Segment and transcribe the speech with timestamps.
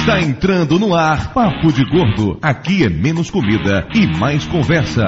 [0.00, 2.38] Está entrando no ar Papo de Gordo.
[2.40, 5.06] Aqui é menos comida e mais conversa.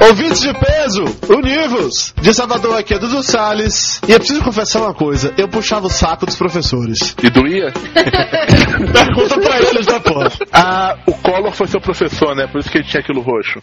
[0.00, 2.12] Ouvintes de peso, univos!
[2.20, 4.00] De Salvador aqui é Dudu Salles.
[4.08, 7.14] E eu preciso confessar uma coisa: eu puxava o saco dos professores.
[7.22, 7.72] E doía?
[8.92, 10.36] Pergunta pra eles depois.
[10.52, 12.48] Ah, o Collor foi seu professor, né?
[12.48, 13.62] Por isso que ele tinha aquilo roxo.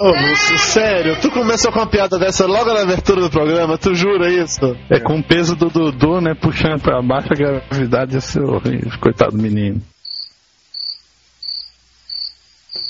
[0.00, 3.94] Ô, Lúcio, sério, tu começou com uma piada dessa logo na abertura do programa, tu
[3.94, 4.74] jura isso?
[4.88, 6.34] É com o peso do Dudu, né?
[6.34, 8.90] Puxando pra baixo a gravidade ia ser horrível.
[8.98, 9.82] Coitado do menino.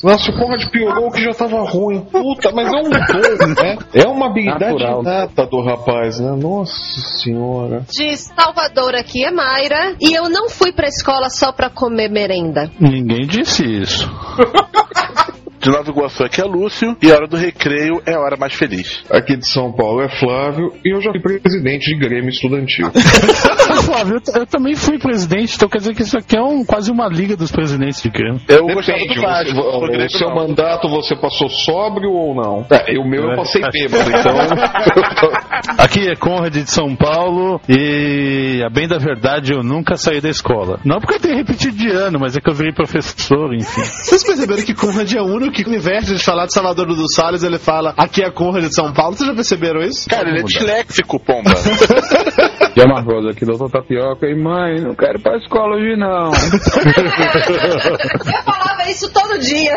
[0.05, 2.01] Nossa, o Conrad piorou o que já tava ruim.
[2.01, 3.79] Puta, mas é um dom, né?
[3.93, 5.03] É uma habilidade Natural.
[5.03, 6.31] nata do rapaz, né?
[6.41, 7.85] Nossa senhora.
[7.91, 12.71] De Salvador aqui é Mayra e eu não fui pra escola só pra comer merenda.
[12.79, 14.09] Ninguém disse isso.
[15.61, 18.55] De Nova Iguaçu aqui é Lúcio e a hora do recreio é a hora mais
[18.55, 19.03] feliz.
[19.11, 22.91] Aqui de São Paulo é Flávio e eu já fui presidente de Grêmio Estudantil.
[23.85, 26.91] Flávio, eu, eu também fui presidente, então quer dizer que isso aqui é um, quase
[26.91, 28.41] uma liga dos presidentes de Grêmio.
[28.49, 30.35] Eu gostava Depende, do você- do o, Grêmio seu não.
[30.37, 32.67] mandato você passou sóbrio ou não?
[32.71, 34.33] É, o meu eu passei bêbado, então.
[35.77, 40.31] Aqui é Conrad de São Paulo e, a bem da verdade, eu nunca saí da
[40.31, 40.81] escola.
[40.85, 43.83] Não porque eu tenha repetido de ano, mas é que eu virei professor, enfim.
[43.83, 47.09] Vocês perceberam que Conrad é o único que, ao invés de falar de Salvador do
[47.13, 49.17] Salles, ele fala aqui é Conrad de São Paulo?
[49.17, 50.09] Vocês já perceberam isso?
[50.09, 51.51] Cara, ele é disléxico, pomba.
[52.77, 56.31] E a Margosa aqui, doutor Tapioca, e mãe, não quero ir pra escola hoje não.
[56.31, 59.75] Eu falava isso todo dia.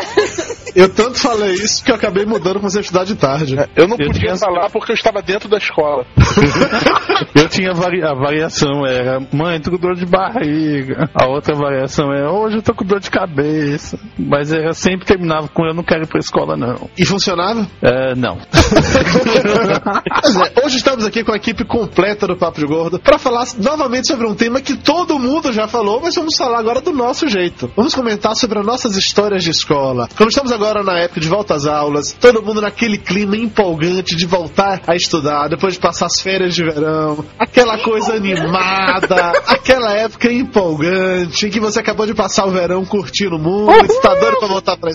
[0.76, 3.56] Eu tanto falei isso que eu acabei mudando pra você estudar de tarde.
[3.76, 6.06] Eu não Eu podia tinha- falar porque eu estava dentro da escola.
[7.34, 11.08] Eu tinha vari- a variação era, mãe, tô com dor de barriga.
[11.14, 13.98] A outra variação é, hoje eu tô com dor de cabeça.
[14.18, 16.88] Mas era sempre terminava com eu não quero ir pra escola, não.
[16.96, 17.66] E funcionava?
[17.82, 18.38] É, não.
[20.54, 24.08] É, hoje estamos aqui com a equipe completa do Papo de Gordo para falar novamente
[24.08, 27.70] sobre um tema que todo mundo já falou, mas vamos falar agora do nosso jeito.
[27.76, 30.08] Vamos comentar sobre as nossas histórias de escola.
[30.16, 34.26] Como estamos agora na época de volta às aulas, todo mundo naquele clima empolgante de
[34.26, 40.32] voltar a estudar depois de passar as férias de verão, aquela coisa animada, aquela época
[40.32, 44.76] empolgante em que você acabou de passar o verão curtindo muito, está doido para voltar
[44.76, 44.92] para a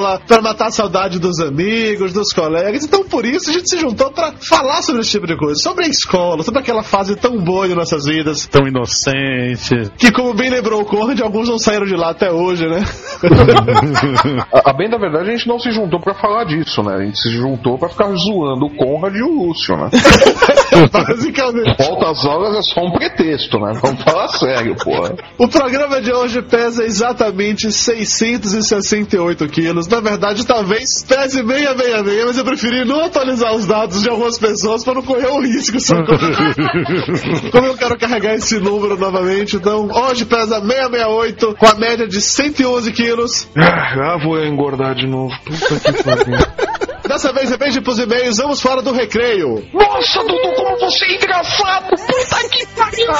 [0.00, 2.84] escola, para matar a saudade dos amigos, dos colegas.
[2.84, 5.84] Então, por isso, a gente se juntou para falar sobre esse tipo de coisa, sobre
[5.84, 8.46] a escola, sobre aquela fase tão boa de nossas vidas.
[8.46, 9.90] Tão inocente.
[9.98, 12.82] Que, como bem lembrou o Conrad, alguns não saíram de lá até hoje, né?
[14.52, 16.94] A, a bem da verdade, a gente não se juntou pra falar disso, né?
[16.94, 19.90] A gente se juntou pra ficar zoando o Conrad e o Lúcio, né?
[20.90, 21.76] Basicamente.
[21.78, 23.72] Volta às aulas é só um pretexto, né?
[23.82, 25.14] Vamos falar sério, porra.
[25.38, 29.88] O programa de hoje pesa exatamente 668 quilos.
[29.88, 34.84] Na verdade, talvez pese 666, mas eu preferi não atualizar os dados de algumas pessoas
[34.84, 35.78] para não correr o risco.
[37.50, 42.20] Como eu quero carregar esse número novamente, então hoje pesa 668 com a média de
[42.20, 43.48] 111 quilos.
[43.56, 45.34] Ah, vou engordar de novo.
[45.44, 46.38] Puta que pariu.
[47.06, 49.66] Dessa vez, de ir pros e-mails, vamos fora do recreio.
[49.72, 51.88] Nossa, Dudu, como você é engraçado!
[51.90, 53.10] Puta que pariu!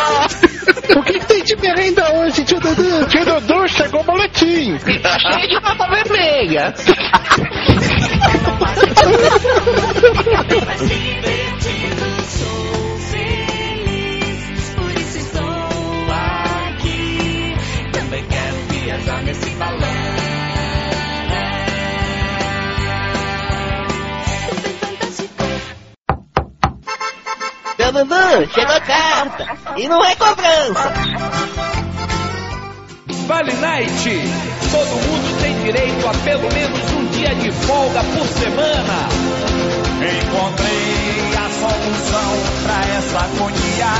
[1.00, 3.06] O que, que tem de merenda hoje, tio Dudu?
[3.06, 4.76] Tio Dudu, chegou o boletim.
[4.78, 6.74] Cheio de nota vermelha.
[8.96, 9.10] Por
[27.92, 29.46] Dudu, chegou a carta.
[29.76, 30.92] E não é cobrança.
[33.26, 34.20] Vale Night!
[34.70, 39.08] Todo mundo tem direito a pelo menos um dia de folga por semana.
[40.00, 42.32] Encontrei a solução
[42.64, 43.92] pra essa agonia.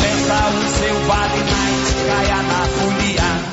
[0.00, 3.43] Peça o seu Vale Night, caia na folia.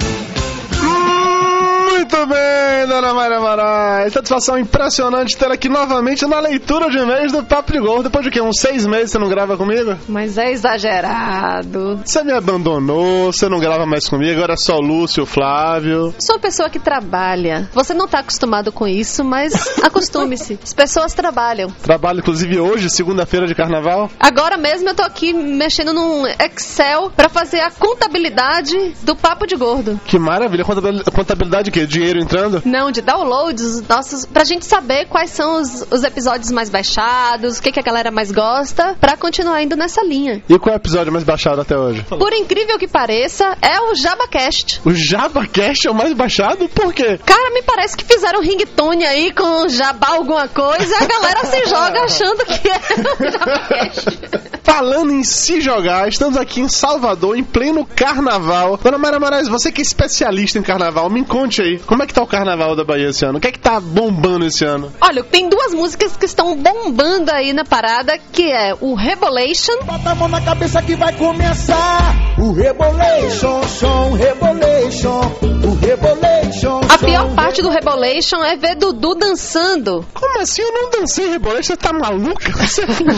[2.14, 4.12] Muito bem, dona Maria Moraes.
[4.12, 8.04] Satisfação impressionante tê-la aqui novamente na leitura de e-mails do Papo de Gordo.
[8.04, 8.42] Depois de quê?
[8.42, 9.96] Uns seis meses você não grava comigo?
[10.10, 12.02] Mas é exagerado.
[12.04, 16.14] Você me abandonou, você não grava mais comigo, agora é só o Lúcio, o Flávio.
[16.20, 17.70] Sou uma pessoa que trabalha.
[17.74, 20.60] Você não tá acostumado com isso, mas acostume-se.
[20.62, 21.70] As pessoas trabalham.
[21.82, 24.10] Trabalho, inclusive, hoje, segunda-feira de carnaval.
[24.20, 29.56] Agora mesmo eu tô aqui mexendo num Excel pra fazer a contabilidade do papo de
[29.56, 29.98] gordo.
[30.06, 30.66] Que maravilha.
[30.66, 31.88] Contabil- Contabilidade o quê?
[32.02, 32.64] Dinheiro entrando?
[32.66, 37.60] Não, de downloads os nossos, pra gente saber quais são os, os episódios mais baixados,
[37.60, 40.42] o que, que a galera mais gosta, pra continuar indo nessa linha.
[40.50, 42.04] E qual é o episódio mais baixado até hoje?
[42.10, 44.82] Por incrível que pareça, é o JabaCast.
[44.84, 46.68] O JabaCast é o mais baixado?
[46.70, 47.20] Por quê?
[47.24, 52.02] Cara, me parece que fizeram ringtone aí com Jabá alguma coisa, a galera se joga
[52.06, 54.42] achando que é o JabaCast.
[54.64, 58.78] Falando em se jogar, estamos aqui em Salvador, em pleno carnaval.
[58.78, 62.14] Dona Mara Moraes, você que é especialista em carnaval, me conte aí, como é que
[62.14, 63.38] tá o carnaval da Bahia esse ano?
[63.38, 64.92] O que é que tá bombando esse ano?
[65.02, 69.84] Olha, tem duas músicas que estão bombando aí na parada, que é o Rebolation.
[69.84, 75.20] Bota a mão na cabeça que vai começar o Rebolation, som, Rebolation,
[75.64, 76.82] o Rebolation.
[76.90, 80.06] A pior parte do Rebolation é ver Dudu dançando.
[80.14, 80.62] Como assim?
[80.62, 81.62] Eu não dancei Rebolation?
[81.74, 82.52] Você tá maluca?
[82.66, 83.14] Você fumou?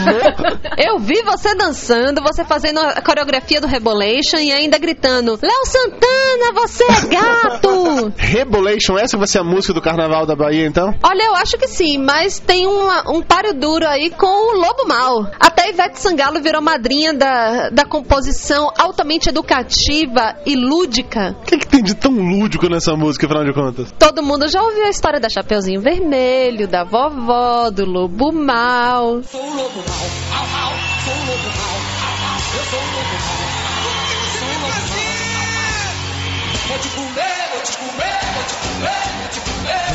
[0.78, 6.54] Eu vi você dançando, você fazendo a coreografia do Rebolation e ainda gritando: Léo Santana,
[6.54, 8.12] você é gato!
[8.58, 10.94] Rebolation, essa vai ser a música do carnaval da Bahia, então?
[11.02, 14.88] Olha, eu acho que sim, mas tem uma- um páreo duro aí com o Lobo
[14.88, 15.26] Mal.
[15.40, 21.36] Até Ivete Sangalo virou madrinha da, da composição altamente educativa e lúdica.
[21.42, 23.92] O que, que tem de tão lúdico nessa música, afinal de contas?
[23.98, 29.24] Todo mundo já ouviu a história da Chapeuzinho Vermelho, da vovó, do Lobo Mal.
[29.24, 30.06] Sou o lobo mal,
[30.38, 30.74] au, au,
[31.04, 33.50] sou o lobo mal, au, au, eu sou o lobo mal,
[34.38, 35.04] sou o lobo mal.
[36.68, 38.23] Vou te comer, vou te comer,
[38.84, 39.13] vou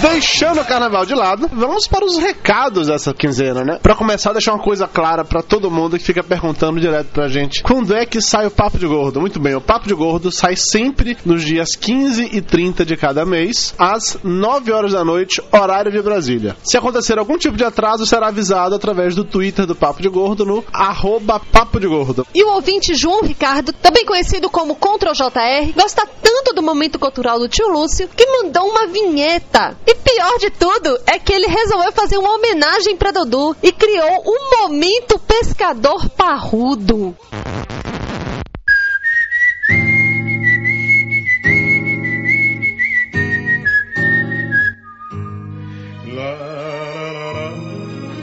[0.00, 3.78] Deixando o carnaval de lado, vamos para os recados dessa quinzena, né?
[3.82, 7.62] Pra começar, deixar uma coisa clara pra todo mundo que fica perguntando direto pra gente:
[7.64, 9.20] quando é que sai o Papo de Gordo?
[9.20, 13.26] Muito bem, o Papo de Gordo sai sempre nos dias 15 e 30 de cada
[13.26, 16.56] mês, às 9 horas da noite, horário de Brasília.
[16.62, 20.46] Se acontecer algum tipo de atraso, será avisado através do Twitter do Papo de Gordo
[20.46, 22.24] no arroba Papo de Gordo.
[22.32, 27.38] E o ouvinte João Ricardo, também conhecido como Ctrl JR, gosta tanto do momento cultural
[27.38, 29.76] do tio Lúcio que mandou uma vinheta.
[29.90, 34.22] E pior de tudo é que ele resolveu fazer uma homenagem pra Dudu e criou
[34.22, 37.16] o Momento Pescador Parrudo.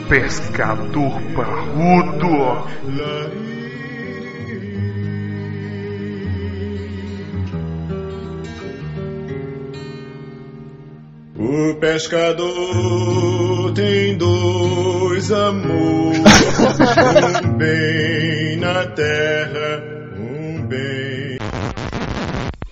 [0.07, 2.69] Pescador parrudo.
[11.47, 16.19] O pescador tem dois amores,
[17.45, 19.83] um bem na terra,
[20.18, 21.04] um bem.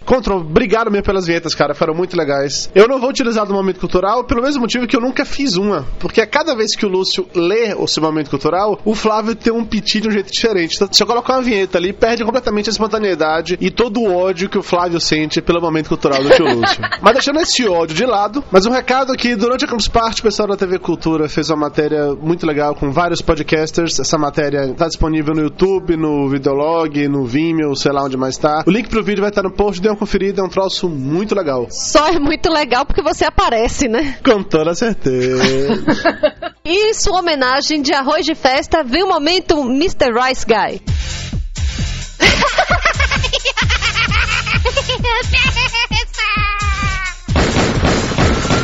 [0.05, 2.69] Control, obrigado mesmo pelas vinhetas, cara, foram muito legais.
[2.75, 5.85] Eu não vou utilizar do momento cultural pelo mesmo motivo que eu nunca fiz uma,
[5.99, 9.51] porque a cada vez que o Lúcio lê o seu momento cultural, o Flávio tem
[9.53, 10.75] um piti de um jeito diferente.
[10.75, 14.49] Então, se eu colocar uma vinheta ali, perde completamente a espontaneidade e todo o ódio
[14.49, 16.81] que o Flávio sente pelo momento cultural do tio Lúcio.
[17.01, 20.23] mas deixando esse ódio de lado, mas um recado que durante a Campus Party, o
[20.23, 23.99] pessoal da TV Cultura fez uma matéria muito legal com vários podcasters.
[23.99, 28.63] Essa matéria está disponível no YouTube, no Videolog, no Vimeo, sei lá onde mais tá.
[28.65, 31.33] O link pro vídeo vai estar no post, dê uma conferida, é um troço muito
[31.33, 31.67] legal.
[31.69, 34.17] Só é muito legal porque você aparece, né?
[34.23, 35.43] Com toda certeza.
[36.65, 40.13] E sua homenagem de arroz de festa veio o momento Mr.
[40.13, 40.81] Rice Guy.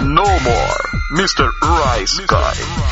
[0.05, 1.49] No more, Mr.
[1.61, 2.89] Rice Guy.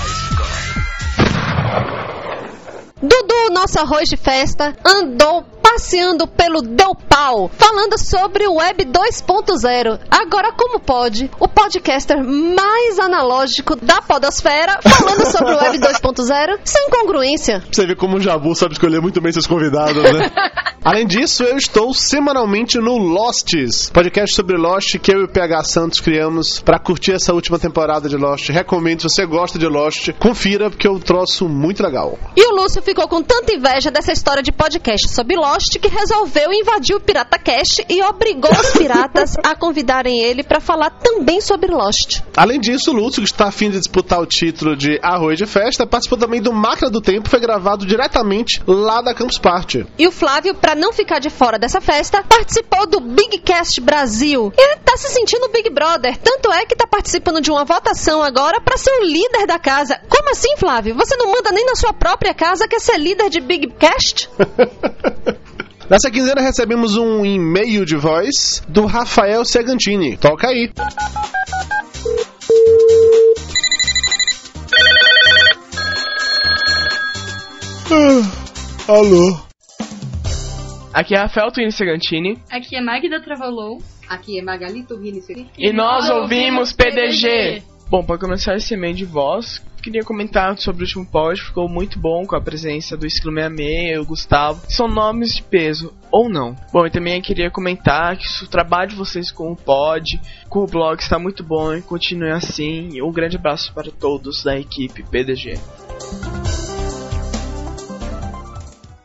[3.02, 10.00] Dudu, nosso arroz de festa, andou passeando pelo Deu Pau, falando sobre o Web 2.0.
[10.10, 16.90] Agora, como pode o podcaster mais analógico da podosfera falando sobre o Web 2.0 sem
[16.90, 17.62] congruência?
[17.70, 20.32] Você vê como o Jabu sabe escolher muito bem seus convidados, né?
[20.86, 25.66] Além disso, eu estou semanalmente no Losts, podcast sobre Lost que eu e o PH
[25.66, 28.50] Santos criamos para curtir essa última temporada de Lost.
[28.50, 32.18] Recomendo, se você gosta de Lost, confira porque é um troço muito legal.
[32.38, 36.54] E o Lúcio ficou com tanta inveja dessa história de podcast sobre Lost que resolveu
[36.54, 41.72] invadir o Pirata Cast e obrigou os piratas a convidarem ele para falar também sobre
[41.72, 42.22] Lost.
[42.36, 45.88] Além disso, o Lúcio, que está afim de disputar o título de Arroz de Festa,
[45.88, 49.86] participou também do Máquina do Tempo, foi gravado diretamente lá da Campus Party.
[49.98, 54.54] E o Flávio, para não ficar de fora dessa festa, participou do Big Cast Brasil.
[54.56, 58.22] E ele tá se sentindo Big Brother, tanto é que tá participando de uma votação
[58.22, 60.00] agora para ser o líder da casa.
[60.08, 60.96] Como assim, Flávio?
[60.96, 64.30] Você não manda nem na sua própria casa quer ser líder de Big Cast?
[65.90, 70.18] Nessa quinzena recebemos um e-mail de voz do Rafael Segantini.
[70.18, 70.70] Toca aí.
[78.86, 79.40] Alô.
[80.94, 82.38] Aqui é Rafael Twini Segantini.
[82.52, 83.78] Aqui é Magda Travolou.
[84.10, 85.22] Aqui é Magali Turrini
[85.58, 87.64] E nós ouvimos PDG.
[87.90, 91.98] Bom, para começar esse e-mail de voz, queria comentar sobre o último pod, ficou muito
[91.98, 94.62] bom com a presença do Esquilo 66 e o Gustavo.
[94.68, 96.54] São nomes de peso, ou não.
[96.74, 100.68] Bom, e também queria comentar que o trabalho de vocês com o pod, com o
[100.68, 103.02] blog está muito bom e continue assim.
[103.02, 105.54] Um grande abraço para todos da equipe PDG.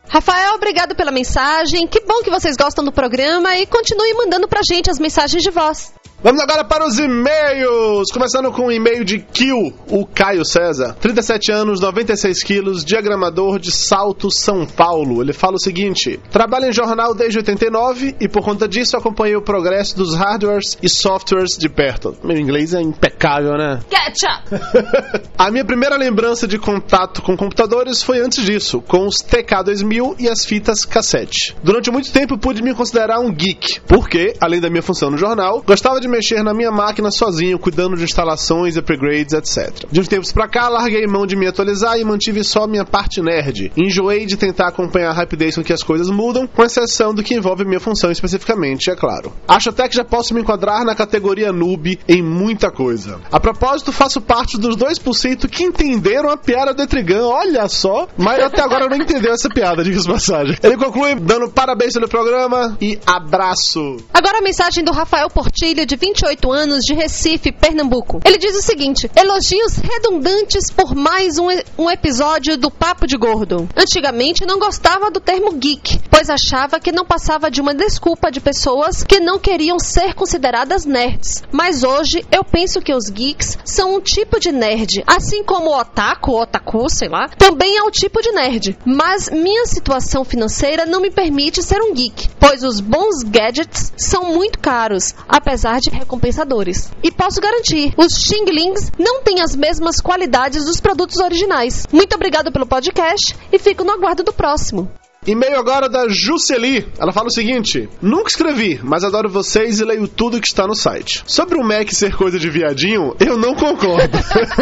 [0.09, 1.87] Rafael, obrigado pela mensagem.
[1.87, 5.49] Que bom que vocês gostam do programa e continue mandando pra gente as mensagens de
[5.49, 5.93] voz.
[6.23, 8.07] Vamos agora para os e-mails.
[8.13, 10.95] Começando com o e-mail de Kill, o Caio César.
[11.01, 15.21] 37 anos, 96 quilos, diagramador de Salto, São Paulo.
[15.21, 19.41] Ele fala o seguinte: Trabalho em jornal desde 89 e por conta disso acompanhei o
[19.41, 22.15] progresso dos hardwares e softwares de perto.
[22.23, 23.81] Meu inglês é impecável, né?
[23.89, 25.27] Ketchup!
[25.37, 30.29] A minha primeira lembrança de contato com computadores foi antes disso, com os TK2000 e
[30.29, 31.53] as fitas cassete.
[31.61, 35.61] Durante muito tempo pude me considerar um geek, porque, além da minha função no jornal,
[35.67, 39.85] gostava de mexer na minha máquina sozinho, cuidando de instalações, upgrades, etc.
[39.91, 43.21] De uns tempos pra cá, larguei mão de me atualizar e mantive só minha parte
[43.21, 43.71] nerd.
[43.75, 47.33] Enjoei de tentar acompanhar a rapidez com que as coisas mudam, com exceção do que
[47.33, 49.33] envolve minha função especificamente, é claro.
[49.47, 53.19] Acho até que já posso me enquadrar na categoria noob em muita coisa.
[53.31, 58.39] A propósito, faço parte dos 2% que entenderam a piada do Etrigan, olha só, mas
[58.39, 60.57] até agora não entendeu essa piada, diga-se passagem.
[60.61, 63.97] Ele conclui dando parabéns pelo programa e abraço.
[64.13, 68.19] Agora a mensagem do Rafael Portilho, de 28 anos, de Recife, Pernambuco.
[68.25, 73.69] Ele diz o seguinte: elogios redundantes por mais um, um episódio do Papo de Gordo.
[73.73, 78.41] Antigamente não gostava do termo geek, pois achava que não passava de uma desculpa de
[78.41, 81.41] pessoas que não queriam ser consideradas nerds.
[81.53, 85.79] Mas hoje eu penso que os geeks são um tipo de nerd, assim como o
[85.79, 88.77] otaku, otaku, sei lá, também é um tipo de nerd.
[88.85, 94.33] Mas minha situação financeira não me permite ser um geek, pois os bons gadgets são
[94.33, 96.91] muito caros, apesar de recompensadores.
[97.03, 101.85] E posso garantir, os Xinglings não têm as mesmas qualidades dos produtos originais.
[101.91, 104.89] Muito obrigado pelo podcast e fico no aguardo do próximo.
[105.25, 106.85] E-mail agora da Juceli.
[106.99, 110.75] Ela fala o seguinte: Nunca escrevi, mas adoro vocês e leio tudo que está no
[110.75, 111.23] site.
[111.25, 114.17] Sobre o Mac ser coisa de viadinho, eu não concordo.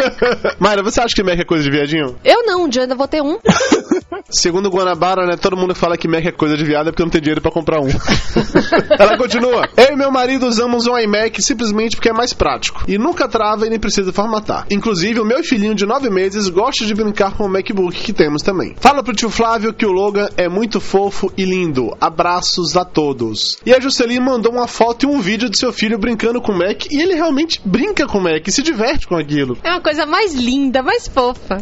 [0.60, 2.16] Mayra, você acha que Mac é coisa de viadinho?
[2.24, 3.38] Eu não, um dia ainda vou ter um.
[4.30, 7.10] Segundo Guanabara, né, todo mundo fala que Mac é coisa de viado é porque não
[7.10, 7.88] tem dinheiro pra comprar um.
[8.98, 9.68] Ela continua.
[9.76, 12.84] Eu e meu marido usamos um iMac simplesmente porque é mais prático.
[12.88, 14.66] E nunca trava e nem precisa formatar.
[14.70, 18.42] Inclusive, o meu filhinho de 9 meses gosta de brincar com o MacBook que temos
[18.42, 18.74] também.
[18.78, 21.96] Fala pro tio Flávio que o Logan é muito fofo e lindo.
[22.00, 23.58] Abraços a todos.
[23.64, 26.58] E a Juscelin mandou uma foto e um vídeo de seu filho brincando com o
[26.58, 29.58] Mac e ele realmente brinca com o Mac e se diverte com aquilo.
[29.62, 31.58] É uma coisa mais linda, mais fofa.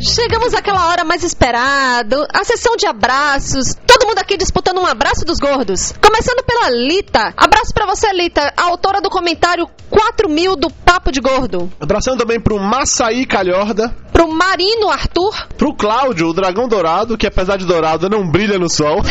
[0.00, 3.74] Chegamos àquela hora mais esperada, a sessão de abraços.
[3.86, 5.92] Todo mundo aqui disputando um abraço dos gordos.
[6.00, 7.34] Começando pela Lita.
[7.36, 11.70] Abraço pra você, Lita, a autora do comentário 4000 do Papo de Gordo.
[11.78, 13.94] Abraçando também pro Massaí Calhorda.
[14.12, 15.46] Pro Marino Arthur.
[15.56, 19.02] Pro Cláudio, o dragão dourado, que apesar de dourado não brilha no sol.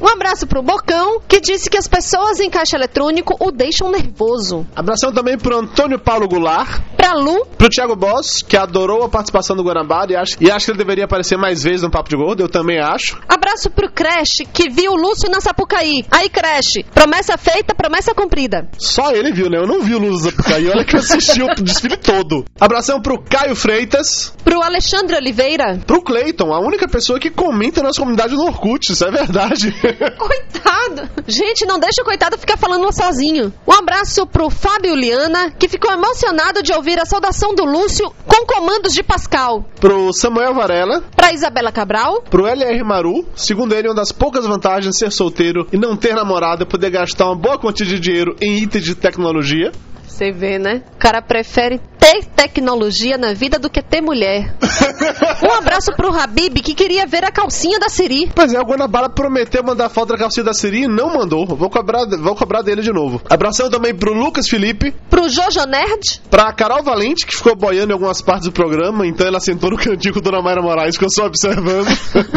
[0.00, 4.66] Um abraço pro Bocão, que disse que as pessoas em caixa eletrônico o deixam nervoso.
[4.74, 6.80] Abração também pro Antônio Paulo Goulart.
[6.96, 7.46] Pra Lu.
[7.56, 10.78] Pro Thiago Boss, que adorou a participação do Guanabara e acha, e acha que ele
[10.78, 13.18] deveria aparecer mais vezes no Papo de Gordo, eu também acho.
[13.42, 16.06] Abraço pro Crash, que viu o Lúcio na Sapucaí.
[16.12, 18.68] Aí, Crash, promessa feita, promessa cumprida.
[18.78, 19.58] Só ele viu, né?
[19.58, 22.44] Eu não vi o Luz Zapucaí, olha que eu assisti o desfile todo.
[22.60, 24.32] Abração pro Caio Freitas.
[24.44, 25.80] Pro Alexandre Oliveira.
[25.84, 29.72] Pro Cleiton, a única pessoa que comenta na nossa comunidade no Orkut, isso é verdade.
[30.16, 31.10] Coitado.
[31.26, 33.52] Gente, não deixa o coitado ficar falando sozinho.
[33.66, 38.46] Um abraço pro Fábio Liana, que ficou emocionado de ouvir a saudação do Lúcio com
[38.46, 39.64] comandos de Pascal.
[39.80, 41.02] pro Samuel Varela.
[41.16, 42.22] Pra Isabela Cabral.
[42.30, 46.14] Pro LR Maru, segundo ele, uma das poucas vantagens de ser solteiro e não ter
[46.14, 49.72] namorada é poder gastar uma boa quantia de dinheiro em itens de tecnologia.
[50.06, 50.82] Você vê, né?
[50.94, 54.56] O cara prefere ter tecnologia na vida do que ter mulher.
[55.40, 58.28] um abraço pro Habib, que queria ver a calcinha da Siri.
[58.34, 61.46] Pois é, o Guanabara prometeu mandar foto da calcinha da Siri e não mandou.
[61.46, 63.22] Vou cobrar, vou cobrar dele de novo.
[63.30, 64.92] Abração também pro Lucas Felipe.
[65.08, 66.20] Pro Jojo Nerd.
[66.28, 69.76] Pra Carol Valente, que ficou boiando em algumas partes do programa, então ela sentou no
[69.76, 71.86] cantinho com a Dona Mayra Moraes, ficou só observando.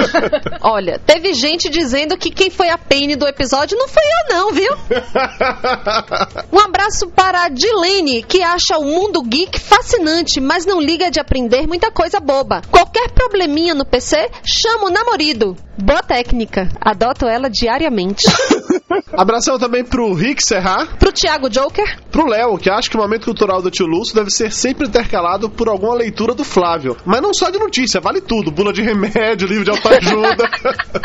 [0.62, 4.51] Olha, teve gente dizendo que quem foi a Penny do episódio não foi eu não,
[4.51, 4.72] viu?
[6.51, 11.20] Um abraço para a Dilene, que acha o mundo geek fascinante, mas não liga de
[11.20, 12.62] aprender muita coisa boba.
[12.72, 15.56] Qualquer probleminha no PC, chama o namorido.
[15.78, 16.70] Boa técnica.
[16.80, 18.26] Adoto ela diariamente.
[19.13, 20.86] Abração também pro Rick Serra.
[20.98, 22.00] Pro Thiago Joker.
[22.12, 25.50] Pro Léo, que acha que o momento cultural do tio Lúcio deve ser sempre intercalado
[25.50, 26.98] por alguma leitura do Flávio.
[27.06, 28.51] Mas não só de notícia, vale tudo.
[28.51, 30.50] Bula de remédio, livro de autoajuda.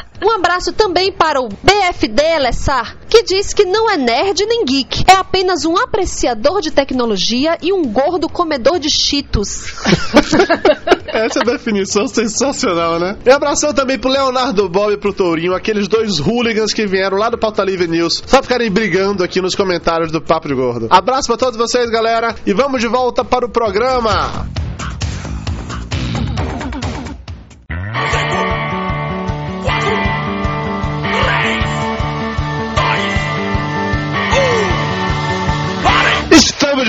[0.22, 5.04] Um abraço também para o BFD Elessar, que diz que não é nerd nem geek,
[5.10, 9.72] é apenas um apreciador de tecnologia e um gordo comedor de cheetos.
[11.08, 13.16] Essa é a definição sensacional, né?
[13.25, 17.30] E abração também pro Leonardo Bob e pro Tourinho, aqueles dois hooligans que vieram lá
[17.30, 20.88] do Pauta Livre News, só ficarem brigando aqui nos comentários do Papo de Gordo.
[20.90, 24.48] Abraço pra todos vocês, galera, e vamos de volta para o programa.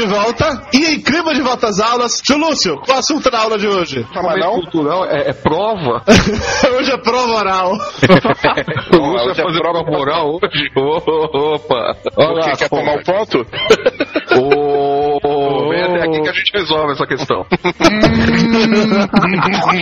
[0.01, 2.21] De volta e em clima de volta às aulas.
[2.21, 4.05] Tio Lúcio, qual é o assunto da aula de hoje?
[4.15, 6.03] Momento cultural é, é prova?
[6.77, 7.71] hoje é prova oral.
[8.93, 10.71] o Lúcio vai fazer prova oral hoje?
[10.75, 11.95] Opa!
[12.17, 13.45] Olha lá, quer tomar o ponto?
[14.33, 17.45] Ô, vem até aqui que a gente resolve essa questão.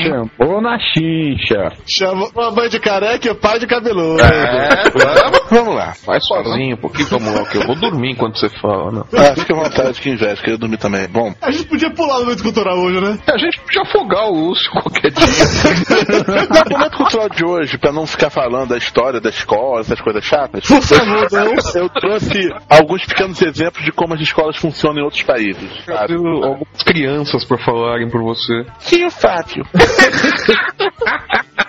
[0.03, 1.71] Shampoo na xixa.
[1.87, 4.21] Chama uma mãe de careca e o pai de cabeludo.
[4.21, 5.93] É, vamos, vamos lá.
[6.05, 9.01] Vai sozinho um pouquinho, vamos lá, que eu vou dormir enquanto você fala, né?
[9.13, 11.07] Ah, fica à vontade, que inveja, queria dormir também.
[11.07, 13.17] Bom, A gente podia pular no momento cultural hoje, né?
[13.27, 15.25] A gente podia afogar o Lúcio qualquer dia.
[16.69, 20.23] no momento cultural de hoje, pra não ficar falando da história da escola, essas coisas
[20.23, 21.53] chatas, Por favor, não.
[21.81, 25.69] eu trouxe alguns pequenos exemplos de como as escolas funcionam em outros países.
[25.85, 26.13] sabe?
[26.15, 28.65] Algumas crianças pra falarem por você.
[28.79, 29.65] Sim, o Fábio.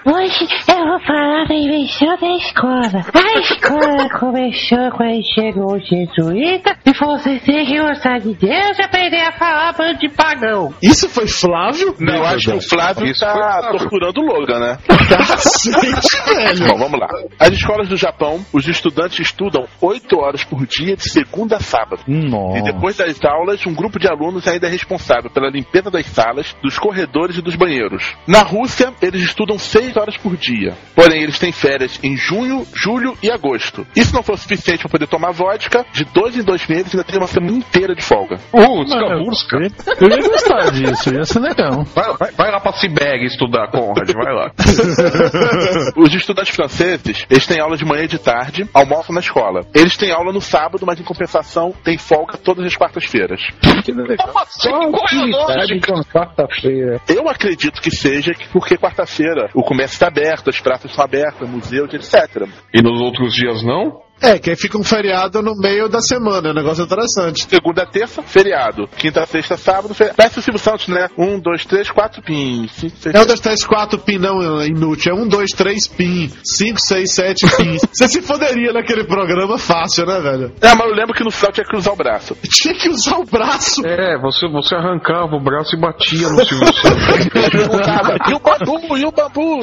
[0.02, 3.04] Hoje eu vou falar da invenção da escola.
[3.12, 8.82] A escola começou quando chegou o jesuíta e você tem que gostar de Deus e
[8.82, 10.72] aprender a falar bando de pagão.
[10.82, 11.94] Isso foi Flávio?
[11.98, 13.78] Não, eu acho que o Flávio Isso tá Flávio.
[13.78, 14.78] torturando o Logan, né?
[15.08, 16.68] Cacete, velho.
[16.68, 17.08] Bom, vamos lá.
[17.38, 22.02] As escolas do Japão, os estudantes estudam 8 horas por dia, de segunda a sábado.
[22.08, 22.58] Nossa.
[22.58, 26.56] E depois das aulas, um grupo de alunos ainda é responsável pela limpeza das salas,
[26.62, 28.14] dos corredores e dos banheiros.
[28.26, 30.74] Na Rússia, eles estudam 6 horas por dia.
[30.94, 33.86] Porém, eles têm férias em junho, julho e agosto.
[33.96, 37.04] E se não for suficiente para poder tomar vodka, de dois em dois meses ainda
[37.04, 38.36] tem uma semana inteira de folga.
[38.52, 39.56] Uh, Skaburska.
[40.00, 41.84] Eu ia gostar disso, ia ser legal.
[41.94, 44.52] Vai, vai, vai lá pra Sibéria estudar, Conrad, vai lá.
[45.96, 49.60] Os estudantes franceses, eles têm aula de manhã e de tarde, almoçam na escola.
[49.74, 53.40] Eles têm aula no sábado, mas em compensação têm folga todas as quartas-feiras.
[53.84, 54.28] Que legal.
[54.60, 57.00] Qual é a uma quarta-feira.
[57.08, 61.48] Eu acredito que seja que porque quarta-feira o comércio está aberto, as praças estão abertas,
[61.48, 62.46] museus, etc.
[62.74, 64.02] E nos outros dias não?
[64.20, 67.46] É, que aí fica um feriado no meio da semana, é um negócio interessante.
[67.48, 68.88] Segunda, terça, feriado.
[68.96, 70.16] Quinta, sexta, sábado, feriado.
[70.16, 71.08] Parece o Silvio Santos, né?
[71.16, 72.72] Um, dois, três, quatro pins.
[72.72, 75.12] Cinco, seis, É um, dois, três, quatro pin, não, é inútil.
[75.12, 76.30] É um, dois, três pin.
[76.44, 77.80] Cinco, seis, sete pins.
[77.92, 80.52] Você se foderia naquele programa fácil, né, velho?
[80.60, 82.36] É, mas eu lembro que no final tinha que cruzar o braço.
[82.60, 83.86] Tinha que usar o braço.
[83.86, 86.90] É, você, você arrancava o braço e batia no Silvio Santos.
[88.28, 89.60] E o bambu, e o bambu?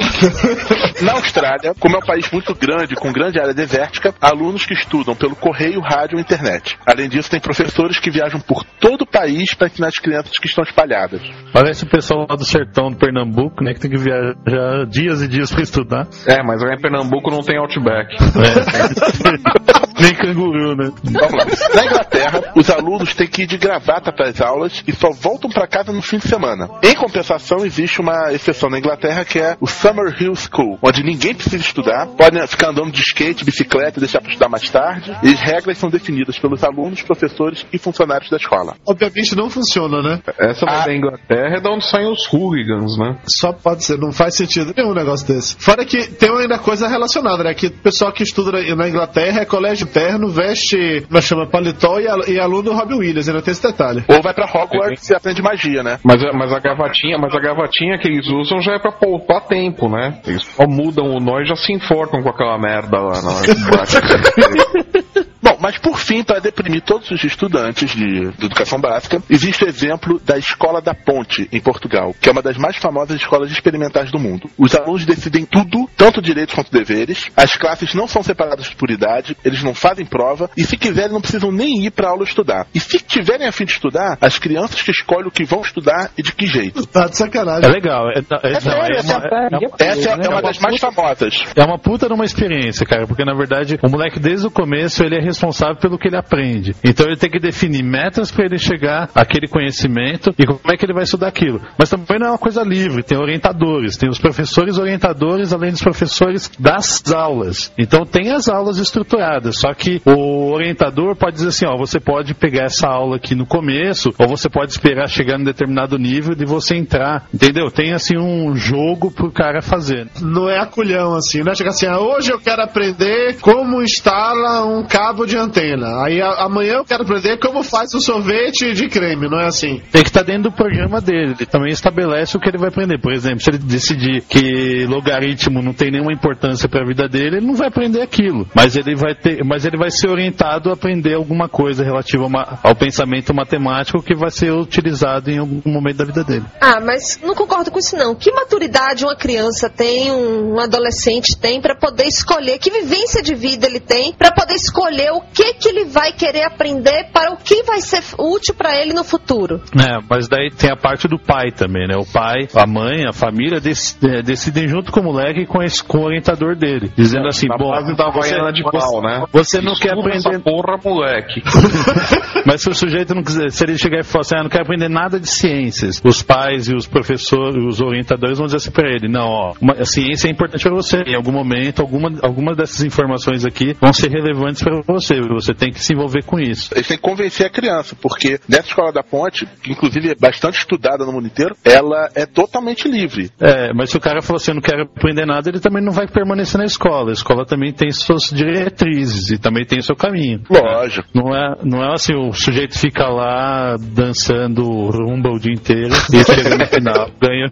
[1.02, 4.72] Na Austrália, como é um país muito grande, com grande área desértica, há alunos que
[4.74, 6.78] estudam pelo correio, rádio e internet.
[6.86, 10.48] Além disso, tem professores que viajam por todo o país para ensinar as crianças que
[10.48, 11.20] estão espalhadas.
[11.52, 13.74] Parece o pessoal lá do sertão do Pernambuco, né?
[13.74, 16.08] Que tem que viajar dias e dias pra estudar.
[16.26, 18.16] É, mas lá em Pernambuco não tem Outback.
[20.00, 20.90] Nem canguru, né?
[21.02, 21.74] Vamos lá.
[21.74, 25.50] Na Inglaterra, os alunos têm que ir de gravata para as aulas e só voltam
[25.50, 26.68] para casa no fim de semana.
[26.82, 31.34] Em compensação, existe uma exceção na Inglaterra que é o Summer Hill School, onde ninguém
[31.34, 35.16] precisa estudar, podem ficar andando de skate, bicicleta e deixar para estudar mais tarde.
[35.22, 38.76] E as regras são definidas pelos alunos, professores e funcionários da escola.
[38.86, 40.20] Obviamente não funciona, né?
[40.38, 43.18] Essa da Inglaterra é da onde saem os hooligans, né?
[43.26, 45.56] Só pode ser, não faz sentido nenhum negócio desse.
[45.58, 47.54] Fora que tem ainda coisa relacionada, né?
[47.54, 51.98] Que o pessoal que estuda na- na Inglaterra é colégio interno, veste, que chama, paletó
[51.98, 54.04] e, e aluno Robbie Williams, ainda tem esse detalhe.
[54.08, 55.98] Ou vai para Hogwarts e aprende magia, né?
[56.04, 59.46] Mas, a- mas a gravatinha, mas a gravatinha que eles usam já é pra poupar
[59.46, 60.20] tempo, né?
[60.26, 63.38] Eles só mudam o nó e já se enforcam com aquela merda lá na
[65.60, 70.20] mas por fim, para deprimir todos os estudantes de, de educação básica, existe o exemplo
[70.24, 74.18] da Escola da Ponte, em Portugal, que é uma das mais famosas escolas experimentais do
[74.18, 74.48] mundo.
[74.56, 79.36] Os alunos decidem tudo, tanto direitos quanto deveres, as classes não são separadas por idade,
[79.44, 82.66] eles não fazem prova, e se quiserem não precisam nem ir para aula estudar.
[82.74, 86.10] E se tiverem a fim de estudar, as crianças que escolhem o que vão estudar
[86.16, 86.86] e de que jeito.
[86.86, 87.68] Tá de sacanagem.
[87.68, 88.08] É legal.
[88.10, 91.34] É, é, É sério, é essa, uma, é- essa é, uma das mais famosas.
[91.56, 95.16] é uma puta numa experiência, cara, porque na verdade o moleque desde o começo ele
[95.16, 96.74] é responsável responsável pelo que ele aprende.
[96.84, 100.84] Então ele tem que definir metas para ele chegar àquele conhecimento e como é que
[100.84, 101.60] ele vai estudar aquilo.
[101.78, 105.82] Mas também não é uma coisa livre, tem orientadores, tem os professores orientadores, além dos
[105.82, 107.72] professores das aulas.
[107.78, 112.34] Então tem as aulas estruturadas, só que o orientador pode dizer assim, ó, você pode
[112.34, 116.44] pegar essa aula aqui no começo, ou você pode esperar chegar em determinado nível de
[116.44, 117.70] você entrar, entendeu?
[117.70, 120.08] Tem assim um jogo pro cara fazer.
[120.20, 124.64] Não é aculhão assim, não é chegar assim, ah, hoje eu quero aprender como instala
[124.66, 126.02] um cabo de antena.
[126.04, 129.80] Aí a- amanhã eu quero aprender como faz um sorvete de creme, não é assim.
[129.92, 131.34] Tem que estar dentro do programa dele.
[131.38, 132.98] Ele também estabelece o que ele vai aprender.
[133.00, 137.36] Por exemplo, se ele decidir que logaritmo não tem nenhuma importância para a vida dele,
[137.38, 138.46] ele não vai aprender aquilo.
[138.54, 142.30] Mas ele vai ter, mas ele vai ser orientado a aprender alguma coisa relativa ao,
[142.30, 146.44] ma- ao pensamento matemático que vai ser utilizado em algum momento da vida dele.
[146.60, 148.14] Ah, mas não concordo com isso não.
[148.14, 153.34] Que maturidade uma criança tem, um, um adolescente tem pra poder escolher, que vivência de
[153.34, 157.36] vida ele tem pra poder escolher o que que ele vai querer aprender para o
[157.36, 159.60] que vai ser útil pra ele no futuro.
[159.78, 161.94] É, mas daí tem a parte do pai também, né?
[161.96, 165.62] O pai, a mãe, a família dec- eh, decidem junto com o moleque e com,
[165.62, 169.24] esse, com o orientador dele, dizendo assim, Na bom, Havaiana de pau, né?
[169.32, 171.42] Você não quer aprender essa porra, moleque.
[172.46, 174.64] Mas se o sujeito não quiser, se ele chegar e falar assim, ah, não quero
[174.64, 178.88] aprender nada de ciências, os pais e os professores, os orientadores vão dizer assim pra
[178.88, 180.98] ele, não, ó, uma- a ciência é importante pra você.
[181.06, 185.17] Em algum momento, alguma, alguma dessas informações aqui vão ser relevantes pra você.
[185.26, 186.72] Você tem que se envolver com isso.
[186.74, 190.58] Eles têm que convencer a criança, porque nessa escola da ponte, que inclusive é bastante
[190.58, 193.30] estudada no mundo inteiro, ela é totalmente livre.
[193.40, 195.92] É, mas se o cara falou assim, eu não quero aprender nada, ele também não
[195.92, 197.10] vai permanecer na escola.
[197.10, 200.42] A escola também tem suas diretrizes e também tem o seu caminho.
[200.50, 201.08] Lógico.
[201.14, 206.24] Não é, não é assim, o sujeito fica lá dançando rumba o dia inteiro e
[206.24, 207.48] chega no final, ganha.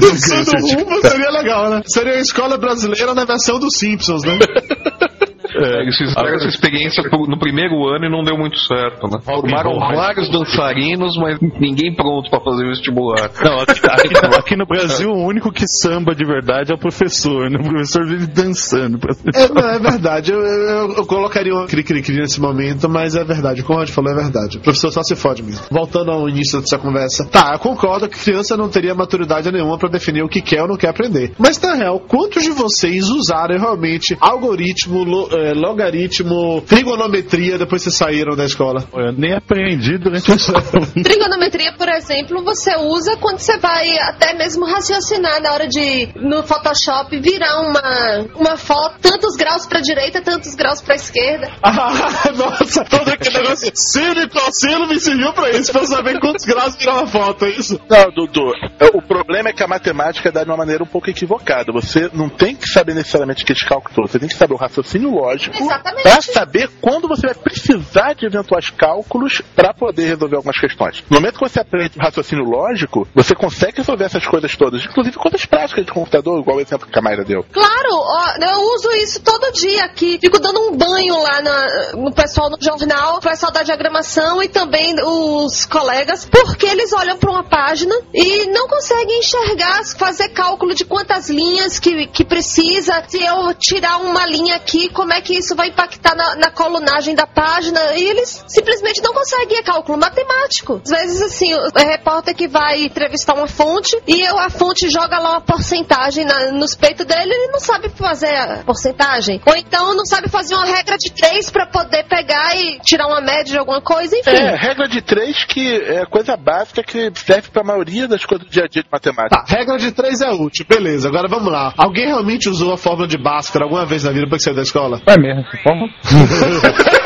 [0.00, 1.82] Dançando rumba seria legal, né?
[1.86, 4.38] Seria a escola brasileira na versão dos Simpsons, né?
[5.54, 9.18] Eles fizeram essa experiência no primeiro ano e não deu muito certo, né?
[9.22, 13.30] Formaram vários dançarinos, mas ninguém pronto pra fazer o vestibular.
[13.44, 17.50] Não, aqui, aqui- aqui no Brasil o único que samba de verdade é o professor,
[17.50, 17.58] né?
[17.60, 18.98] O professor vive dançando.
[19.34, 20.32] É, não, é verdade.
[20.32, 23.62] Eu, eu- eu colocaria um cri-cri-cri nesse momento, mas é verdade.
[23.62, 24.58] Como a gente falou, é verdade.
[24.58, 25.64] O professor só se fode mesmo.
[25.70, 27.26] Voltando ao início dessa conversa.
[27.30, 30.68] Tá, eu concordo que criança não teria maturidade nenhuma pra definir o que quer ou
[30.68, 31.32] não quer aprender.
[31.38, 35.04] Mas, na real, quantos de vocês usaram realmente algoritmo,
[35.44, 38.84] eh, logaritmo, trigonometria depois que saíram da escola?
[38.94, 40.36] Eu nem aprendi durante o
[41.02, 46.42] Trigonometria, por exemplo, você usa quando você vai até mesmo raciocinar na hora de, no
[46.42, 51.52] Photoshop, virar uma, uma foto, tantos graus pra direita, tantos graus pra esquerda.
[51.84, 53.70] Ah, nossa, todo aquele negócio.
[53.74, 57.50] Sino e cossino me serviu pra isso, pra saber quantos graus virar uma foto, é
[57.50, 57.80] isso?
[57.88, 60.86] Não, Dudu, é, o problema é que a matemática é dada de uma maneira um
[60.86, 61.72] pouco equivocada.
[61.72, 65.10] Você não tem que saber necessariamente aqueles cálculos todos, você tem que saber o raciocínio
[65.10, 66.02] lógico Exatamente.
[66.02, 71.02] para saber quando você vai precisar de eventuais cálculos para poder resolver algumas questões.
[71.10, 75.44] No momento que você aprende raciocínio lógico, você consegue resolver essas coisas todas, inclusive coisas
[75.46, 77.44] práticas de computador, igual o exemplo que a Mayra deu.
[77.52, 80.18] Claro, ó, eu uso isso todo dia aqui.
[80.20, 84.48] Fico dando um banho lá na- no pessoal no jornal, o pessoal da diagramação e
[84.48, 90.74] também os colegas, porque eles olham para uma página e não conseguem enxergar, fazer cálculo
[90.74, 93.02] de quantas linhas que, que precisa.
[93.08, 97.14] Se eu tirar uma linha aqui, como é que isso vai impactar na, na colunagem
[97.14, 97.80] da página?
[97.96, 99.58] E eles simplesmente não conseguem.
[99.58, 100.80] É cálculo matemático.
[100.84, 105.18] Às vezes, assim, o repórter que vai entrevistar uma fonte e eu- a fonte joga
[105.18, 109.40] lá uma porcentagem na- nos peitos dele, ele não sabe fazer a porcentagem.
[109.46, 113.20] Ou então não sabe fazer uma regra de três pra poder pegar e tirar uma
[113.20, 114.30] média de alguma coisa, enfim.
[114.30, 118.46] É, regra de três que é coisa básica que serve para a maioria das coisas
[118.46, 119.42] do dia a dia de matemática.
[119.42, 121.08] Tá, regra de três é útil, beleza.
[121.08, 121.72] Agora vamos lá.
[121.78, 124.62] Alguém realmente usou a fórmula de Bhaskara alguma vez na vida pra que saiu da
[124.62, 125.00] escola?
[125.06, 125.88] É mesmo, essa forma?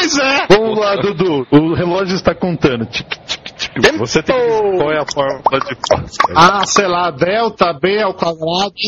[0.00, 0.46] Pois é!
[0.48, 1.46] Vamos lá, Dudu.
[1.50, 2.86] O relógio está contando.
[2.86, 3.39] Tic, tic,
[3.98, 5.76] Você tem que dizer qual é a fórmula de.
[6.34, 8.40] Ah, sei lá, delta B ao quadrado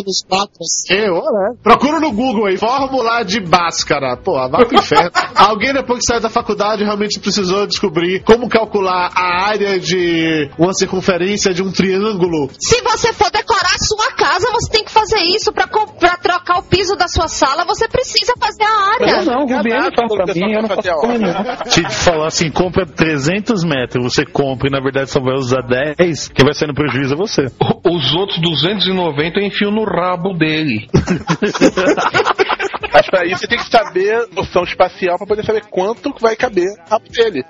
[0.03, 1.57] menos 4C, olha.
[1.63, 4.17] Procura no Google aí, fórmula de Bhaskara.
[4.17, 5.11] Pô, vai pro inferno.
[5.35, 10.73] Alguém depois que saiu da faculdade realmente precisou descobrir como calcular a área de uma
[10.75, 12.51] circunferência de um triângulo.
[12.59, 15.53] Se você for decorar a sua casa, você tem que fazer isso.
[15.53, 19.11] Pra, pra trocar o piso da sua sala, você precisa fazer a área.
[19.21, 23.65] Eu não, o Rubiano faz pra mim, eu não faço te falar assim, compra 300
[23.65, 27.15] metros, você compra e na verdade só vai usar 10, quem vai sair no prejuízo
[27.15, 27.47] é você.
[27.85, 30.87] Os outros 290 eu enfio no rabo dele.
[32.93, 36.69] Mas para isso você tem que saber noção espacial para poder saber quanto vai caber
[36.91, 37.45] a dele.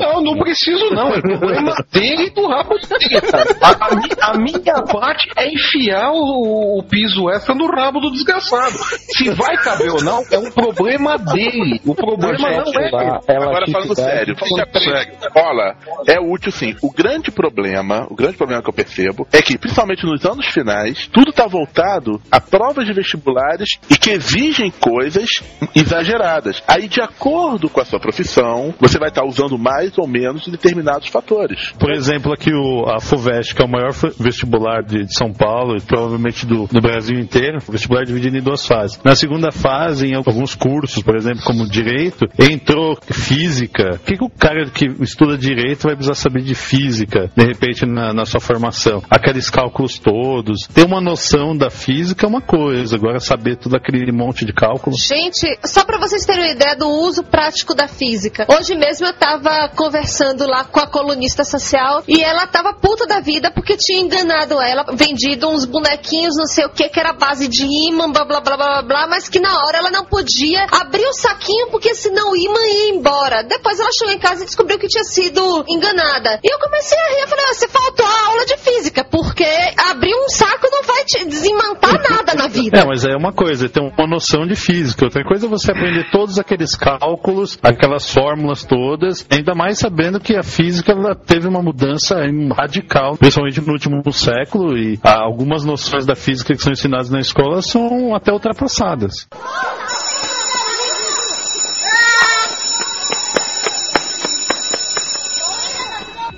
[0.00, 1.14] Não, não preciso não.
[1.14, 3.44] É problema dele e do rabo dele, cara.
[3.60, 8.10] A, a mi- a minha parte é enfiar o, o piso extra no rabo do
[8.12, 8.76] desgraçado.
[9.16, 11.80] Se vai caber ou não, é um problema dele.
[11.84, 13.18] O problema não é dele.
[13.28, 15.76] Agora falando sério, falando sério, escola
[16.08, 16.74] é útil sim.
[16.82, 21.06] O grande problema, o grande problema que eu percebo é que, principalmente nos anos finais,
[21.12, 25.28] tudo está voltado a provas de vestibulares e que exigem coisas
[25.74, 26.62] exageradas.
[26.66, 31.08] Aí, de acordo com a sua profissão, você vai estar usando mais ou menos determinados
[31.08, 31.72] fatores.
[31.78, 35.76] Por exemplo, aqui o, a FUVEST, que é o maior vestibular de, de São Paulo
[35.76, 39.00] e provavelmente do, do Brasil inteiro, o vestibular é dividido em duas fases.
[39.04, 43.96] Na segunda fase, em alguns cursos, por exemplo, como Direito, entrou Física.
[43.96, 47.86] O que, que o cara que estuda Direito vai precisar saber de Física, de repente,
[47.86, 49.02] na, na sua formação?
[49.10, 50.66] Aqueles cálculos todos.
[50.66, 54.94] Ter uma noção da Física é uma coisa, agora saber todo aquele monte de cálculo.
[54.96, 58.46] Gente, só pra vocês terem uma ideia do uso prático da física.
[58.48, 63.18] Hoje mesmo eu tava conversando lá com a colunista social e ela tava puta da
[63.18, 67.48] vida porque tinha enganado ela, vendido uns bonequinhos, não sei o que, que era base
[67.48, 71.06] de imã, blá blá blá blá blá, mas que na hora ela não podia abrir
[71.06, 73.42] o saquinho porque senão o imã ia embora.
[73.42, 76.38] Depois ela chegou em casa e descobriu que tinha sido enganada.
[76.44, 79.46] E eu comecei a rir, eu falei, ah, você faltou a aula de física, porque
[79.90, 82.78] abrir um saco não vai te desemantar nada na vida.
[82.78, 85.04] É, mas é uma coisa, ter uma noção de física.
[85.04, 90.36] Outra coisa é você aprender todos aqueles cálculos, aquelas fórmulas todas, ainda mais sabendo que
[90.36, 92.16] a física ela teve uma mudança
[92.54, 97.62] radical, principalmente no último século, e algumas noções da física que são ensinadas na escola
[97.62, 99.26] são até ultrapassadas.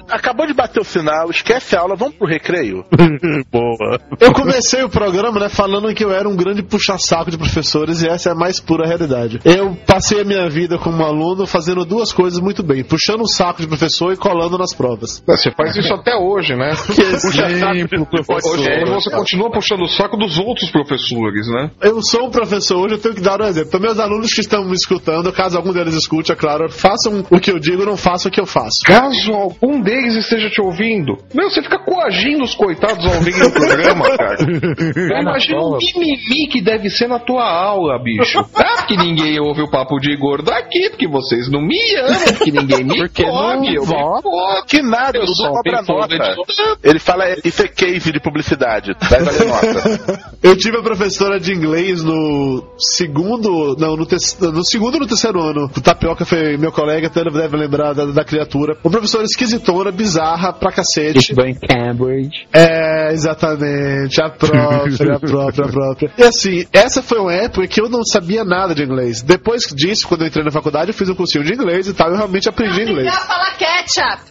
[0.09, 2.85] Acabou de bater o sinal, esquece a aula, vamos pro recreio.
[3.51, 3.99] Boa.
[4.21, 8.09] Eu comecei o programa, né, falando que eu era um grande puxa-saco de professores e
[8.09, 9.41] essa é a mais pura realidade.
[9.45, 13.63] Eu passei a minha vida como aluno fazendo duas coisas muito bem: puxando o saco
[13.63, 15.23] de professor e colando nas provas.
[15.27, 16.73] Você faz isso até hoje, né?
[16.95, 18.59] Que exemplo, professor.
[18.59, 21.71] Hoje você continua puxando o saco dos outros professores, né?
[21.81, 23.71] Eu sou um professor hoje, eu tenho que dar um exemplo.
[23.71, 27.41] Para meus alunos que estão me escutando, caso algum deles escute, é claro, façam o
[27.41, 28.81] que eu digo, não façam o que eu faço.
[28.85, 33.51] Caso algum deles esteja te ouvindo, meu, você fica coagindo os coitados a ouvirem o
[33.53, 34.37] programa, cara.
[34.41, 38.45] Eu imagino o mimimi que deve ser na tua aula, bicho.
[38.57, 42.51] Ah, porque ninguém ouve o papo de gordo aqui, porque vocês não me amam, porque
[42.51, 44.31] ninguém me Porque come, não eu fodo.
[44.67, 46.37] Que nada, Eu só cobra nota.
[46.83, 50.35] Ele fala, isso é case de publicidade, vai valer nota.
[50.43, 53.77] Eu tive a professora de inglês no segundo.
[53.79, 55.71] Não, no, te- no segundo ou no terceiro ano.
[55.77, 58.77] O Tapioca foi meu colega, até ele deve lembrar da, da criatura.
[58.83, 61.19] Uma professora esquisitona, bizarra pra cacete.
[61.19, 62.47] Estudou em Cambridge.
[62.53, 66.11] É, exatamente, a própria, a própria, a própria.
[66.19, 69.23] E assim, essa foi uma época que eu não sabia nada de inglês.
[69.23, 72.11] Depois disso, quando eu entrei na faculdade, eu fiz um cursinho de inglês e tal,
[72.11, 73.11] eu realmente aprendi inglês.
[73.11, 74.23] Pra falar ketchup.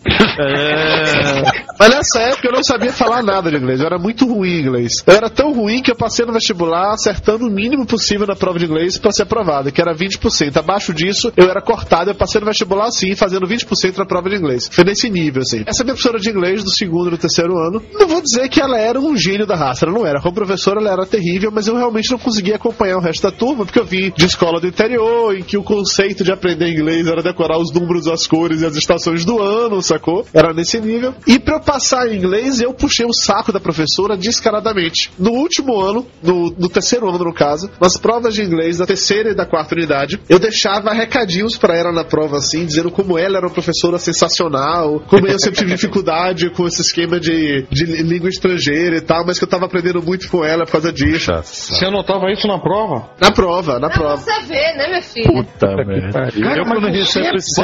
[1.79, 4.61] Mas nessa época eu não sabia falar nada de inglês, eu era muito ruim em
[4.61, 5.03] inglês.
[5.05, 8.59] Eu era tão ruim que eu passei no vestibular acertando o mínimo possível na prova
[8.59, 10.57] de inglês para ser aprovado, que era 20%.
[10.57, 14.35] Abaixo disso, eu era cortado, eu passei no vestibular assim, fazendo 20% na prova de
[14.35, 14.69] inglês.
[14.71, 15.63] Foi nesse nível, assim.
[15.65, 18.61] Essa minha professora de inglês do segundo e do terceiro ano, não vou dizer que
[18.61, 20.21] ela era um gênio da raça, ela não era.
[20.21, 23.65] Como professora, ela era terrível, mas eu realmente não conseguia acompanhar o resto da turma,
[23.65, 27.21] porque eu vim de escola do interior, em que o conceito de aprender inglês era
[27.21, 30.25] decorar os números, as cores e as estações do ano, sacou?
[30.33, 31.13] Era nesse nível.
[31.27, 35.11] E pra eu passar em inglês, eu puxei o saco da professora descaradamente.
[35.17, 39.31] No último ano, no, no terceiro ano no caso, nas provas de inglês da terceira
[39.31, 43.37] e da quarta unidade, eu deixava recadinhos pra ela na prova assim, dizendo como ela
[43.37, 48.29] era uma professora sensacional, como eu sempre tive dificuldade com esse esquema de, de língua
[48.29, 51.31] estrangeira e tal, mas que eu tava aprendendo muito com ela por causa disso.
[51.43, 53.09] Você anotava isso na prova?
[53.19, 54.17] Na prova, na prova.
[54.17, 55.43] Você vê, né, meu filho?
[55.43, 56.11] Puta merda.
[56.11, 57.61] Cara, Eu quando recebo é esse.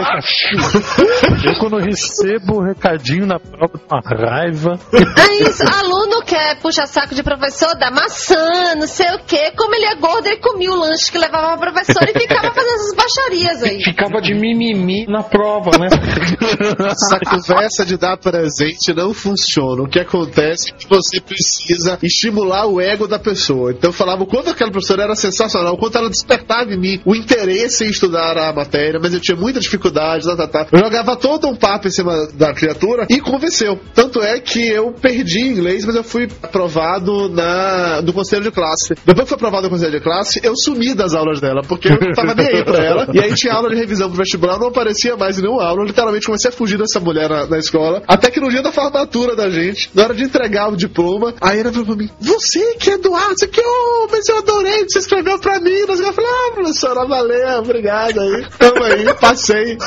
[1.46, 4.80] Eu quando recebo o recadinho na prova, uma raiva.
[4.94, 9.52] É isso, aluno quer puxar saco de professor, dá maçã, não sei o quê.
[9.56, 12.76] Como ele é gordo, ele comia o lanche que levava a professora e ficava fazendo
[12.76, 13.84] essas baixarias aí.
[13.84, 15.88] Ficava de mimimi na prova, né?
[17.62, 19.84] Essa de dar presente não funciona.
[19.84, 23.72] O que acontece é que você precisa estimular o ego da pessoa.
[23.72, 27.02] Então eu falava o quanto aquela professora era sensacional, o quanto ela despertava em mim
[27.06, 30.68] o interesse em estudar a matéria, mas eu tinha muita dificuldade, tá, tá, tá.
[30.72, 33.80] Eu jogava todo um papo em cima da criatura e convenceu.
[33.94, 38.96] Tanto é que eu perdi inglês, mas eu fui aprovado na do conselho de classe.
[39.06, 41.98] Depois que foi aprovado o conselho de classe, eu sumi das aulas dela, porque eu
[42.00, 43.08] não tava nem aí pra ela.
[43.14, 45.82] E aí tinha aula de revisão pro vestibular, não aparecia mais em nenhuma aula.
[45.82, 48.02] Eu literalmente comecei a fugir dessa mulher na, na escola.
[48.08, 51.60] Até que no dia da formatura da gente, na hora de entregar o diploma, aí
[51.60, 54.86] ela falou pra mim: Você que é do ar, você que, ô, mas eu adorei
[54.86, 55.72] que você escreveu pra mim.
[55.72, 58.46] Eu falei: Ah, professora, valeu, obrigado aí.
[58.58, 59.78] Tamo aí, passei.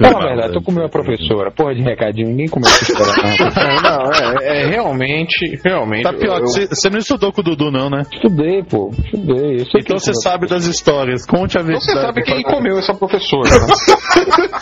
[0.00, 1.50] A verdade, tu comeu a professora.
[1.50, 3.08] Porra de recadinho, ninguém comeu essa história.
[3.82, 6.02] Não, não, é, é realmente, realmente.
[6.02, 8.02] Tapioca, eu- você você não estudou com o Dudu, não, né?
[8.12, 8.90] Estudei, pô.
[9.04, 9.54] Estudei.
[9.60, 11.24] Eu sei Então você sabe das histórias.
[11.26, 11.82] Conte a vez.
[11.84, 13.66] Você sabe quem comeu essa professora, né?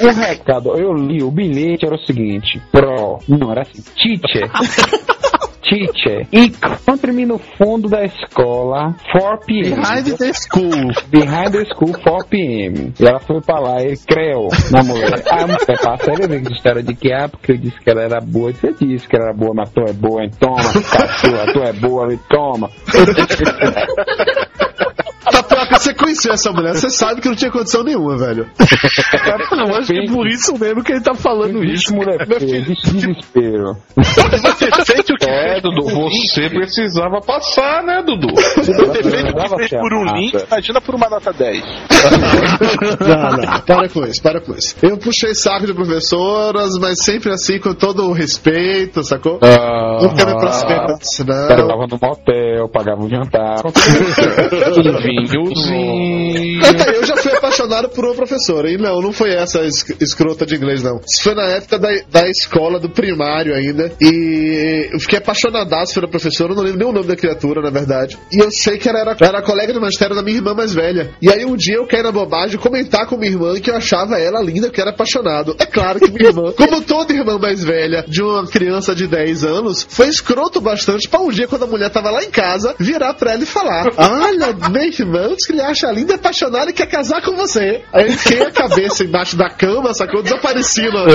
[0.03, 2.25] O recado, eu li, o bilhete era o seguinte:
[2.70, 4.50] Pro, não, era assim, teacher.
[5.66, 9.74] Teacher, encontre-me no fundo da escola 4 p.m.
[9.74, 10.92] Behind the school.
[11.10, 12.94] Behind the school 4 p.m.
[13.00, 15.20] E ela foi pra lá, ele creu na mulher.
[15.28, 17.90] Ah, a mulher passa ele veio com história de que, ah, porque eu disse que
[17.90, 18.52] ela era boa.
[18.52, 20.30] Você disse que ela era boa, mas tu é boa, hein?
[20.38, 22.70] Toma, cachorra, tu é boa, e toma.
[25.66, 28.46] Tapioca, você conheceu essa mulher, você sabe que não tinha condição nenhuma, velho.
[29.57, 31.92] Não, acho que é por isso mesmo que ele tá falando isso.
[31.94, 33.76] desespero.
[33.96, 38.29] Você sente o que É, Dudu, você precisava passar, né, Dudu?
[38.35, 41.62] você fez o Precisava que fez por um link, imagina por uma nota 10.
[43.00, 44.76] Não, não, para com isso, para com isso.
[44.83, 49.38] Eu puxei saco de professoras, mas sempre assim, com todo o respeito, sacou?
[49.42, 51.68] Ah, Não quero me aproximar disso, O cara não.
[51.68, 53.62] tava no motel, pagava um jantar.
[53.66, 55.55] Um
[56.68, 58.70] Até eu já fui apaixonado por uma professora.
[58.70, 61.00] E não, não foi essa es- escrota de inglês, não.
[61.08, 63.92] Isso foi na época da, da escola, do primário ainda.
[64.00, 66.52] E eu fiquei apaixonadaço pela professora.
[66.52, 68.18] Eu não lembro nem o nome da criatura, na verdade.
[68.32, 71.10] E eu sei que ela era, era colega de magistério da minha irmã mais velha.
[71.20, 74.18] E aí um dia eu caí na bobagem comentar com minha irmã que eu achava
[74.18, 75.54] ela linda, que era apaixonado.
[75.58, 79.44] É claro que minha irmã, como toda irmã mais velha de uma criança de 10
[79.44, 83.14] anos, foi escroto bastante pra um dia, quando a mulher tava lá em casa, virar
[83.14, 84.54] pra ela e falar: Olha,
[84.98, 87.82] irmão, diz que ele acha linda, apaixonado e quer casar com você.
[87.92, 90.22] Aí eu enfiei a cabeça embaixo da cama, sacou?
[90.22, 91.06] Desapareci no.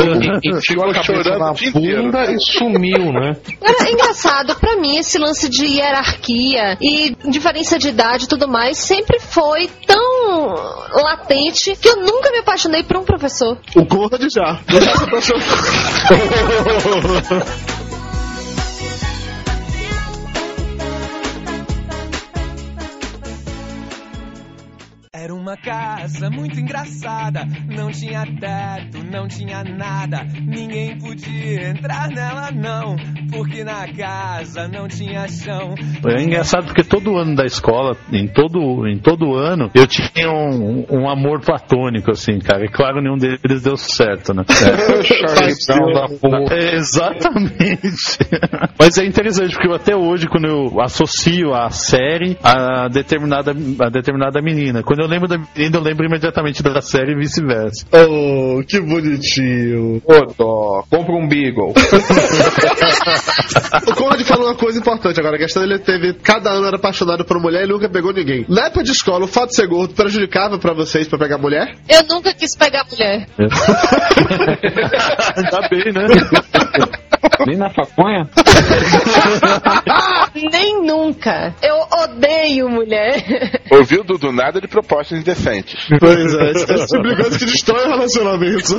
[0.43, 3.35] Enfiou a cabeça chorando na bunda e sumiu, né?
[3.61, 8.77] Era engraçado, pra mim, esse lance de hierarquia e diferença de idade e tudo mais
[8.77, 10.55] sempre foi tão
[11.03, 13.57] latente que eu nunca me apaixonei por um professor.
[13.75, 14.59] O Conrad já.
[14.67, 15.41] Já se apaixonou.
[25.51, 32.95] Uma casa muito engraçada, não tinha teto, não tinha nada, ninguém podia entrar nela não,
[33.29, 35.75] porque na casa não tinha chão.
[36.07, 40.85] É engraçado porque todo ano da escola, em todo, em todo ano, eu tinha um,
[40.89, 42.63] um amor platônico, assim, cara.
[42.63, 44.43] E claro, nenhum deles deu certo, né?
[46.21, 46.55] Porra.
[46.55, 48.19] É, exatamente.
[48.79, 53.89] Mas é interessante, porque eu, até hoje, quando eu associo a série a determinada, a
[53.89, 57.85] determinada menina, quando eu lembro da eu lembro imediatamente da série e vice-versa.
[57.91, 60.01] Oh, que bonitinho.
[60.05, 61.73] Ô, dó, compra um Beagle.
[63.87, 65.35] O Conrad falou uma coisa importante agora.
[65.35, 66.13] A questão dele teve.
[66.13, 68.45] Cada ano era apaixonado por mulher e nunca pegou ninguém.
[68.47, 71.75] Na época de escola, o fato de ser gordo prejudicava pra vocês pra pegar mulher?
[71.89, 73.27] Eu nunca quis pegar mulher.
[75.37, 76.07] Ainda bem, né?
[77.47, 78.27] Nem na faconha?
[80.51, 81.53] Nem nunca.
[81.61, 83.61] Eu odeio mulher.
[83.71, 84.31] Ouviu, Dudu?
[84.31, 85.87] Nada de propostas indecentes.
[85.99, 88.71] Pois é, esse tipo coisa que destrói relacionamentos.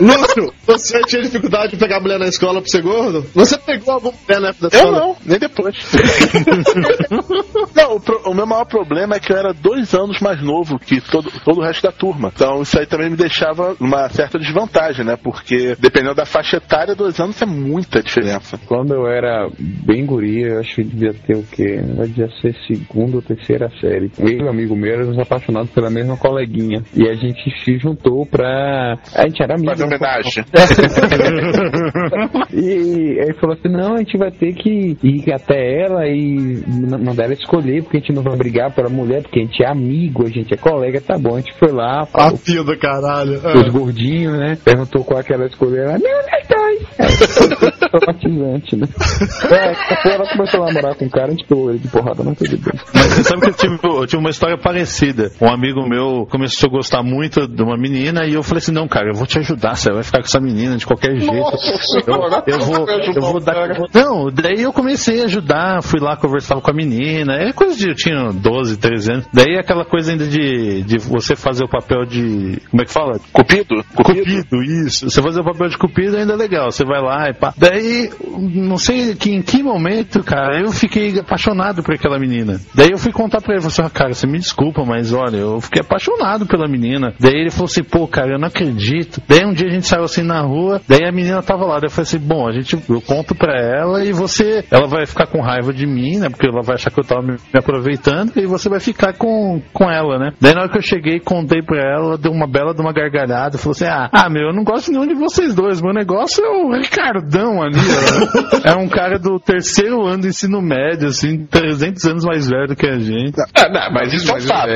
[0.00, 3.24] Lúcio, você tinha dificuldade de pegar mulher na escola por ser gordo?
[3.34, 5.00] Você pegou alguma mulher na época da Eu escola?
[5.00, 5.76] não, nem depois.
[7.74, 10.78] não, o, pro- o meu maior problema é que eu era dois anos mais novo
[10.78, 12.32] que todo, todo o resto da turma.
[12.34, 15.16] Então isso aí também me deixava numa certa desvantagem, né?
[15.16, 18.58] Porque dependendo da faixa etária, dois anos é muita diferença.
[18.66, 19.48] Quando eu era
[19.84, 21.80] bem guria, eu acho que devia ter o quê?
[22.06, 24.10] Devia ser segunda ou terceira série.
[24.18, 26.82] Eu e um amigo meu éramos apaixonados pela mesma coleguinha.
[26.94, 28.98] E a gente se juntou pra.
[29.14, 29.70] A gente era amigo.
[29.70, 30.44] Fazer homenagem.
[32.52, 36.98] e aí falou assim: não, a gente vai ter que ir até ela e ma-
[36.98, 39.68] mandar ela escolher, porque a gente não vai brigar pela mulher, porque a gente é
[39.70, 41.36] amigo, a gente é colega, tá bom.
[41.36, 43.34] A gente foi lá, A falou fia do caralho.
[43.34, 44.56] os gordinhos, né?
[44.64, 45.82] Perguntou qual que ela escolheu.
[45.84, 47.55] Ela, não, nós dois.
[47.56, 48.86] Traumatizante, né?
[49.50, 52.38] É, ela começou a namorar com um cara, a gente pegou ele de porrada, mas
[52.38, 52.80] tudo bem.
[52.94, 55.30] Mas você sabe que eu tive, eu tive uma história parecida.
[55.40, 58.88] Um amigo meu começou a gostar muito de uma menina e eu falei assim: não,
[58.88, 61.56] cara, eu vou te ajudar, você vai ficar com essa menina de qualquer jeito.
[61.56, 63.68] Senhora, Eu, eu vou, eu vou dar.
[63.92, 67.34] Não, daí eu comecei a ajudar, fui lá, conversava com a menina.
[67.34, 67.88] É coisa de.
[67.88, 69.26] Eu tinha 12, 13 anos.
[69.32, 72.60] Daí aquela coisa ainda de, de você fazer o papel de.
[72.70, 73.18] Como é que fala?
[73.32, 73.84] Cupido?
[73.94, 75.08] Cupido, isso.
[75.08, 76.70] Você fazer o papel de cupido ainda é legal.
[76.70, 77.34] Você vai lá e.
[77.56, 82.60] Daí não sei que, em que momento, cara, eu fiquei apaixonado por aquela menina.
[82.74, 85.60] Daí eu fui contar pra ele, assim, "Ah, cara, você me desculpa, mas olha, eu
[85.60, 87.14] fiquei apaixonado pela menina.
[87.18, 89.20] Daí ele falou assim, pô, cara, eu não acredito.
[89.28, 91.74] Daí um dia a gente saiu assim na rua, daí a menina tava lá.
[91.74, 95.06] Daí eu falei assim, bom, a gente, eu conto pra ela e você, ela vai
[95.06, 96.28] ficar com raiva de mim, né?
[96.28, 99.60] Porque ela vai achar que eu tava me, me aproveitando e você vai ficar com,
[99.72, 100.32] com ela, né?
[100.40, 102.92] Daí na hora que eu cheguei, contei pra ela, ela deu uma bela de uma
[102.92, 106.44] gargalhada, falou assim, ah, ah, meu, eu não gosto nenhum de vocês dois, meu negócio
[106.44, 106.74] é o
[107.36, 107.76] Ricardão ali,
[108.64, 108.70] ó.
[108.70, 112.76] É um cara do terceiro ano do ensino médio, assim, 300 anos mais velho do
[112.76, 113.34] que a gente.
[113.54, 114.70] Ah, não, mas isso é fato.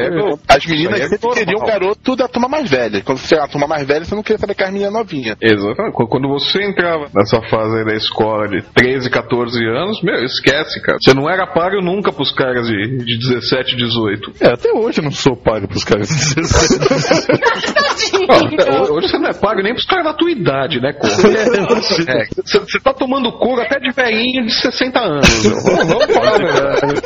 [0.48, 3.02] As meninas Isso aí é sempre queriam o garoto da turma mais velha.
[3.02, 5.36] Quando você é a turma mais velha, você não queria saber com as meninas novinhas.
[5.40, 5.94] Exatamente.
[5.94, 10.80] Qu- Quando você entrava nessa fase aí da escola de 13, 14 anos, meu, esquece,
[10.82, 10.98] cara.
[11.00, 14.32] Você não era páreo nunca pros caras de, de 17, 18.
[14.40, 16.80] É, até hoje eu não sou pago pros caras de 17.
[18.28, 18.34] Ó,
[18.84, 21.12] ho- hoje você não é pago nem pros caras da tua idade, né, Corro?
[21.30, 25.28] É, Você tá tomando couro até de velhinho de 60 anos.
[25.44, 27.03] Vamos falar verdade.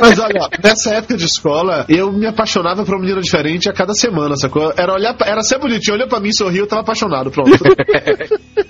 [0.00, 3.92] Mas olha, nessa época de escola, eu me apaixonava por uma menina diferente a cada
[3.94, 4.72] semana, sacou?
[4.76, 7.50] Era, olhar, pra- era ser bonitinho, olhou pra mim, sorriu, eu tava apaixonado, pronto.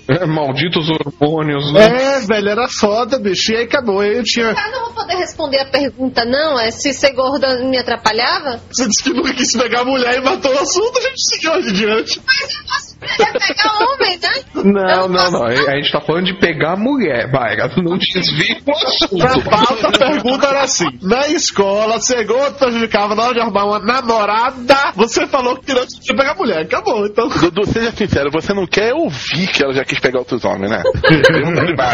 [0.08, 1.84] É, Malditos hormônios, né?
[1.84, 3.52] é, velho, era foda, bicho.
[3.52, 4.00] E aí acabou.
[4.00, 4.46] Aí eu tinha.
[4.46, 6.58] Eu não vou poder responder a pergunta, não.
[6.58, 8.60] É se ser gorda me atrapalhava?
[8.72, 11.52] Você disse que nunca quis pegar a mulher e matou o assunto, a gente seguiu
[11.52, 12.20] adiante.
[12.26, 14.30] Mas eu posso pegar homem, né?
[14.54, 15.44] Não, não, não.
[15.44, 17.30] A gente tá falando de pegar mulher.
[17.30, 19.50] Vai, não desvia o Na assunto.
[19.50, 24.92] pauta, a pergunta era assim: Na escola, gordo prejudicava na hora de arrumar uma namorada.
[24.94, 26.62] Você falou que não queria pegar mulher.
[26.62, 27.28] Acabou, então.
[27.28, 30.82] Dudu, seja sincero, você não quer ouvir que ela já quis pegar outros homens, né?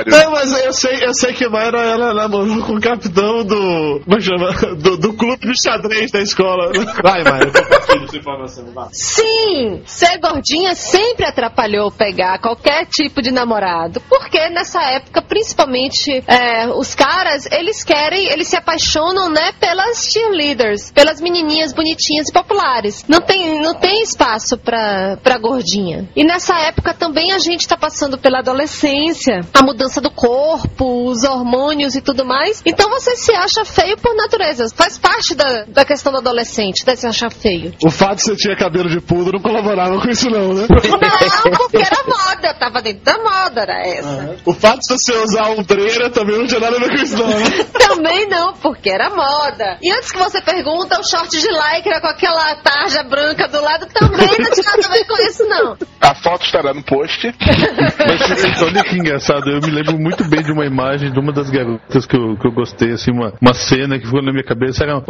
[0.06, 4.00] Não, mas eu sei, eu sei que Mayra ela namorou com o capitão do.
[4.04, 4.52] Como chama?
[4.74, 6.70] Do, do clube de xadrez da escola.
[7.02, 8.64] Vai, Mayra, compartilha essa informação.
[8.74, 8.88] Vai.
[8.92, 14.00] Sim, ser gordinha sempre atrapalhou pegar qualquer tipo de namorado.
[14.08, 20.90] Porque nessa época, principalmente, é, os caras, eles querem, eles se apaixonam, né, pelas cheerleaders,
[20.92, 23.04] pelas menininhas bonitinhas e populares.
[23.08, 26.08] Não tem, não tem espaço pra, pra gordinha.
[26.14, 31.24] E nessa época também a gente tá passando pela adolescência, a mudança do corpo, os
[31.24, 32.62] hormônios e tudo mais.
[32.64, 34.66] Então você se acha feio por natureza.
[34.74, 37.72] Faz parte da, da questão do adolescente, de se achar feio.
[37.84, 40.66] O fato de você tinha cabelo de pudor não colaborava com isso, não, né?
[40.88, 44.36] Não, porque era moda, tava dentro da moda, era essa.
[44.44, 47.28] O fato de você usar ombreira também não tinha nada a ver com isso, não,
[47.28, 47.44] né?
[47.94, 49.78] Também não, porque era moda.
[49.80, 53.86] E antes que você pergunta, o short de lycra com aquela tarja branca do lado
[53.86, 55.76] também não tinha nada a ver com isso, não.
[56.00, 57.32] A foto estará no post.
[57.38, 61.50] Mas olha que engraçado, eu me lembro muito bem de uma imagem de uma das
[61.50, 64.84] garotas que eu, que eu gostei, assim, uma, uma cena que ficou na minha cabeça,
[64.84, 65.02] era um,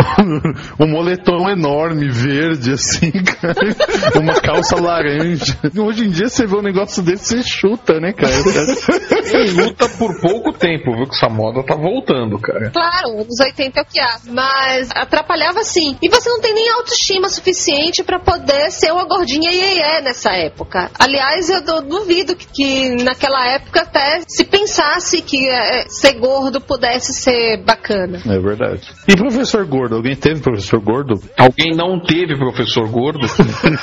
[0.85, 3.55] um moletom enorme, verde, assim, cara,
[4.21, 5.57] uma calça laranja.
[5.85, 8.33] Hoje em dia você vê um negócio desse, você chuta, né, cara?
[9.55, 11.07] Luta por pouco tempo, viu?
[11.07, 12.71] Que essa moda tá voltando, cara.
[12.71, 14.19] Claro, anos 80 é o que há.
[14.31, 15.97] Mas atrapalhava sim.
[16.03, 20.91] E você não tem nem autoestima suficiente pra poder ser uma gordinha iê nessa época.
[20.99, 26.61] Aliás, eu du- duvido que, que naquela época até se pensasse que é, ser gordo
[26.61, 28.21] pudesse ser bacana.
[28.27, 28.83] É verdade.
[29.09, 29.97] E professor gordo?
[29.97, 31.21] Alguém teve professor gordo?
[31.37, 33.27] Alguém não teve professor gordo?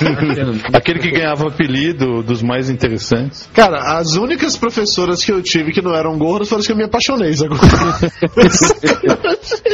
[0.74, 3.50] Aquele que ganhava o apelido dos mais interessantes.
[3.54, 6.78] Cara, as únicas professoras que eu tive que não eram gordas foram as que eu
[6.78, 7.56] me apaixonei, sabe?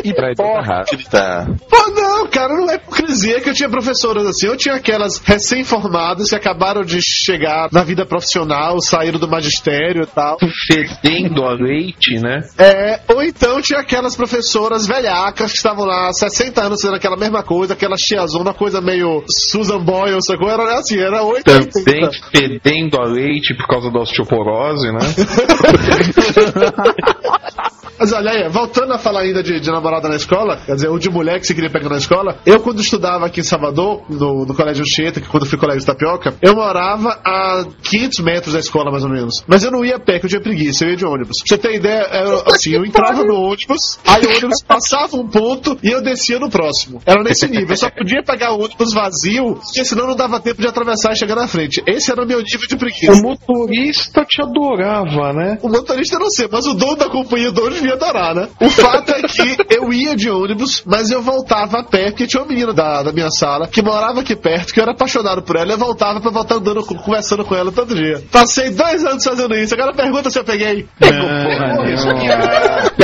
[0.04, 1.48] Hipócrita.
[1.70, 4.48] Pô, não, cara, não é hipocrisia que eu tinha professoras assim.
[4.48, 10.08] Eu tinha aquelas recém-formadas que acabaram de chegar na vida profissional, saíram do magistério e
[10.08, 10.38] tal.
[10.68, 12.42] Fedendo a leite, né?
[12.58, 17.18] É, ou então tinha aquelas professoras velhacas que estavam lá há 60 anos fazendo aquela
[17.18, 20.50] mesma coisa, aquela tiazona, coisa meio Susan Boyle, sacou?
[20.50, 21.87] Era assim, era 80.
[21.88, 25.00] Também fedendo a leite por causa da osteoporose, né?
[28.00, 31.00] Mas olha aí, voltando a falar ainda de, de namorada na escola, quer dizer, ou
[31.00, 34.46] de mulher que você queria pegar na escola, eu quando estudava aqui em Salvador, no,
[34.46, 38.60] no Colégio Anchieta, que quando fui colégio de Tapioca, eu morava a 500 metros da
[38.60, 39.44] escola, mais ou menos.
[39.48, 41.38] Mas eu não ia a pé, que eu tinha preguiça, eu ia de ônibus.
[41.48, 45.28] Pra você ter ideia, eu, assim, eu entrava no ônibus, aí o ônibus passava um
[45.28, 47.02] ponto e eu descia no próximo.
[47.06, 50.62] Era nesse nível, eu só podia pegar o ônibus vazio, porque senão não dava tempo
[50.62, 51.82] de atravessar e chegar na frente.
[51.88, 53.14] Esse era o meu nível de preguiça.
[53.14, 55.58] O motorista te adorava, né?
[55.62, 58.50] O motorista eu não sei, mas o dono da companhia do ônibus devia adorar, né?
[58.60, 62.42] O fato é que eu ia de ônibus, mas eu voltava a pé, porque tinha
[62.42, 65.56] uma menina da, da minha sala que morava aqui perto, que eu era apaixonado por
[65.56, 68.22] ela, e eu voltava pra voltar andando, conversando com ela todo dia.
[68.32, 70.86] Passei dois anos fazendo isso, agora pergunta se eu peguei.
[71.00, 71.14] É o,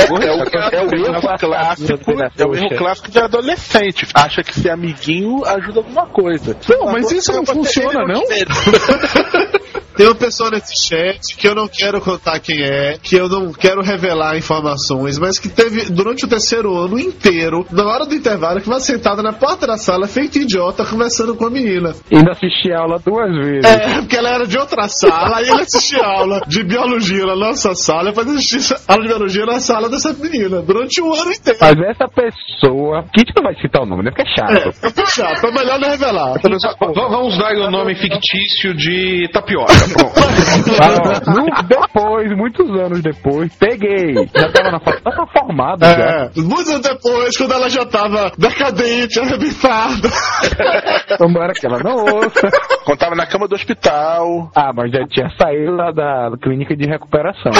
[0.00, 1.92] é o erro clássico,
[2.36, 4.06] é o erro clássico de adolescente.
[4.14, 6.56] Acha que ser amiguinho ajuda alguma coisa.
[6.68, 8.22] Não, mas isso não funciona, não?
[9.96, 13.52] Tem uma pessoa nesse chat que eu não quero contar quem é, que eu não
[13.52, 18.60] quero revelar informações, mas que teve durante o terceiro ano inteiro, na hora do intervalo,
[18.60, 21.94] que vai sentada na porta da sala, feito idiota, conversando com a menina.
[22.12, 23.64] Ainda assisti a aula duas vezes.
[23.64, 27.74] É, porque ela era de outra sala, aí ele assistia aula de biologia na nossa
[27.74, 31.58] sala, depois assistia aula de biologia na sala dessa menina, durante um ano inteiro.
[31.60, 33.04] Mas essa pessoa.
[33.12, 34.10] Que a gente não vai citar o nome, né?
[34.10, 34.68] Porque é chato.
[34.68, 36.34] É, fica chato, é melhor não revelar.
[36.94, 39.83] Vamos dar o nome fictício de tapioca.
[40.80, 44.14] Ah, no- depois, muitos anos depois, peguei.
[44.34, 45.90] Já tava na fa- tava formado já.
[45.92, 50.08] É, muitos anos depois, quando ela já tava decadente, arrebentada.
[51.18, 52.48] Tomara que ela não ouça.
[52.84, 54.50] Contava na cama do hospital.
[54.54, 57.52] Ah, mas já tinha saído lá da clínica de recuperação.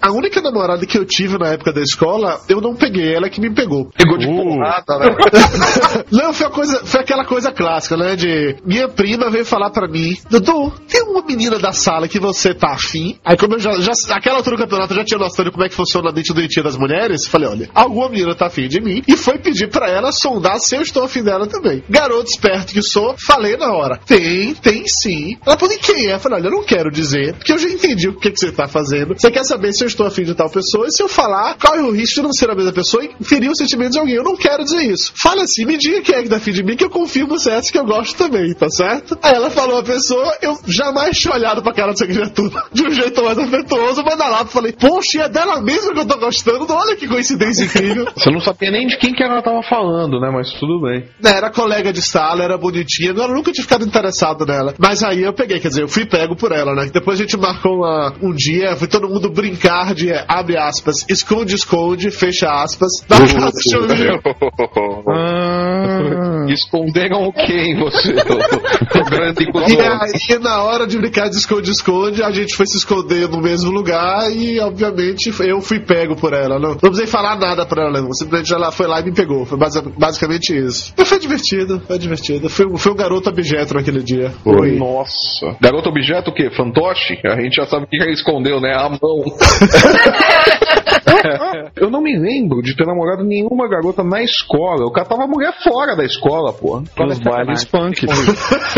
[0.00, 3.40] A única namorada que eu tive na época da escola, eu não peguei, ela que
[3.40, 3.88] me pegou.
[3.96, 5.16] Pegou de porrada, né?
[6.12, 8.16] Não, foi, a coisa, foi aquela coisa clássica, né?
[8.16, 12.54] De minha prima veio falar pra mim: Dudu, tem uma menina da sala que você
[12.54, 13.18] tá afim.
[13.24, 15.64] Aí, como eu já, já naquela altura do campeonato, eu já tinha noção de como
[15.64, 17.26] é que funciona a mente doentia das mulheres.
[17.26, 19.02] Falei: olha, alguma menina tá afim de mim.
[19.06, 21.82] E foi pedir pra ela sondar se eu estou afim dela também.
[21.88, 25.36] Garoto esperto que sou, falei na hora: tem, tem sim.
[25.44, 26.14] Ela falou: e quem é?
[26.14, 28.52] Eu falei: olha, eu não quero dizer, porque eu já entendi o que, que você
[28.52, 29.14] tá fazendo.
[29.14, 30.86] Você quer saber se eu estou afim de tal pessoa?
[30.86, 33.50] E se eu falar, corre o risco de não ser a mesma pessoa e ferir
[33.50, 34.14] os sentimentos de alguém.
[34.14, 35.12] Eu não quero dizer isso.
[35.20, 37.50] Fala assim, me diga quem é que tá afim de mim, que eu confirmo se
[37.50, 39.18] é essa que eu gosto também, tá certo?
[39.22, 39.97] Aí ela falou a pessoa,
[40.42, 44.44] eu jamais tinha olhado pra cara dessa criatura de um jeito mais afetuoso, manda lá,
[44.46, 48.06] falei, poxa, e é dela mesma que eu tô gostando, olha que coincidência incrível.
[48.16, 50.30] Você não sabia nem de quem que ela tava falando, né?
[50.32, 51.04] Mas tudo bem.
[51.22, 54.74] Né, Era colega de sala, era bonitinha, eu nunca tinha ficado interessado nela.
[54.78, 56.90] Mas aí eu peguei, quer dizer, eu fui pego por ela, né?
[56.92, 61.04] Depois a gente marcou uma- um dia, foi todo mundo brincar de, é, abre aspas,
[61.08, 63.52] esconde, esconde, fecha aspas, na casa
[66.46, 66.52] de.
[66.52, 68.14] Esconderam o que em você?
[68.98, 69.52] O, grande E.
[69.88, 74.30] aí, na hora de brincar de esconde-esconde, a gente foi se esconder no mesmo lugar
[74.30, 76.58] e, obviamente, eu fui pego por ela.
[76.58, 78.12] Não, não precisei falar nada pra ela, não.
[78.12, 79.44] Simplesmente ela foi lá e me pegou.
[79.46, 80.92] Foi basi- basicamente isso.
[80.96, 82.48] Mas foi divertido, foi divertido.
[82.48, 84.32] Fui, fui um garoto objeto naquele dia.
[84.78, 85.56] Nossa.
[85.60, 86.50] Garoto objeto o quê?
[86.50, 87.18] Fantoche?
[87.26, 88.74] A gente já sabe o que ele escondeu, né?
[88.74, 88.98] A mão.
[91.76, 94.82] Eu não me lembro de ter namorado nenhuma garota na escola.
[94.82, 96.80] Eu catava mulher fora da escola, pô.
[96.80, 98.06] Nos bailes punk.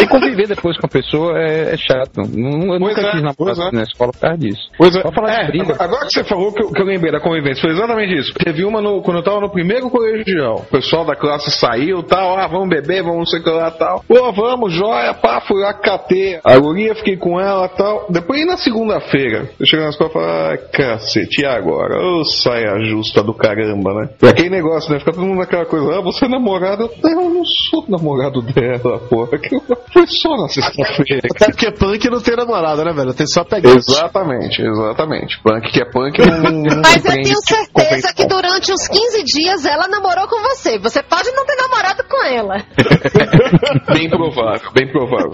[0.00, 0.99] E conviver depois com a pessoa
[1.36, 2.18] é, é chato.
[2.18, 3.76] Não- Eu Pois nunca é, quis namorar é.
[3.76, 4.70] na escola por causa disso.
[4.76, 7.60] Pois é, falar é, agora que você falou que eu, que eu lembrei da convivência,
[7.62, 8.32] foi exatamente isso.
[8.34, 10.56] Teve uma no- quando eu tava no primeiro colegial.
[10.56, 13.70] O pessoal da classe saiu tal, ah, vamos beber, vamos não sei o que lá
[13.70, 14.04] tal.
[14.06, 16.38] Pô, vamos, joia, pá, fui lá, catei.
[16.44, 18.06] A guria, fiquei com ela tal.
[18.10, 21.98] Depois na segunda-feira, eu cheguei na escola e falei, ah, cacete, e agora?
[22.00, 24.08] Ô, saia justa do caramba, né?
[24.22, 24.98] E aquele negócio, né?
[24.98, 26.90] Fica todo mundo naquela coisa, ah, você é namorado?
[27.02, 29.38] Eu não sou namorado dela, porra.
[29.38, 30.48] Que eu- Foi só na
[30.90, 31.28] sexta-feira.
[31.30, 33.14] Até porque punk não tem namorada, né, velho?
[33.14, 33.70] Tem só pegar.
[33.70, 35.40] Exatamente, exatamente.
[35.42, 39.64] Punk que é punk não, não Mas eu tenho certeza que durante uns 15 dias
[39.64, 40.78] ela namorou com você.
[40.78, 42.64] Você pode não ter namorado com ela.
[43.92, 45.30] Bem provável, bem provável.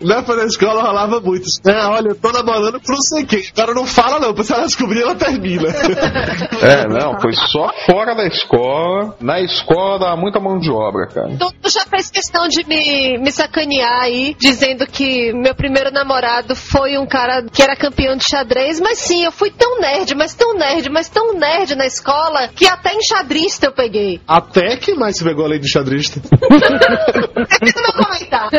[0.00, 1.46] Na época da escola rolava muito.
[1.66, 3.42] É, olha, eu tô namorando por não sei quem.
[3.56, 5.68] Agora não fala não, porque se ela descobrir, ela termina.
[6.60, 9.16] É, não, foi só fora da escola.
[9.20, 11.36] Na escola dá muita mão de obra, cara.
[11.38, 16.54] Tu, tu já fez questão de me, me sacanear aí, dizendo que meu primeiro namorado
[16.54, 20.34] foi um cara que era campeão de xadrez, mas sim, eu fui tão nerd, mas
[20.34, 24.20] tão nerd, mas tão nerd na escola, que até enxadrista eu peguei.
[24.26, 26.20] Até que mais se pegou xadrista?
[26.50, 28.48] Meu comentar.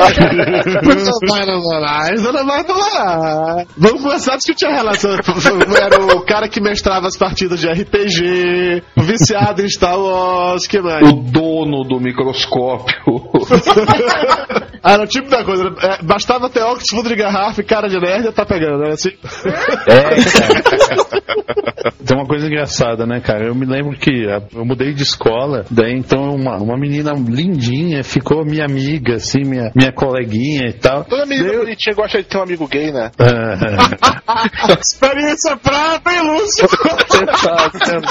[0.83, 3.65] não vai namorar, isso não vai namorar.
[3.77, 5.11] Vamos começar a discutir a relação.
[5.11, 11.07] Era o cara que mestrava as partidas de RPG, viciado em Star Wars, que mais?
[11.07, 12.95] O dono do microscópio.
[14.83, 15.69] Ah, era o tipo da coisa.
[15.69, 15.75] né?
[15.81, 18.91] É, bastava ter óculos, fundo de garrafa e cara de nerd, tá pegando, né?
[18.91, 19.11] Assim.
[22.05, 23.45] Tem uma coisa engraçada, né, cara?
[23.47, 28.43] Eu me lembro que eu mudei de escola, daí então uma, uma menina lindinha ficou
[28.43, 31.03] minha amiga, assim, minha, minha coleguinha e tal.
[31.05, 33.11] Toda menina bonitinha gosta de ter um amigo gay, né?
[33.19, 36.67] Ah, Experiência prata, hein, Lúcio?
[36.67, 38.01] Né?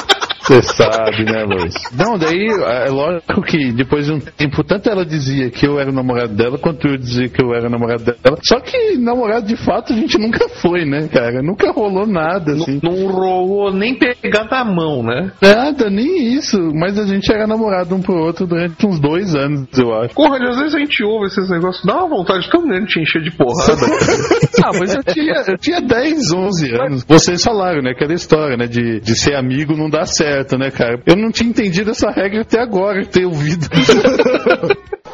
[0.48, 1.74] Você sabe, né, Luiz?
[1.92, 5.90] Não, daí é lógico que depois de um tempo, tanto ela dizia que eu era
[5.90, 8.38] o namorado dela, quanto eu dizia que eu era o namorado dela.
[8.42, 11.42] Só que namorado de fato a gente nunca foi, né, cara?
[11.42, 12.80] Nunca rolou nada, assim.
[12.82, 15.30] Não rolou nem pegar na mão, né?
[15.42, 16.58] Nada, nem isso.
[16.74, 20.14] Mas a gente era namorado um pro outro durante uns dois anos, eu acho.
[20.14, 23.00] Porra, às vezes a gente ouve esses negócios, dá uma vontade tão grande de te
[23.00, 23.84] encher de porrada.
[24.64, 27.04] ah, mas eu tinha, eu tinha 10, 11 anos.
[27.06, 27.90] Vocês falaram, né?
[27.90, 28.66] Aquela história, né?
[28.66, 30.06] De, de ser amigo não dá
[30.38, 31.02] certo, né, cara?
[31.06, 33.66] Eu não tinha entendido essa regra até agora, ter ouvido.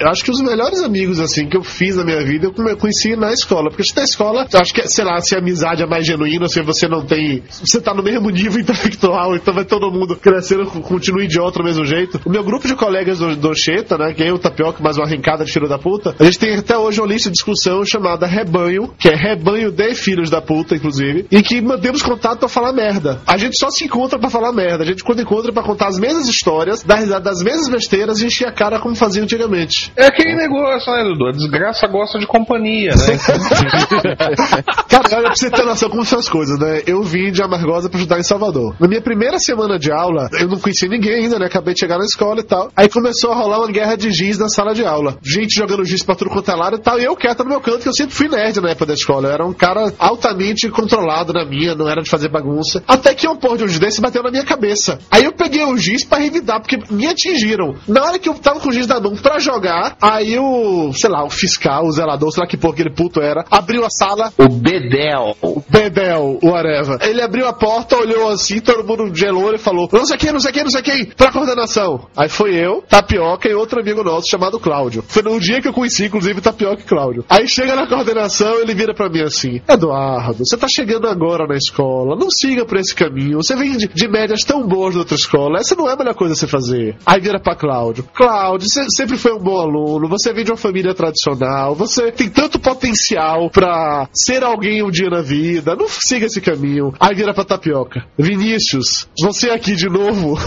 [0.00, 3.14] Eu acho que os melhores amigos, assim, que eu fiz na minha vida, eu conheci
[3.16, 3.70] na escola.
[3.70, 6.62] Porque na escola, eu acho que, sei lá, se a amizade é mais genuína, se
[6.62, 7.42] você não tem.
[7.50, 11.84] Você tá no mesmo nível intelectual, então vai todo mundo crescendo, continua idiota do mesmo
[11.84, 12.18] jeito.
[12.24, 15.04] O meu grupo de colegas do, do Xeta, né, que é o Tapioca, mais uma
[15.04, 18.26] arrancada de filho da puta, a gente tem até hoje uma lista de discussão chamada
[18.26, 22.72] Rebanho, que é Rebanho de Filhos da Puta, inclusive, e que mantemos contato pra falar
[22.72, 23.20] merda.
[23.26, 24.82] A gente só se encontra pra falar merda.
[24.82, 28.26] A gente quando encontra pra contar as mesmas histórias, dar risada das mesmas besteiras e
[28.26, 29.89] encher a cara como fazia antigamente.
[29.96, 31.28] É aquele negócio, né, Dudu?
[31.28, 33.18] A desgraça gosta de companhia, né?
[34.90, 36.82] Cara, olha pra você ter noção como são as coisas, né?
[36.84, 38.74] Eu vim de Amargosa pra ajudar em Salvador.
[38.80, 41.46] Na minha primeira semana de aula, eu não conhecia ninguém ainda, né?
[41.46, 42.72] Acabei de chegar na escola e tal.
[42.76, 45.16] Aí começou a rolar uma guerra de giz na sala de aula.
[45.22, 46.98] Gente jogando giz pra tudo quanto é lado e tal.
[46.98, 49.28] E eu quieto no meu canto, que eu sempre fui nerd na época da escola.
[49.28, 52.82] Eu era um cara altamente controlado na minha, não era de fazer bagunça.
[52.88, 54.98] Até que um porra de um desse bateu na minha cabeça.
[55.08, 57.76] Aí eu peguei o giz pra revidar, porque me atingiram.
[57.86, 61.10] Na hora que eu tava com o giz na mão pra jogar, aí o, sei
[61.10, 64.32] lá, o fiscal, o zelador, sei lá que porra aquele puto era, abriu a sala,
[64.36, 64.48] O
[64.80, 65.36] Bedel.
[65.68, 66.98] Bedel, whatever.
[67.02, 70.40] Ele abriu a porta, olhou assim, todo mundo gelou e falou: não sei quem, não
[70.40, 72.06] sei quem, não sei quem, pra coordenação.
[72.16, 75.04] Aí foi eu, Tapioca e outro amigo nosso chamado Cláudio.
[75.06, 77.24] Foi no dia que eu conheci, inclusive, Tapioca e Cláudio.
[77.28, 81.56] Aí chega na coordenação, ele vira pra mim assim: Eduardo, você tá chegando agora na
[81.56, 83.42] escola, não siga por esse caminho.
[83.42, 86.14] Você vem de, de médias tão boas da outra escola, essa não é a melhor
[86.14, 86.96] coisa a se fazer.
[87.04, 90.56] Aí vira pra Cláudio: Cláudio, você sempre foi um bom aluno, você vem de uma
[90.56, 96.26] família tradicional, você tem tanto potencial pra ser alguém um dia na vida, não siga
[96.26, 96.92] esse caminho.
[97.00, 100.38] Aí vira pra Tapioca: Vinícius, você aqui de novo.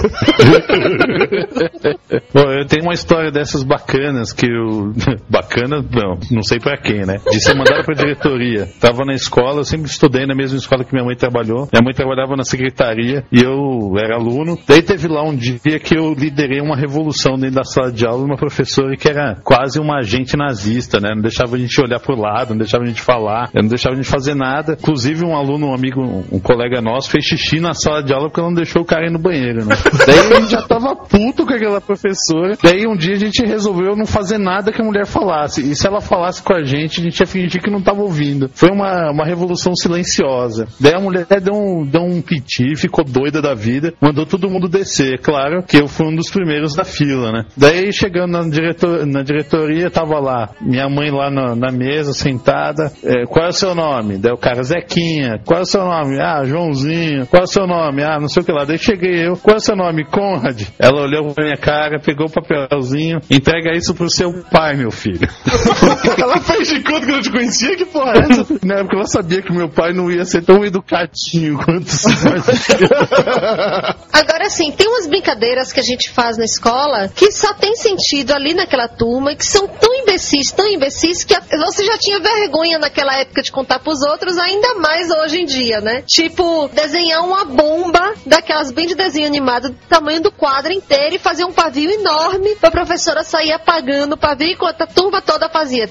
[2.34, 4.94] Bom, eu tenho uma história dessas bacanas que eu.
[5.30, 7.20] Bacana, não, não sei pra quem, né?
[7.30, 8.68] De ser mandado pra diretoria.
[8.80, 11.68] Tava na escola, eu sempre estudei na mesma escola que minha mãe trabalhou.
[11.72, 14.58] Minha mãe trabalhava na secretaria e eu era aluno.
[14.68, 18.24] Daí teve lá um dia que eu liderei uma revolução dentro da sala de aula,
[18.24, 21.14] uma professora que era quase uma agente nazista, né?
[21.16, 23.98] Não deixava a gente olhar pro lado, não deixava a gente falar, não deixava a
[23.98, 24.78] gente fazer nada.
[24.80, 26.02] Inclusive, um aluno, um amigo,
[26.32, 29.12] um colega nosso fez xixi na sala de aula porque não deixou o cara ir
[29.12, 29.76] no banheiro, né?
[30.06, 32.58] Daí a gente já tava puto com aquela professora.
[32.62, 35.62] Daí um dia a gente resolveu não fazer nada que a mulher falasse.
[35.62, 38.50] E se ela falasse com a gente, a gente ia fingir que não tava ouvindo.
[38.54, 40.68] Foi uma, uma revolução silenciosa.
[40.80, 44.68] Daí a mulher deu um, deu um piti, ficou doida da vida, mandou todo mundo
[44.68, 45.20] descer.
[45.20, 47.46] Claro que eu fui um dos primeiros da fila, né?
[47.58, 52.92] Daí chegando na, diretor, na diretoria, tava lá, minha mãe lá na, na mesa, sentada.
[53.04, 54.03] É, qual é o seu nome?
[54.20, 55.40] Daí o cara, Zequinha.
[55.46, 56.20] Qual é o seu nome?
[56.22, 57.26] Ah, Joãozinho.
[57.28, 58.04] Qual é o seu nome?
[58.04, 58.66] Ah, não sei o que lá.
[58.66, 59.38] Daí cheguei eu.
[59.38, 60.06] Qual é o seu nome?
[60.06, 60.62] Conrad.
[60.80, 63.20] Ela olhou pra minha cara, pegou o papelzinho.
[63.30, 65.28] Entrega isso pro seu pai, meu filho.
[66.20, 67.76] ela fez de conta que eu não te conhecia?
[67.76, 68.46] Que porra é essa?
[68.66, 72.08] Na época ela sabia que meu pai não ia ser tão educadinho quanto se
[74.12, 78.32] Agora sim, tem umas brincadeiras que a gente faz na escola que só tem sentido
[78.34, 82.20] ali naquela turma e que são tão imbecis, tão imbecis que a- você já tinha
[82.20, 86.02] vergonha naquela época de contar pros outros, ainda mais hoje em dia, né?
[86.02, 91.20] Tipo, desenhar uma bomba daquelas bem de desenho animado do tamanho do quadro inteiro e
[91.20, 95.88] fazer um pavio enorme pra professora sair apagando o pavio enquanto a turma toda fazia.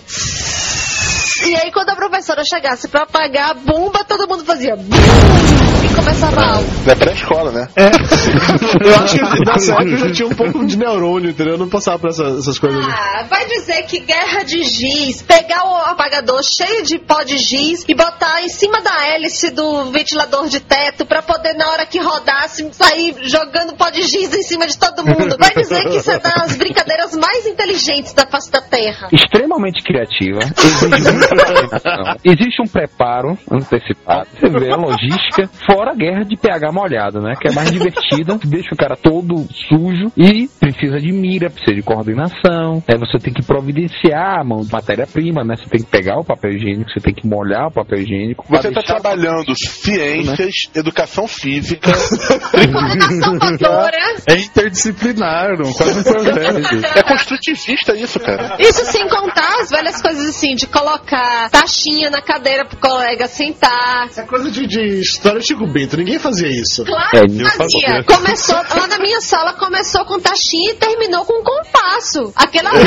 [1.46, 4.74] E aí, quando a professora chegasse pra apagar a bomba, todo mundo fazia.
[4.74, 6.66] E começava a aula.
[6.86, 7.68] É pré-escola, né?
[7.76, 7.90] É.
[8.86, 11.54] Eu acho que nessa época eu já tinha um pouco de neurônio, entendeu?
[11.54, 12.84] Eu não passava por essa- essas coisas.
[12.84, 17.84] Ah, vai dizer que guerra de giz, pegar o apagador cheio de pó de giz
[17.88, 21.98] e botar em cima da hélice do ventilador de teto pra poder, na hora que
[22.00, 25.36] rodasse, sair jogando pó de giz em cima de todo mundo.
[25.38, 29.08] Vai dizer que isso é das brincadeiras mais inteligentes da face da Terra.
[29.12, 30.40] Extremamente criativa.
[30.58, 31.21] Exige.
[32.24, 34.28] Existe um preparo antecipado.
[34.32, 37.34] Você vê a logística, fora a guerra de pH molhado, né?
[37.40, 41.82] Que é mais divertida, deixa o cara todo sujo e precisa de mira, precisa de
[41.82, 42.82] coordenação.
[42.88, 45.56] Aí você tem que providenciar a mão de matéria-prima, né?
[45.56, 48.44] Você tem que pegar o papel higiênico, você tem que molhar o papel higiênico.
[48.48, 51.90] Você está trabalhando ciências, educação física.
[54.26, 56.96] É interdisciplinar, não, quase um projeto.
[56.96, 58.56] É construtivista isso, cara.
[58.58, 61.11] Isso sem contar as velhas coisas assim, de colocar
[61.50, 64.08] taxinha na cadeira pro colega sentar.
[64.16, 66.84] É coisa de, de história de Chico Bento, ninguém fazia isso.
[66.84, 68.04] Claro que fazia.
[68.04, 72.32] Começou, lá na minha sala começou com taxinha e terminou com compasso.
[72.36, 72.70] Aquela.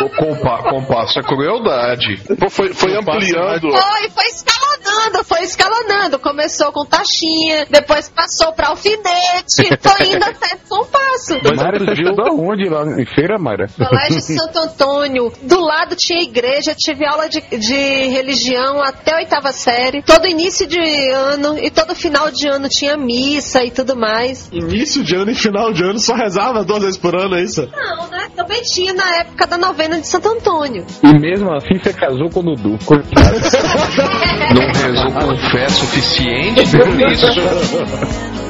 [0.00, 2.16] O compa compasso é crueldade.
[2.50, 3.70] Foi, foi ampliando.
[3.70, 6.18] Foi, foi escalonando, foi escalonando.
[6.18, 11.34] Começou com taxinha, depois passou pra alfinete, foi indo até compasso.
[11.36, 11.56] isso?
[11.56, 13.66] Mara, você onde lá em feira, Mara?
[13.76, 15.32] Colégio Santo Antônio.
[15.42, 20.02] Do lado tinha igreja, tive aula de, de religião até a oitava série.
[20.02, 20.78] Todo início de
[21.10, 24.50] ano e todo final de ano tinha missa e tudo mais.
[24.52, 27.66] Início de ano e final de ano só rezava duas vezes por ano, é isso?
[27.72, 28.28] Não, né?
[28.36, 30.84] Também tinha na época da novena de Santo Antônio.
[31.02, 32.78] E mesmo assim você casou com o Dudu.
[32.84, 33.38] Coitado.
[34.54, 38.38] Não rezou com fé suficiente por isso.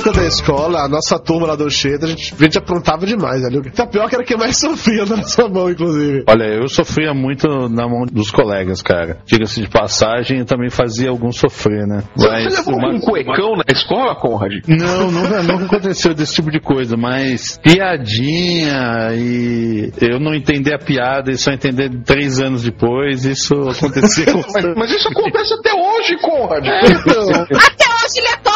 [0.00, 3.44] época da escola, a nossa turma lá do Cheiro, a gente, a gente aprontava demais,
[3.44, 3.58] ali.
[3.58, 6.24] O tapioca era quem mais sofria na nossa mão, inclusive.
[6.26, 9.18] Olha, eu sofria muito na mão dos colegas, cara.
[9.26, 12.02] Diga-se de passagem, eu também fazia alguns sofrer, né?
[12.16, 14.52] Você levou um cuecão na escola, Conrad?
[14.66, 20.78] Não, nunca, nunca aconteceu desse tipo de coisa, mas piadinha e eu não entender a
[20.78, 25.72] piada e só entender três anos depois, isso acontecia com Mas, mas isso acontece até
[25.72, 26.66] hoje, Conrad.
[26.66, 28.49] Até hoje ele acorda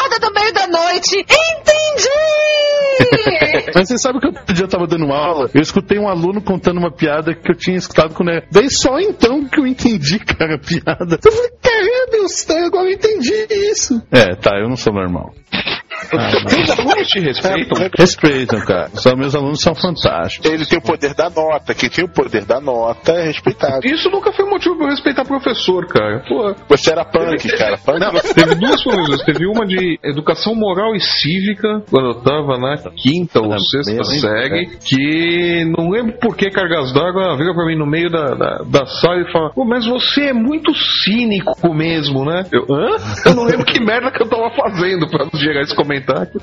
[1.05, 1.19] noite.
[1.21, 2.15] Entendi!
[3.75, 6.79] Mas você sabe que outro dia eu tava dando aula, eu escutei um aluno contando
[6.79, 8.47] uma piada que eu tinha escutado quando era.
[8.51, 11.19] Daí só então que eu entendi, cara, a piada.
[11.25, 14.03] Eu falei, caramba, Deus, agora eu entendi isso.
[14.11, 15.35] É, tá, eu não sou normal.
[16.15, 17.91] Os alunos te respeitam?
[17.99, 18.89] Respeitam, cara.
[18.95, 20.51] Só meus alunos são fantásticos.
[20.51, 21.75] Ele tem o poder da nota.
[21.75, 23.87] Quem tem o poder da nota é respeitado.
[23.87, 26.23] Isso nunca foi motivo pra eu respeitar professor, cara.
[26.29, 26.55] Pô.
[26.69, 27.79] Você era punk, cara.
[27.79, 29.23] Punk Não, teve duas coisas.
[29.25, 34.67] Teve uma de educação moral e cívica, quando eu tava na quinta ou sexta série,
[34.85, 38.87] que não lembro por que Cargas d'Água vira pra mim no meio da, da, da
[38.87, 42.45] sala e fala: Pô, mas você é muito cínico mesmo, né?
[42.53, 42.97] Eu, hã?
[43.27, 45.94] Eu não lembro que merda que eu tava fazendo pra gerar esse comentário.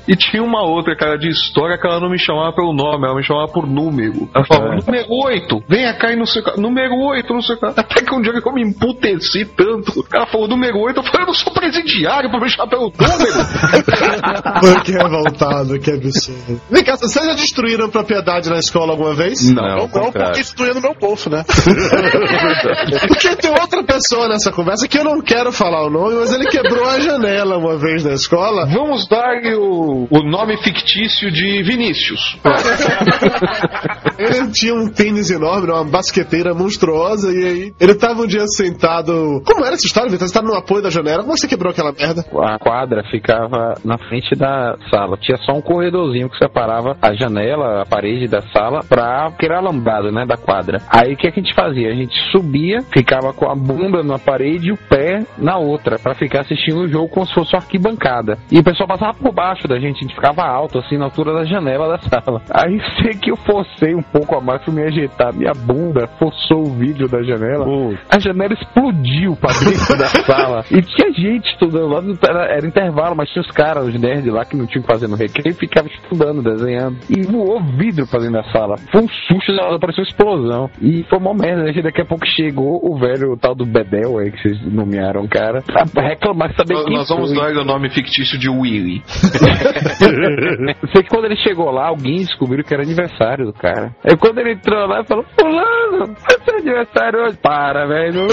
[0.08, 3.16] E tinha uma outra, cara, de história que ela não me chamava pelo nome, ela
[3.16, 4.28] me chamava por número.
[4.34, 6.60] Ela falava: Número 8, venha cá e não sei o que.
[6.60, 7.66] Número 8, não sei o que.
[7.66, 11.22] Até que um dia que eu me emputeci tanto, ela falou número 8, eu falei:
[11.22, 13.32] Eu não sou presidiário pra me chamar pelo número.
[14.60, 16.60] Pô, que revoltado, que absurdo.
[16.70, 19.50] Vem cá, vocês já destruíram propriedade na escola alguma vez?
[19.50, 20.12] Não, Não, contrário.
[20.28, 21.44] porque isso doía no meu bolso, né?
[23.08, 26.46] Porque tem outra pessoa nessa conversa que eu não quero falar o nome, mas ele
[26.46, 28.66] quebrou a janela uma vez na escola.
[28.66, 32.38] Vamos dar o, o nome fictício de Vinícius.
[34.18, 39.42] Ele tinha um tênis enorme, uma basqueteira monstruosa, e aí ele tava um dia sentado.
[39.44, 40.28] Como era essa história, Vitor?
[40.28, 42.24] Você tava no apoio da janela, como você quebrou aquela merda?
[42.42, 45.16] A quadra ficava na frente da sala.
[45.16, 50.12] Tinha só um corredorzinho que separava a janela, a parede da sala, pra aquele alambrado,
[50.12, 50.78] né, da quadra.
[50.88, 51.90] Aí o que, é que a gente fazia?
[51.90, 56.14] A gente subia, ficava com a bunda na parede e o pé na outra, pra
[56.14, 58.38] ficar assistindo o jogo como se fosse uma arquibancada.
[58.50, 61.32] E o pessoal passava por baixo da gente, a gente ficava alto, assim, na altura
[61.32, 62.42] da janela da sala.
[62.50, 65.32] Aí sei que eu forcei um pouco a mais pra me ajeitar.
[65.34, 67.66] Minha bunda forçou o vídeo da janela.
[68.10, 70.64] A janela explodiu pra dentro da sala.
[70.70, 74.32] E tinha gente estudando lá, no- era, era intervalo, mas tinha os caras, os nerds
[74.32, 76.96] lá que não tinham que fazer no recreio, ficavam estudando, desenhando.
[77.08, 78.76] E voou vidro pra dentro da sala.
[78.90, 80.70] Foi um susto, pareceu uma explosão.
[80.80, 81.72] E foi uma merda, né?
[81.82, 85.28] Daqui a pouco chegou o velho, o tal do Bedel aí, que vocês nomearam, o
[85.28, 85.62] cara,
[85.92, 87.54] pra reclamar, saber Nós, quem nós vamos foi.
[87.54, 89.02] dar o nome fictício de Willy.
[90.92, 93.94] Sei que quando ele chegou lá, alguém descobriu que era aniversário do cara.
[94.04, 97.38] Aí quando ele entrou lá, falou: Fulano, é seu aniversário hoje.
[97.42, 98.26] Para, velho.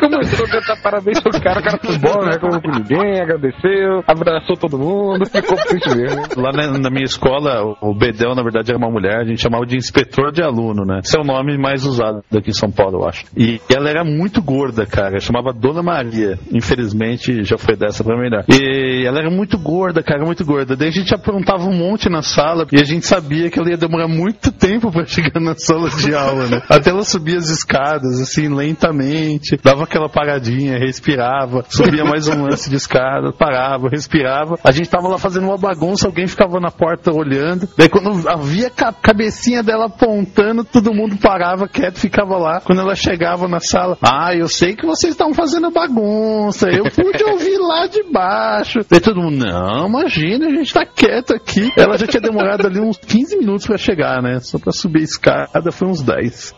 [0.00, 2.38] Começou a cantar parabéns pro cara, o cara foi bom, né?
[2.38, 6.22] Como com ninguém, agradeceu, abraçou todo mundo, ficou triste mesmo.
[6.36, 9.66] Lá na, na minha escola, o Bedel, na verdade, era uma mulher, a gente chamava
[9.66, 11.00] de inspetor de aluno, né?
[11.04, 13.24] Esse é o nome mais usado aqui em São Paulo, eu acho.
[13.36, 16.38] E ela era muito gorda, cara, chamava Dona Maria.
[16.52, 18.44] Infelizmente, já foi dessa pra melhor.
[18.48, 20.76] E ela era muito gorda, cara, muito gorda.
[20.76, 23.76] Daí a gente aprontava um monte na sala e a gente sabia que ela ia
[23.76, 26.62] demorar muito tempo pra chegar na sala de aula, né?
[26.68, 32.68] Até ela subia as escadas, assim, lentamente, dava aquela paradinha, respirava, subia mais um lance
[32.68, 34.58] de escada, parava, respirava.
[34.62, 37.68] A gente tava lá fazendo uma bagunça, alguém ficava na porta olhando.
[37.76, 42.60] Daí quando havia a cabecinha dela apontando, todo mundo parava quieto, ficava lá.
[42.60, 47.24] Quando ela chegava na sala, ah, eu sei que vocês estavam fazendo bagunça, eu pude
[47.24, 48.80] ouvir lá de baixo.
[48.88, 51.70] Daí todo mundo, não, imagina, a gente tá quieto aqui.
[51.76, 54.38] Ela já tinha demorado ali uns 15 minutos pra chegar, né?
[54.40, 56.54] Só pra subir a escada foi uns 10.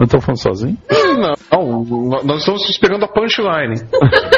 [0.00, 0.78] Eu tô falando sozinho?
[0.90, 3.80] Não, não, nós estamos esperando a punchline.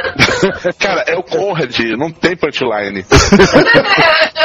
[0.78, 3.04] Cara, é o Conrad, não tem punchline.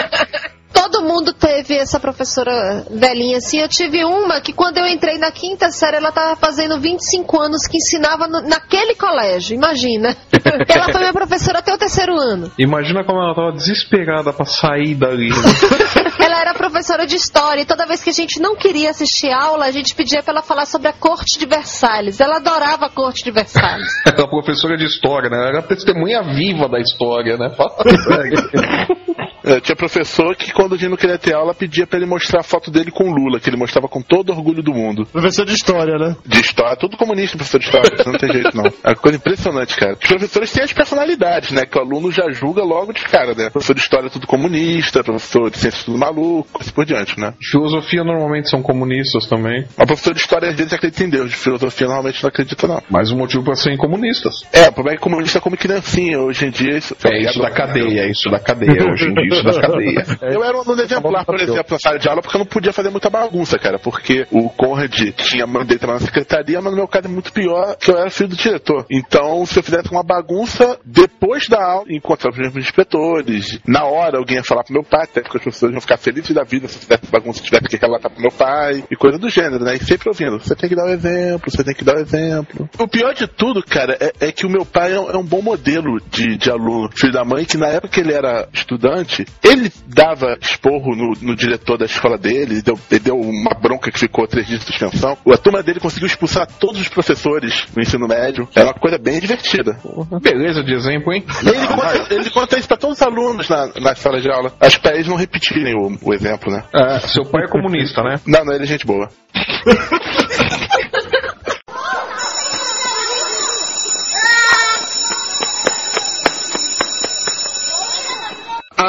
[1.59, 3.59] Teve essa professora velhinha assim.
[3.59, 7.67] Eu tive uma que quando eu entrei na quinta série, ela tava fazendo 25 anos
[7.67, 9.55] que ensinava no- naquele colégio.
[9.55, 10.15] Imagina.
[10.69, 12.49] ela foi minha professora até o terceiro ano.
[12.57, 15.29] Imagina como ela tava desesperada pra sair dali.
[15.29, 15.35] né?
[16.29, 19.65] Ela era professora de história e toda vez que a gente não queria assistir aula,
[19.65, 22.19] a gente pedia pra ela falar sobre a corte de Versalhes.
[22.19, 23.87] Ela adorava a corte de Versalhes.
[24.05, 25.37] Era professora de história, né?
[25.37, 27.49] Ela Era a testemunha viva da história, né?
[27.55, 29.17] Fala sério.
[29.49, 32.41] É, tinha professor que quando a gente não queria ter aula pedia pra ele mostrar
[32.41, 35.07] a foto dele com Lula, que ele mostrava com todo orgulho do mundo.
[35.07, 36.15] Professor de história, né?
[36.23, 38.65] De história, tudo comunista, professor de história, não tem jeito não.
[38.83, 39.93] É uma coisa impressionante, cara.
[39.93, 41.65] Os professores têm as personalidades, né?
[41.65, 43.49] Que o aluno já julga logo de cara, né?
[43.49, 47.19] Professor de história é tudo comunista, professor de ciência é tudo maluco, assim por diante,
[47.19, 47.33] né?
[47.41, 49.65] Filosofia normalmente são comunistas também.
[49.77, 52.83] O professor de história às vezes acredita em Deus, de filosofia normalmente não acredita não.
[52.87, 54.43] Mais um motivo pra serem comunistas.
[54.53, 56.95] É, o problema é que comunista come criancinha, hoje em dia isso...
[57.03, 60.05] É isso da cadeia, é isso da cadeia, hoje em dia isso da cadeia.
[60.21, 62.73] Eu era um aluno exemplar, por exemplo, na sala de aula, porque eu não podia
[62.73, 63.79] fazer muita bagunça, cara.
[63.79, 67.91] Porque o Conrad tinha mandei na secretaria, mas no meu caso é muito pior, que
[67.91, 68.85] eu era filho do diretor.
[68.89, 74.37] Então, se eu fizesse uma bagunça, depois da aula, encontrar os inspetores, na hora alguém
[74.37, 76.75] ia falar pro meu pai, até porque os professores iam ficar felizes da vida se
[76.75, 79.75] eu fizesse bagunça, tivesse que relatar pro meu pai, e coisa do gênero, né?
[79.75, 82.69] E sempre ouvindo, você tem que dar o exemplo, você tem que dar o exemplo.
[82.77, 85.23] O pior de tudo, cara, é, é que o meu pai é um, é um
[85.23, 89.25] bom modelo de, de aluno, filho da mãe, que na época que ele era estudante,
[89.43, 93.91] ele dava esporro no, no diretor da escola dele, ele deu, ele deu uma bronca
[93.91, 95.17] que ficou três dias de suspensão.
[95.27, 98.47] A turma dele conseguiu expulsar todos os professores no ensino médio.
[98.55, 99.79] Era uma coisa bem divertida.
[100.21, 101.23] Beleza de exemplo, hein?
[101.43, 104.53] E ele, conta, ele conta isso pra todos os alunos na, na sala de aula.
[104.59, 106.63] Acho que pra eles não repetirem o, o exemplo, né?
[106.73, 108.19] É, seu pai é comunista, né?
[108.25, 109.09] Não, não, ele é gente boa.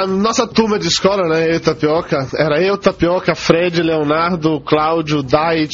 [0.01, 5.23] A nossa turma de escola, né, eu e Tapioca, era eu, Tapioca, Fred, Leonardo, Cláudio,
[5.23, 5.69] Dait...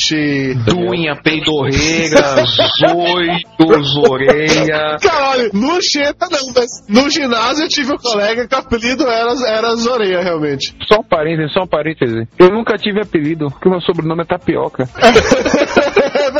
[0.64, 4.96] Dunha, Peidorreira, Zoito, Zoreia.
[5.00, 9.32] Caralho, no Xeta não, mas no ginásio eu tive um colega que o apelido era,
[9.46, 10.74] era Zoreia, realmente.
[10.88, 12.26] Só um parêntese, só um parêntese.
[12.36, 14.88] Eu nunca tive apelido, porque meu sobrenome é Tapioca.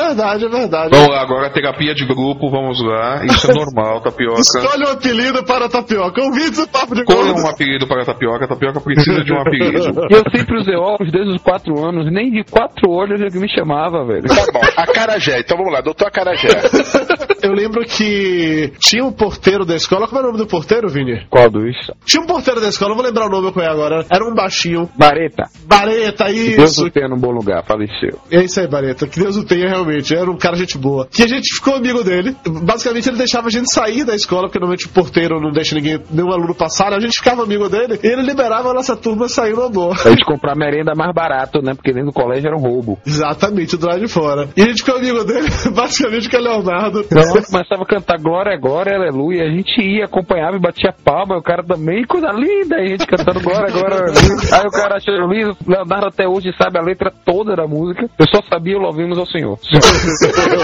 [0.07, 0.97] é verdade, é verdade.
[0.97, 3.25] Lá, agora terapia de grupo, vamos lá.
[3.25, 4.41] Isso é normal, tapioca.
[4.41, 6.23] Escolha um apelido para a Tapioca.
[6.23, 9.41] Ouvintes do Papo de Escolha um apelido para a tapioca, a tapioca precisa de um
[9.41, 10.07] apelido.
[10.11, 14.05] Eu sempre usei óculos desde os quatro anos, nem de quatro olhos ele me chamava,
[14.05, 14.23] velho.
[14.29, 15.41] Tá bom, Acarajé.
[15.41, 16.49] Então vamos lá, doutor Acarajé.
[17.43, 20.07] Eu lembro que tinha um porteiro da escola.
[20.09, 21.27] Como é o nome do porteiro, Vini?
[21.31, 21.77] Qual dos?
[22.05, 24.05] Tinha um porteiro da escola, eu vou lembrar o nome qual é agora.
[24.11, 24.89] Era um baixinho.
[24.97, 25.45] Bareta.
[25.67, 26.87] Bareta, Que Deus isso.
[26.87, 28.19] o tenha num bom lugar, faleceu.
[28.31, 29.07] É isso aí, Bareta.
[29.07, 30.06] Que Deus o tenha realmente.
[30.15, 31.07] Era um cara gente boa.
[31.11, 32.37] Que a gente ficou amigo dele.
[32.63, 36.01] Basicamente, ele deixava a gente sair da escola, porque normalmente o porteiro não deixa ninguém,
[36.11, 36.91] nenhum aluno passar.
[36.91, 36.97] né?
[36.97, 39.97] A gente ficava amigo dele e ele liberava a nossa turma sair no amor.
[40.01, 41.75] Pra gente comprar merenda mais barato, né?
[41.75, 42.99] Porque dentro do colégio era um roubo.
[43.07, 44.49] Exatamente, do lado de fora.
[44.57, 47.01] E a gente ficou amigo dele, basicamente, que é Leonardo.
[47.01, 49.45] Então começava a cantar Glória, Glória, Aleluia.
[49.45, 51.37] A gente ia, acompanhava e batia palma.
[51.37, 52.77] E o cara também, coisa linda.
[52.77, 54.37] E a gente cantando Glória, Glória, Aleluia.
[54.53, 55.57] Aí o cara achou lindo.
[55.67, 58.09] Leonardo até hoje sabe a letra toda da música.
[58.19, 59.59] Eu só sabia louvimos ao Senhor.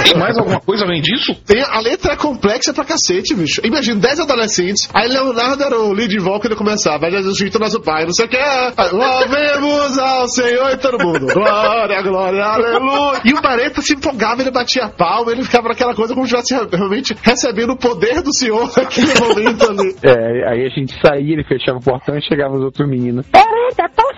[0.04, 1.34] Tem mais alguma coisa além disso?
[1.46, 3.60] Tem, a letra é complexa pra cacete, bicho.
[3.64, 4.88] Imagina, 10 adolescentes.
[4.94, 7.10] Aí Leonardo era o lead vocal ele começava.
[7.10, 8.38] Jesus Cristo, nosso Pai, não sei o que.
[8.92, 11.26] Louvemos ao Senhor e todo mundo.
[11.32, 13.20] Glória, glória, aleluia.
[13.24, 16.34] E o Bareta se empolgava, ele batia a palma, ele ficava naquela coisa como se
[16.34, 19.96] estivesse realmente recebendo o poder do Senhor naquele momento ali.
[20.02, 23.26] É, aí a gente saía, ele fechava o portão e chegava os outros meninos.
[23.34, 24.11] Eita, posso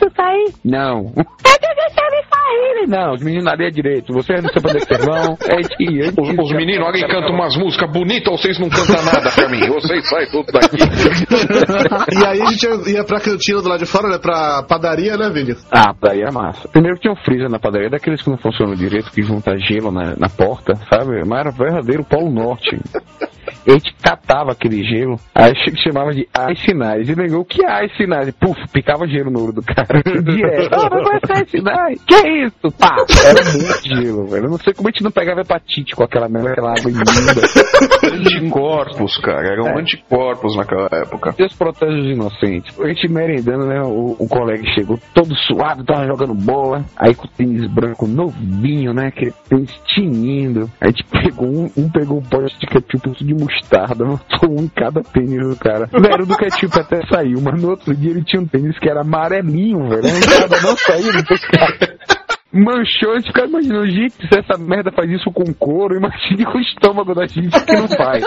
[0.65, 1.13] Não.
[1.17, 2.79] Eu tô deixando sair.
[2.79, 4.13] Ele, Não, os meninos na direito.
[4.13, 5.37] Você não sabe onde é que vão.
[5.49, 9.31] É é Os, os meninos, alguém canta umas músicas bonitas ou vocês não cantam nada
[9.31, 9.61] pra mim?
[9.69, 10.77] Vocês saem tudo daqui.
[12.21, 14.19] E aí a gente ia, ia pra cantina do lado de fora, né?
[14.19, 15.55] Pra padaria, né, Vini?
[15.73, 16.69] Ah, daí é massa.
[16.69, 19.91] Primeiro que tinha um freezer na padaria, daqueles que não funcionam direito, que junta gelo
[19.91, 21.23] na, na porta, sabe?
[21.27, 22.79] Mas era verdadeiro Polo Norte.
[23.67, 27.13] A gente catava aquele gelo, aí ch- chamava de Ice Nice.
[27.13, 28.33] E negou, o que é Ice Nice?
[28.33, 30.03] Puf, picava gelo no olho do cara.
[30.25, 30.75] Direto.
[30.75, 32.05] Ah, mas vai ser Ice Nice.
[32.07, 32.73] Que isso?
[32.79, 32.97] Pá,
[33.27, 34.45] era muito gelo, velho.
[34.47, 38.15] Eu não sei como a gente não pegava hepatite com aquela, aquela água imunda.
[38.15, 39.47] Anticorpos, cara.
[39.53, 39.81] Eram É.
[39.81, 41.35] anticorpos naquela época.
[41.37, 42.79] Deus protege os inocentes.
[42.81, 43.81] A gente merendando, né?
[43.83, 46.85] O, o colega chegou todo suado, tava jogando bola.
[46.97, 49.09] Aí com o tênis branco novinho, né?
[49.09, 50.71] Aquele tênis tinindo.
[50.81, 54.65] Aí a gente pegou um, um pegou um pote de ketchup de mostarda, botou um
[54.65, 55.87] em cada tênis do cara.
[55.87, 59.01] Velho, do ketchup até saiu, mas no outro dia ele tinha um tênis que era
[59.03, 60.03] amarelinho, velho.
[60.17, 61.99] Entrada não saiu cara.
[62.53, 66.59] Manchou, a gente ficava imaginando, gente, se essa merda faz isso com couro, imagine com
[66.59, 68.23] o estômago da gente que não faz.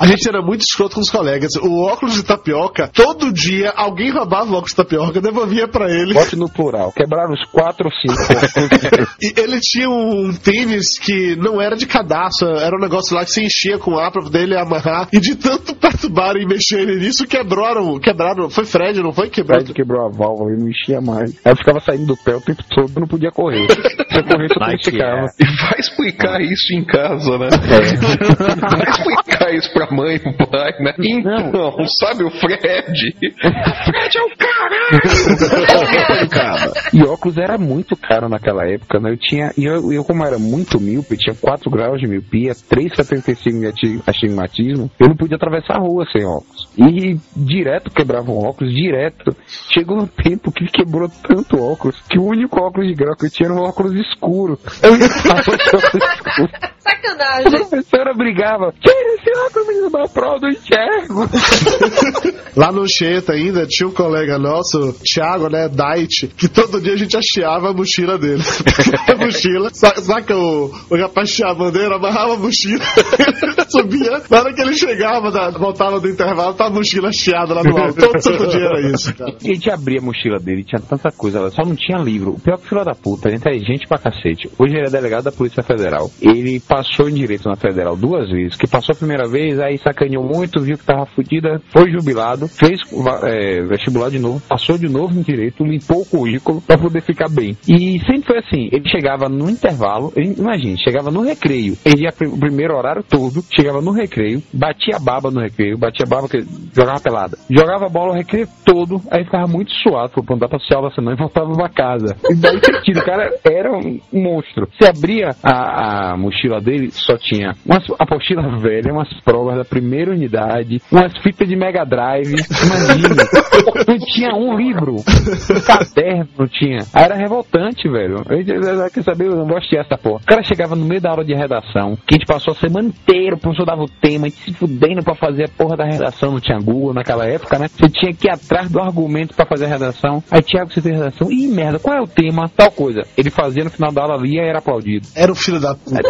[0.00, 1.50] A gente era muito escroto com os colegas.
[1.56, 6.14] O óculos de tapioca, todo dia alguém roubava o óculos de tapioca, devolvia pra ele.
[6.14, 6.90] Bote no plural.
[6.92, 8.20] Quebraram os quatro ou cinco.
[9.20, 13.30] E ele tinha um tênis que não era de cadastro, era um negócio lá que
[13.30, 15.08] se enchia com ar pra poder ele amarrar.
[15.12, 17.98] E de tanto perturbarem e mexerem nisso, quebraram.
[17.98, 18.48] Quebraram.
[18.48, 19.28] Foi Fred, não foi?
[19.28, 19.60] Quebrou.
[19.60, 21.36] Fred quebrou a válvula e não enchia mais.
[21.44, 23.66] Aí eu ficava saindo do pé o tempo todo, não podia correr.
[23.68, 24.54] Se eu corresse,
[24.88, 25.26] eu ficava.
[25.38, 27.48] E vai explicar isso em casa, né?
[27.50, 30.94] Vai explicar isso pra mãe, pro pai, né?
[30.98, 32.60] Então, sabe o Fred?
[32.60, 35.00] Fred é o caralho!
[36.92, 39.12] E óculos era muito caro naquela época, né?
[39.12, 39.50] Eu tinha.
[39.56, 44.02] E eu, eu, como era muito míope, tinha 4 graus de miopia, 3,75 de ati-
[44.06, 46.68] astigmatismo, eu não podia atravessar a rua sem óculos.
[46.76, 49.34] E direto quebrava o óculos, direto.
[49.72, 53.30] Chegou um tempo que quebrou tanto óculos que o único óculos de grau que eu
[53.30, 54.58] tinha era um óculos escuro.
[54.82, 56.50] Eu esse óculos escuro.
[56.62, 57.50] A Sacanagem.
[57.68, 61.28] professora brigava, tira esse óculos, da prova, eu enxergo.
[62.56, 66.96] Lá no Cheta ainda tinha um colega nosso, Thiago, né, Dait, que todo dia a
[66.96, 68.42] gente acheava a mochila dele.
[69.06, 72.82] a mochila, sa- saca o, o rapaz tinha a bandeira, amarrava a mochila,
[73.70, 77.62] subia, na hora que ele chegava, da, voltava do intervalo, tá a mochila chiada lá
[77.62, 77.94] no alto.
[78.00, 79.36] Todo santo dia era isso, cara.
[79.42, 82.32] A gente abria a mochila dele, tinha tanta coisa lá, só não tinha livro.
[82.32, 84.50] O pior que filho da puta, ele é inteligente pra cacete.
[84.58, 86.10] Hoje ele é delegado da Polícia Federal.
[86.20, 90.24] Ele passou em direito na Federal duas vezes, que passou a primeira vez, aí sacaneou
[90.24, 92.80] muito, viu que tava fudida, foi jubilado, fez
[93.24, 97.28] é, vestibular de novo, passou de novo em direito, limpou o currículo pra poder ficar
[97.28, 97.56] bem.
[97.68, 102.10] E sempre foi assim, ele chegava no intervalo, ele, imagine, chegava no recreio, ele ia
[102.10, 106.44] o primeiro horário todo, chegava no recreio, batia baba no recreio, batia baba, que
[106.74, 110.58] jogava pelada, jogava bola o recreio todo, aí ficava muito suado, foi pra andar pra
[110.74, 112.16] aula senão e voltava pra casa.
[112.28, 114.68] E daí sentido, o cara era um monstro.
[114.78, 120.10] Você abria a, a mochila dele, só tinha umas apostila velha, umas provas da primeira
[120.10, 123.22] unidade, umas fitas de Mega Drive, imagina.
[123.86, 126.78] não tinha um livro, um caderno não tinha.
[126.92, 128.22] Aí era revoltante, velho.
[128.28, 130.20] Eu, eu, eu, quer saber, eu não gosto dessa porra.
[130.22, 132.88] O cara chegava no meio da aula de redação, que a gente passou a semana
[132.88, 135.84] inteira, o professor dava o tema, a gente se fudendo pra fazer a porra da
[135.84, 137.68] redação, não tinha Google naquela época, né?
[137.68, 140.22] Você tinha que ir atrás do argumento pra fazer a redação.
[140.30, 141.30] Aí, Thiago, você fez redação.
[141.30, 142.48] Ih, merda, qual é o tema?
[142.48, 143.02] Tal coisa.
[143.16, 145.06] Ele fazia no final da aula, lia e era aplaudido.
[145.14, 146.00] Era o filho da puta.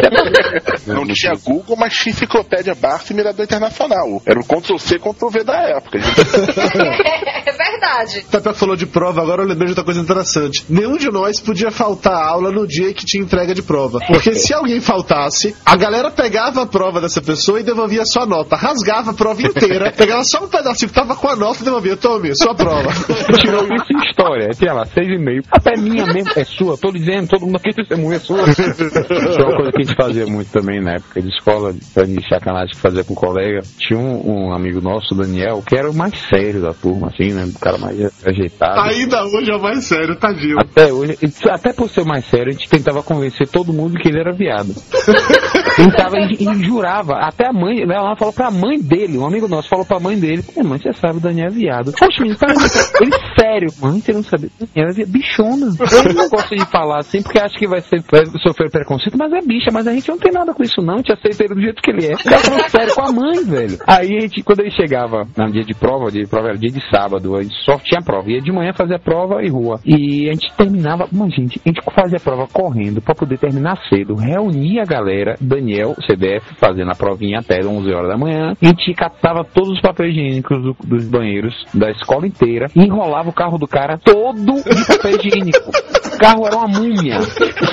[0.87, 4.21] Não tinha Google, mas tinha enciclopédia Barça e Mirador Internacional.
[4.25, 5.99] Era o Ctrl-C, Ctrl-V da época.
[7.43, 8.23] É verdade.
[8.29, 10.63] Tapé falou de prova, agora eu lembrei de outra coisa interessante.
[10.69, 13.99] Nenhum de nós podia faltar a aula no dia que tinha entrega de prova.
[14.05, 18.25] Porque se alguém faltasse, a galera pegava a prova dessa pessoa e devolvia só a
[18.27, 18.55] nota.
[18.55, 21.97] Rasgava a prova inteira, pegava só um pedacinho que tava com a nota e devolvia.
[21.97, 22.89] Tome, sua prova.
[23.41, 24.49] Tirou isso em história.
[24.49, 25.41] Tinha lá, seis e meio.
[25.51, 26.31] Até minha mesmo.
[26.35, 28.43] É sua, tô dizendo, todo mundo aqui testemunha é sua.
[28.49, 32.05] Isso é uma coisa que a gente fazia muito também na época de escola, pra
[32.05, 33.61] de sacanagem que fazia com colega.
[33.77, 37.45] Tinha um, um amigo nosso, Daniel, que era o mais sério da turma, assim, né?
[37.45, 38.79] O cara mais ajeitado.
[38.81, 40.59] Ainda hoje é o mais sério, tadinho.
[40.59, 41.15] Até hoje,
[41.51, 44.73] até por ser mais sério, a gente tentava convencer todo mundo que ele era viado.
[45.75, 49.69] Tentava e, e jurava, até a mãe, ela falou pra mãe dele, um amigo nosso
[49.69, 51.93] falou pra mãe dele, "Pô, mãe, você sabe, o Daniel é viado.
[51.93, 52.47] Poxa, menino, tá
[53.01, 55.67] ele sério, mãe, você não sabe, Daniel é viado, bichona.
[56.05, 59.31] Eu não gosto de falar assim, porque acho que vai, ser, vai sofrer preconceito, mas
[59.31, 61.55] é bicha, mas a gente não tem nada com isso não, a gente aceita ele
[61.55, 62.11] do jeito que ele é.
[62.25, 63.77] Ela falou sério com a mãe, velho.
[63.87, 66.71] Aí a gente, quando ele chegava no dia de prova, dia de prova era dia
[66.71, 69.79] de sábado, a gente só tinha prova, ia de manhã fazer a prova e rua.
[69.85, 73.77] E a gente terminava, mas gente, a gente fazia a prova correndo pra poder terminar
[73.89, 78.65] cedo, reunia a galera, Daniel, CDF, fazendo a provinha até 11 horas da manhã, a
[78.65, 83.33] gente catava todos os papéis higiênicos do- dos banheiros da escola inteira e enrolava o
[83.33, 85.69] carro do cara todo de papel higiênico.
[86.13, 87.17] O carro era uma múmia,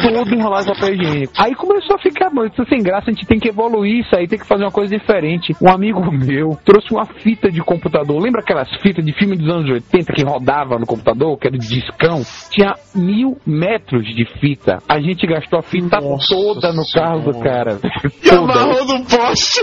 [0.03, 1.32] todo enrolado de papel higiênico.
[1.39, 4.39] Aí começou a ficar muito sem graça, a gente tem que evoluir isso aí, tem
[4.39, 5.28] que fazer uma coisa diferente.
[5.61, 9.70] Um amigo meu trouxe uma fita de computador, lembra aquelas fitas de filme dos anos
[9.70, 12.22] 80 que rodava no computador, que era de discão?
[12.51, 14.79] Tinha mil metros de fita.
[14.89, 15.99] A gente gastou a fita
[16.29, 17.79] toda no carro do cara.
[18.22, 18.53] E Toda.
[18.53, 19.61] amarrou no poste.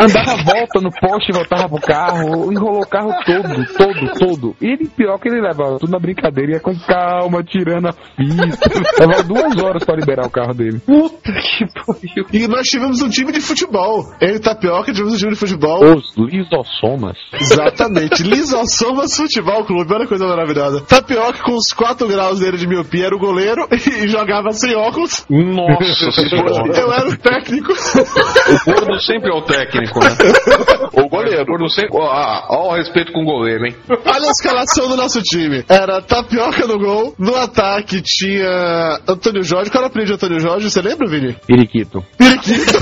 [0.00, 4.56] Andava a volta no poste e voltava pro carro, enrolou o carro todo, todo, todo.
[4.60, 9.00] E ele, pior que ele levava tudo na brincadeira, ia com calma, tirando a fita.
[9.00, 10.78] Levava duas horas pra liberar o carro dele.
[10.80, 12.26] Puta que pariu.
[12.32, 14.04] E nós tivemos um time de futebol.
[14.20, 15.96] Eu e Tapioca um de futebol.
[15.96, 17.18] Os lisossomas.
[17.38, 18.22] Exatamente.
[18.24, 19.92] Lisossomas Futebol Clube.
[19.92, 20.80] Olha que coisa maravilhosa.
[20.80, 25.26] Tapioca com os 4 graus dele de miopia era o goleiro e jogava sem óculos.
[25.28, 26.78] Nossa senhora.
[26.78, 27.72] Eu era o técnico.
[28.48, 30.10] O gordo sempre é o técnico, né?
[30.92, 31.42] O goleiro.
[31.42, 31.98] O gordo sempre.
[31.98, 33.74] Ah, ó o respeito com o goleiro, hein?
[33.90, 35.64] Olha a escalação do nosso time.
[35.68, 37.14] Era Tapioca no gol.
[37.18, 39.70] No ataque tinha Antônio Jorge.
[39.70, 40.70] Qual era o apelido de Antônio Jorge?
[40.70, 41.36] Você lembra, Vini?
[41.46, 42.02] Periquito.
[42.16, 42.78] Periquito.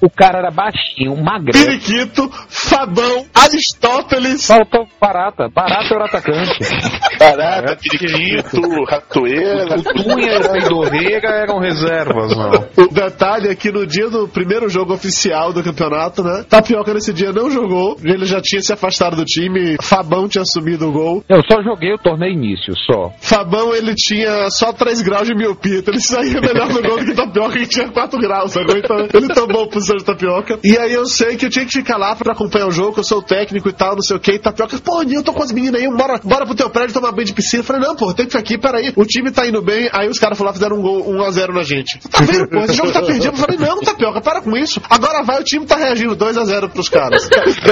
[0.00, 1.64] O cara era baixinho, magrelo.
[1.64, 4.46] Periquito, Fabão, Aristóteles.
[4.46, 5.48] Faltou Barata.
[5.48, 6.58] Barata era o atacante.
[7.18, 9.76] Barata, Periquito, Ratoeira.
[9.76, 12.84] O Tunha e o Peidorreira eram reservas, não.
[12.84, 16.44] O detalhe é que no dia do primeiro jogo oficial do campeonato, né?
[16.48, 20.88] Tapioca nesse dia não jogou, ele já tinha se afastado do time, Fabão tinha assumido
[20.88, 21.24] o gol.
[21.28, 23.12] Eu só joguei o torneio início, só.
[23.20, 27.04] Fabão, ele tinha só 3 graus de miopia, então ele saía melhor no gol do
[27.04, 28.76] que Tapioca, que tinha 4 graus, sacou?
[28.76, 30.58] Então ele tomou a de Tapioca.
[30.62, 33.00] E aí eu sei que eu tinha que ficar lá pra acompanhar o jogo, que
[33.00, 35.32] eu sou o técnico e tal, não sei o que, e Tapioca, pô, Nil, tô
[35.32, 37.60] com as meninas aí, bora, bora pro teu prédio tomar banho de piscina.
[37.60, 40.08] Eu falei, não, pô, tem que ficar aqui, peraí, o time tá indo bem, aí
[40.08, 41.98] os caras foram lá fizeram um gol 1x0 na gente.
[42.08, 43.26] Tá vendo, pô, esse jogo tá perdido.
[43.28, 44.80] Eu falei, não, Tapioca, para com isso.
[44.88, 47.28] Agora vai, o time tá reagindo 2x0 pros caras.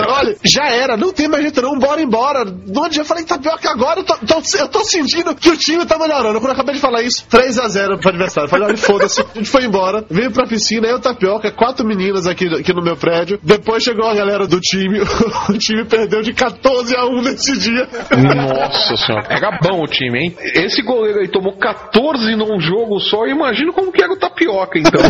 [0.09, 2.45] Olha, já era, não tem mais jeito não, bora embora.
[2.45, 5.85] No dia eu falei, Tapioca, agora eu tô, tô- eu tô sentindo que o time
[5.87, 6.39] tá melhorando.
[6.41, 8.47] Quando eu acabei de falar isso, 3x0 pro adversário.
[8.47, 9.21] Eu falei, olha, foda-se.
[9.21, 12.97] A gente foi embora, veio pra piscina, eu, Tapioca, quatro meninas aqui, aqui no meu
[12.97, 13.39] prédio.
[13.43, 15.01] Depois chegou a galera do time,
[15.49, 17.89] o time perdeu de 14 a 1 nesse dia.
[18.35, 20.37] Nossa senhora, era bom o time, hein?
[20.55, 25.01] Esse goleiro aí tomou 14 num jogo só, imagina como que era o tapioca, então.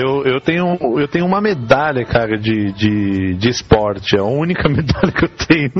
[0.00, 4.16] Eu, eu, tenho, eu tenho uma medalha, cara, de, de, de esporte.
[4.16, 5.70] É a única medalha que eu tenho.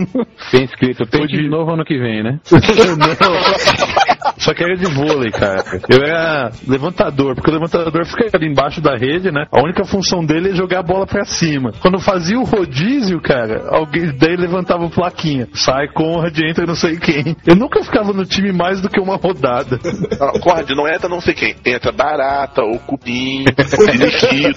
[0.51, 2.41] Tem escrito, tem de novo ano que vem, né?
[2.51, 4.20] Não.
[4.39, 5.65] Só que era de vôlei, cara.
[5.89, 9.47] Eu era levantador, porque o levantador fica ali embaixo da rede, né?
[9.51, 11.73] A única função dele é jogar a bola pra cima.
[11.81, 15.49] Quando fazia o rodízio, cara, alguém daí levantava o plaquinha.
[15.55, 17.37] Sai, Conrad, entra não sei quem.
[17.47, 19.79] Eu nunca ficava no time mais do que uma rodada.
[20.19, 21.55] Não, Conrad, não entra não sei quem.
[21.65, 23.45] Entra Barata, o Cupim,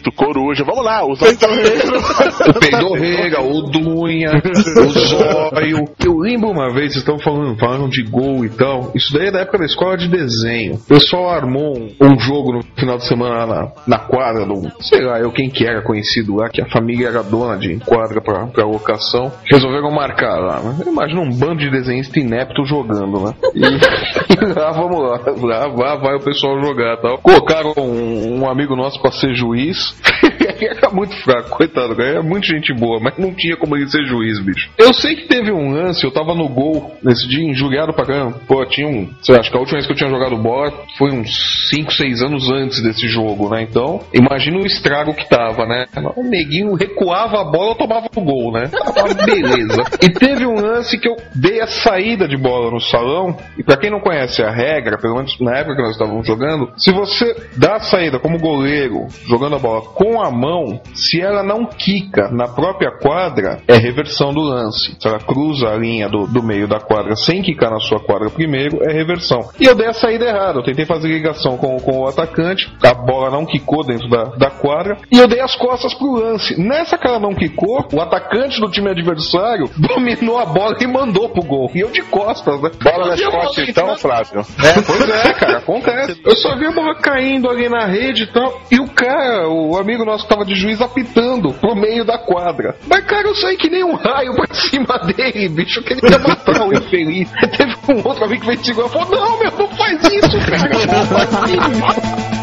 [0.08, 0.64] o Coruja.
[0.64, 4.32] Vamos lá, os o Peidorreira, o Dunha,
[4.78, 5.86] o Zóio.
[6.04, 8.92] Eu lembro uma vez, vocês estão falando, falando de gol e tal.
[8.96, 10.76] Isso daí é da época da escola de desenho.
[10.76, 15.02] O pessoal armou um, um jogo no final de semana na, na quadra do, sei
[15.02, 18.48] lá, eu quem que era conhecido lá, que a família era dona de quadra pra,
[18.48, 19.32] pra locação.
[19.46, 20.84] Resolveram marcar lá, né?
[20.88, 23.34] Imagina um bando de desenhistas ineptos jogando, né?
[23.56, 27.18] E, e lá vamos lá, lá, lá vai o pessoal jogar tal.
[27.20, 29.96] Colocaram um, um amigo nosso pra ser juiz.
[30.66, 32.10] era muito fraco, coitado, cara.
[32.10, 34.70] Era muito gente boa, mas não tinha como ele ser juiz, bicho.
[34.78, 38.40] Eu sei que teve um lance, eu tava no gol nesse dia, injuriado pra caramba.
[38.48, 39.10] Pô, tinha um.
[39.22, 41.92] Sei lá, acho que a última vez que eu tinha jogado bola foi uns 5,
[41.92, 43.62] 6 anos antes desse jogo, né?
[43.64, 45.86] Então, imagina o estrago que tava, né?
[46.16, 48.68] O neguinho recuava a bola, tomava o gol, né?
[48.68, 49.84] Tava beleza.
[50.02, 53.78] E teve um lance que eu dei a saída de bola no salão, e pra
[53.78, 57.36] quem não conhece a regra, pelo menos na época que nós estávamos jogando, se você
[57.56, 62.30] dá a saída como goleiro, jogando a bola com a mão, se ela não quica
[62.32, 64.96] na própria quadra, é reversão do lance.
[65.00, 68.30] Se ela cruza a linha do, do meio da quadra sem quicar na sua quadra
[68.30, 69.40] primeiro, é reversão.
[69.60, 72.94] E eu dei a saída errada, eu tentei fazer ligação com, com o atacante, a
[72.94, 76.60] bola não quicou dentro da, da quadra, e eu dei as costas pro lance.
[76.60, 81.30] Nessa que ela não quicou, o atacante do time adversário dominou a bola e mandou
[81.30, 81.72] pro gol.
[81.74, 82.72] E eu de costas, né?
[82.82, 83.96] Bola nas costas então?
[83.98, 84.40] Flávio.
[84.40, 86.22] É, pois é, cara, acontece.
[86.26, 88.62] Eu só vi a bola caindo ali na rede e tal.
[88.72, 92.76] E o cara, o amigo nosso que tava de juiz apitando pro meio da quadra.
[92.88, 95.80] Mas, cara, eu saí que nem um raio pra cima dele, bicho.
[95.80, 97.30] Eu queria matar o infeliz.
[97.58, 100.70] Teve um outro amigo que veio e falou: Não, meu, não faz isso, cara.
[100.88, 102.43] Não faz isso.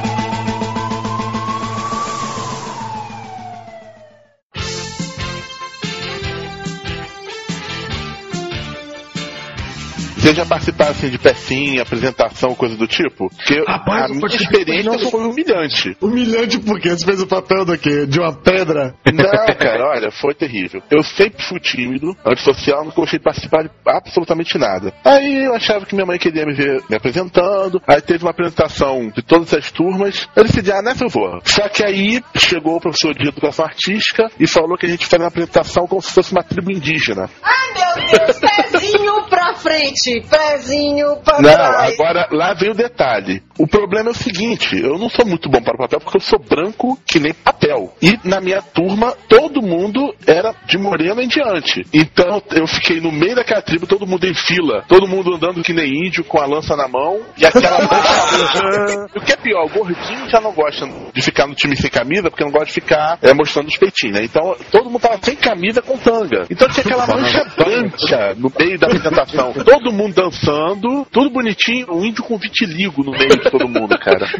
[10.21, 13.31] Vocês já participaram assim, de pecinha, apresentação, coisa do tipo?
[13.31, 15.97] Porque Rapaz, a eu minha participei, experiência não, foi humilhante.
[15.99, 18.05] Humilhante porque você fez o papel do quê?
[18.07, 18.95] De uma pedra?
[19.11, 19.25] Não,
[19.57, 20.83] cara, olha, foi terrível.
[20.91, 24.93] Eu sempre fui tímido, antissocial, não gostei de participar de absolutamente nada.
[25.05, 29.09] Aí eu achava que minha mãe queria me ver me apresentando, aí teve uma apresentação
[29.09, 31.41] de todas as turmas, eu decidi, ah, nessa eu vou.
[31.45, 35.23] Só que aí chegou o professor de educação artística e falou que a gente faz
[35.23, 37.31] uma apresentação como se fosse uma tribo indígena.
[37.43, 38.39] Ai, meu Deus,
[38.71, 41.93] pezinho pra frente, pezinho pra Não, trás.
[41.95, 43.43] agora lá vem o detalhe.
[43.59, 46.21] O problema é o seguinte, eu não sou muito bom para o papel porque eu
[46.23, 47.93] sou branco que nem papel.
[48.01, 51.83] E na minha turma, todo mundo era de moreno em diante.
[51.93, 55.73] Então eu fiquei no meio daquela tribo, todo mundo em fila, todo mundo andando que
[55.75, 59.07] nem índio com a lança na mão e aquela mancha.
[59.15, 62.31] o que é pior, o gordinho já não gosta de ficar no time sem camisa
[62.31, 64.25] porque não gosta de ficar é, mostrando os peitinhos, né?
[64.25, 66.47] Então todo mundo tava sem camisa com tanga.
[66.51, 69.53] Então tinha aquela mancha branca no meio da apresentação.
[69.53, 74.26] todo mundo dançando, tudo bonitinho, um índio com vitiligo no meio de todo mundo, cara.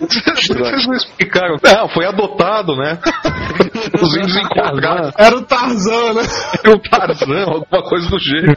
[0.00, 1.56] Vocês não explicaram.
[1.62, 2.98] Não, foi adotado, né?
[4.02, 5.12] Os índios encontraram.
[5.16, 6.22] Era o Tarzan, né?
[6.64, 8.54] Era o Tarzan, alguma coisa do jeito.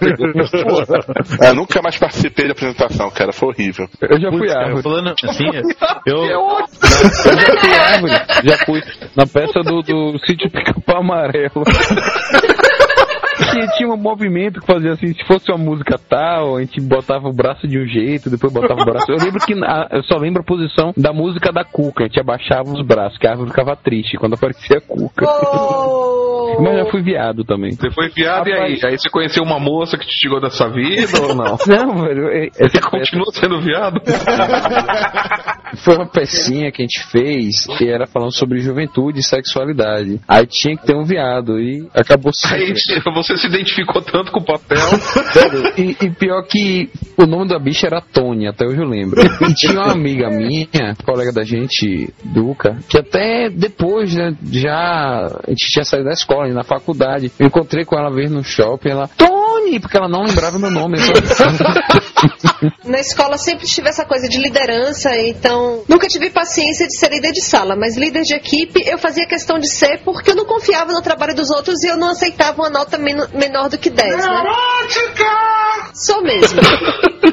[0.67, 3.87] Pô, É, nunca mais participei da apresentação, cara, foi horrível.
[4.01, 4.83] Eu já fui árvore.
[4.83, 5.45] falando assim,
[6.05, 6.57] eu, Eu
[7.39, 8.11] já fui árvore.
[8.43, 8.81] Já fui
[9.15, 11.63] na peça do, do sítio Pica-Pau Amarelo.
[13.51, 17.27] Tinha, tinha um movimento que fazia assim, se fosse uma música tal, a gente botava
[17.27, 19.11] o braço de um jeito, depois botava o braço.
[19.11, 22.19] Eu lembro que na- eu só lembro a posição da música da Cuca, a gente
[22.19, 25.25] abaixava os braços, que a árvore ficava triste quando aparecia a Cuca.
[26.61, 27.71] Mas já fui viado também.
[27.71, 28.79] Você foi viado e aí?
[28.83, 31.57] Aí você conheceu uma moça que te tirou dessa vida ou não?
[31.67, 32.27] Não, velho.
[32.29, 33.99] é- Você Essa continua sendo viado?
[35.83, 40.19] Foi uma pecinha que a gente fez que era falando sobre juventude e sexualidade.
[40.27, 42.73] Aí tinha que ter um viado e acabou Aí sendo.
[43.23, 44.83] Você se identificou tanto com o papel.
[45.77, 49.21] E, e pior que o nome da bicha era Tony, até hoje eu lembro.
[49.21, 55.49] E tinha uma amiga minha, colega da gente, Duca, que até depois, né, já a
[55.49, 57.31] gente tinha saído da escola, na faculdade.
[57.39, 60.71] Eu encontrei com ela uma vez no shopping, ela, Tony, porque ela não lembrava meu
[60.71, 60.97] nome.
[60.99, 61.03] Eu
[62.85, 67.31] Na escola sempre tive essa coisa de liderança, então nunca tive paciência de ser líder
[67.31, 70.91] de sala, mas líder de equipe eu fazia questão de ser porque eu não confiava
[70.91, 74.15] no trabalho dos outros e eu não aceitava uma nota men- menor do que 10,
[74.15, 74.23] né?
[75.93, 76.59] Sou mesmo.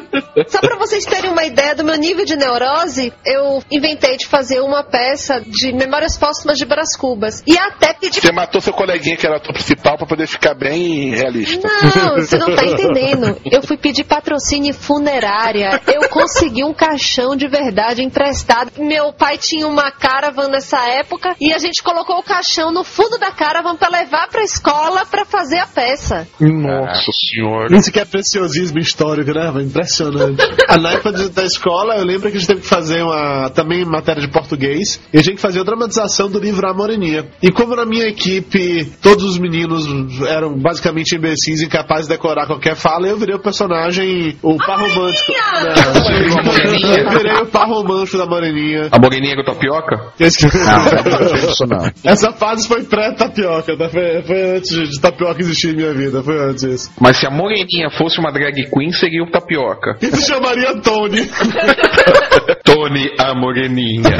[0.48, 4.60] Só pra vocês terem uma ideia do meu nível de neurose, eu inventei de fazer
[4.60, 7.42] uma peça de Memórias Póstumas de Brás Cubas.
[7.46, 11.10] E até pedi Você matou seu coleguinha que era ator principal pra poder ficar bem
[11.14, 11.68] realista.
[11.96, 13.40] Não, você não tá entendendo.
[13.50, 15.80] Eu fui pedir patrocínio funerária.
[15.86, 18.72] Eu consegui um caixão de verdade emprestado.
[18.78, 23.18] Meu pai tinha uma caravan nessa época e a gente colocou o caixão no fundo
[23.18, 26.26] da caravan pra levar pra escola pra fazer a peça.
[26.40, 27.76] Nossa senhora.
[27.76, 29.50] Isso que é preciosismo histórico, né?
[29.62, 30.42] Impressionante.
[30.80, 33.84] Na época de- da escola, eu lembro que a gente teve que fazer uma também
[33.84, 37.28] matéria de português e a gente fazia a dramatização do livro A Moreninha.
[37.42, 39.86] E como na minha equipe todos os meninos
[40.26, 45.32] eram basicamente imbecis, incapazes de decorar qualquer fala, eu virei o personagem, o par romântico.
[45.60, 48.88] Não, eu virei o par romântico da Moreninha.
[48.90, 50.12] A moreninha com tapioca?
[50.18, 50.58] Eu esqueci.
[50.58, 51.90] Não, isso não.
[52.04, 53.88] Essa fase foi pré-tapioca, tá?
[53.88, 56.90] foi, foi antes de tapioca existir minha vida, foi antes.
[57.00, 59.96] Mas se a moreninha fosse uma drag queen, seria o tapioca.
[60.00, 61.28] E se chamaria Tony.
[62.64, 64.16] Tony a moreninha.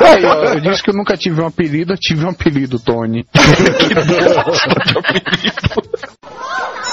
[0.00, 3.24] Aí, ó, eu disse que eu nunca tive um apelido, eu tive um apelido, Tony.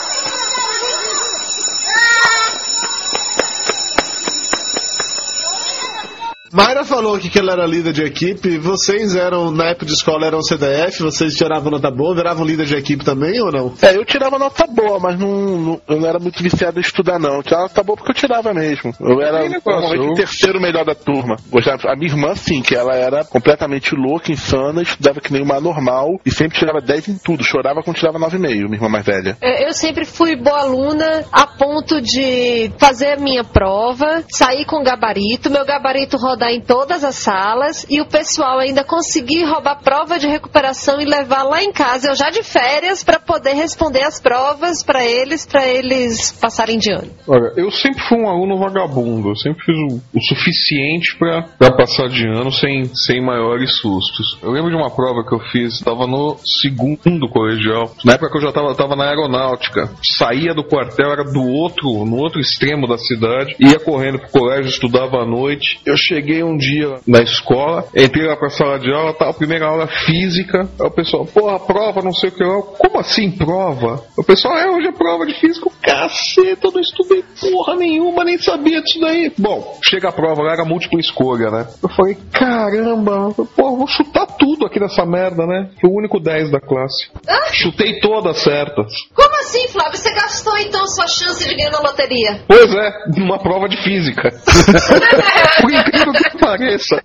[6.51, 8.57] Mayra falou que ela era líder de equipe.
[8.57, 12.75] Vocês eram, na época de escola, eram CDF, vocês tiravam nota boa, viravam líder de
[12.75, 13.73] equipe também ou não?
[13.81, 17.19] É, eu tirava nota boa, mas não, não- eu não era muito viciado em estudar,
[17.19, 17.35] não.
[17.35, 18.93] Eu tirava nota boa porque eu tirava mesmo.
[18.99, 21.35] Eu era eu- o terceiro melhor da turma.
[21.49, 25.59] Gostava- A minha irmã, sim, que ela era completamente louca, insana, estudava que nem uma
[25.59, 27.43] normal e sempre tirava 10 em tudo.
[27.43, 29.37] Chorava quando tirava 9,5, minha irmã mais velha.
[29.41, 34.81] É, Eu sempre fui boa aluna a ponto de fazer a minha prova, sair com
[34.81, 40.19] gabarito, meu gabarito rodar em todas as salas e o pessoal ainda conseguir roubar prova
[40.19, 44.21] de recuperação e levar lá em casa, eu já de férias, para poder responder as
[44.21, 47.09] provas para eles, para eles passarem de ano.
[47.27, 49.29] Olha, eu sempre fui um aluno vagabundo.
[49.29, 54.37] Eu sempre fiz o, o suficiente pra passar de ano sem, sem maiores sustos.
[54.43, 57.91] Eu lembro de uma prova que eu fiz, estava no segundo colegial.
[58.05, 59.89] Na época que eu já tava, tava na aeronáutica.
[60.03, 63.55] Saía do quartel, era do outro, no outro extremo da cidade.
[63.59, 65.79] Ia correndo pro colégio, estudava à noite.
[65.85, 69.87] Eu cheguei um dia na escola, entrei lá pra sala de aula, a primeira aula
[69.87, 70.67] física.
[70.79, 72.61] Aí o pessoal, porra, prova, não sei o que lá.
[72.61, 74.03] Como assim prova?
[74.17, 75.69] O pessoal, é, hoje é prova de física.
[75.81, 79.31] Caceta, eu não estudei porra nenhuma, nem sabia disso daí.
[79.37, 81.67] Bom, chega a prova, lá era múltipla escolha, né?
[81.81, 85.69] Eu falei, caramba, pô, vou chutar tudo aqui nessa merda, né?
[85.79, 87.09] Fui o único 10 da classe.
[87.53, 88.91] Chutei todas certas.
[89.13, 89.97] Como assim, Flávio?
[89.97, 92.41] Você gastou então sua chance de ganhar na loteria?
[92.47, 94.29] Pois é, numa prova de física.
[95.61, 96.06] Por incrível
[96.47, 97.01] pareça.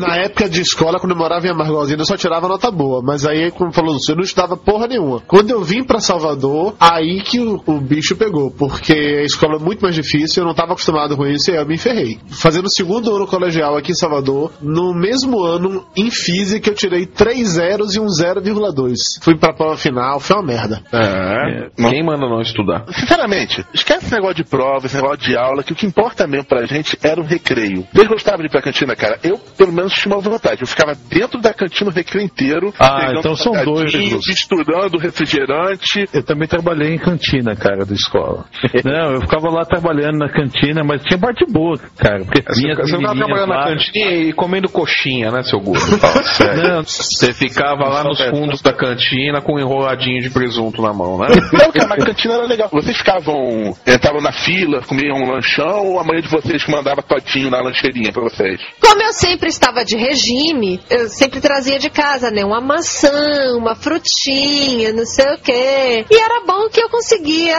[0.00, 3.00] Na época de escola, quando eu morava em Amargozinho, eu só tirava nota boa.
[3.02, 5.20] Mas aí, como falou, eu não estudava porra nenhuma.
[5.20, 8.50] Quando eu vim pra Salvador, aí que o, o bicho pegou.
[8.50, 11.62] Porque a escola é muito mais difícil, eu não estava acostumado com isso e aí
[11.62, 12.18] eu me ferrei.
[12.28, 17.06] Fazendo o segundo ano colegial aqui em Salvador, no mesmo ano, em física, eu tirei
[17.06, 18.94] 3 zeros e um 0,2.
[19.22, 20.82] Fui pra prova final, foi uma merda.
[20.92, 21.70] É.
[21.76, 22.84] Quem manda não estudar?
[22.92, 26.46] Sinceramente, esquece esse negócio de prova, esse negócio de aula, que o que importa mesmo
[26.46, 27.86] pra gente era o recreio.
[27.92, 30.60] Vocês gostavam de ir pra cantina cantina, cara, eu pelo menos tinha uma vantagem.
[30.60, 32.72] Eu ficava dentro da cantina o recreio inteiro.
[32.78, 33.92] Ah, pegando então são dois.
[33.94, 36.06] Misturando refrigerante.
[36.12, 38.44] Eu também trabalhei em cantina, cara, da escola.
[38.84, 42.24] Não, eu ficava lá trabalhando na cantina, mas tinha parte boa, cara.
[42.24, 43.64] Porque as você menininhas trabalhando na lá.
[43.68, 45.84] cantina e comendo coxinha, né, seu gordo?
[46.62, 46.82] Não.
[46.82, 51.28] Você ficava lá nos fundos da cantina com um enroladinho de presunto na mão, né?
[51.52, 52.68] Não, cara, mas a cantina era legal.
[52.70, 57.02] Vocês ficavam, entravam na fila, comiam um lanchão, ou a mãe de vocês que mandava
[57.02, 58.60] totinho na lancheirinha pra vocês?
[58.80, 62.44] Como eu sempre estava de regime, eu sempre trazia de casa, né?
[62.44, 66.04] Uma maçã, uma frutinha, não sei o quê.
[66.10, 67.56] E era bom que eu conseguia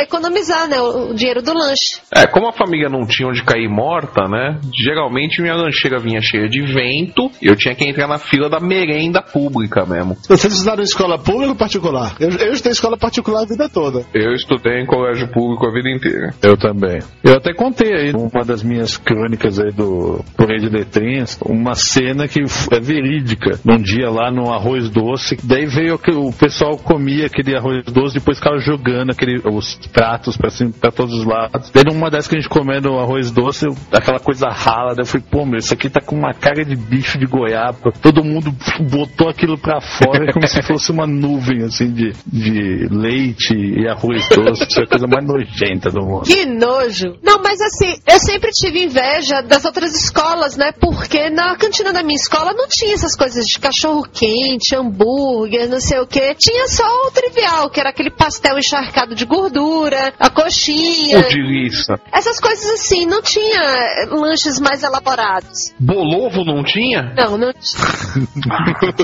[0.00, 0.80] economizar, né?
[0.80, 2.00] O dinheiro do lanche.
[2.14, 4.60] É, como a família não tinha onde cair morta, né?
[4.74, 8.60] Geralmente minha lancheira vinha cheia de vento e eu tinha que entrar na fila da
[8.60, 10.16] merenda pública mesmo.
[10.28, 12.16] Vocês estudaram em escola pública ou particular?
[12.20, 14.04] Eu, eu estudei em escola particular a vida toda.
[14.12, 16.34] Eu estudei em colégio público a vida inteira.
[16.42, 17.00] Eu também.
[17.22, 22.28] Eu até contei aí, numa das minhas crônicas aí do Porém de Letrinhas, uma cena
[22.28, 23.58] que é verídica.
[23.64, 28.14] Num dia lá no arroz doce, daí veio que o pessoal comia aquele arroz doce,
[28.18, 31.70] depois ficava jogando aquele, os pratos pra, cima, pra todos os lados.
[31.72, 35.02] Daí numa dessas que a gente comendo o arroz doce, eu- aquela coisa rala, daí
[35.02, 37.92] eu falei, pô, meu, isso aqui tá com uma cara de bicho de goiaba.
[38.02, 38.54] Todo mundo
[38.90, 44.28] botou aquilo pra fora como se fosse uma nuvem, assim, de, de leite e arroz
[44.28, 44.66] doce.
[44.68, 46.22] Isso é a coisa mais nojenta do mundo.
[46.24, 47.16] Que nojo!
[47.22, 50.72] Não, mas assim, eu sempre tive inveja das outras escolas, né?
[50.72, 55.80] Porque na cantina da minha escola não tinha essas coisas de cachorro quente, hambúrguer, não
[55.80, 56.34] sei o quê.
[56.36, 61.18] Tinha só o trivial, que era aquele pastel encharcado de gordura, a coxinha.
[61.20, 61.98] O de liça.
[62.12, 65.72] Essas coisas assim, não tinha eh, lanches mais elaborados.
[65.78, 67.14] Bolovo não tinha?
[67.16, 67.84] Não, não tinha.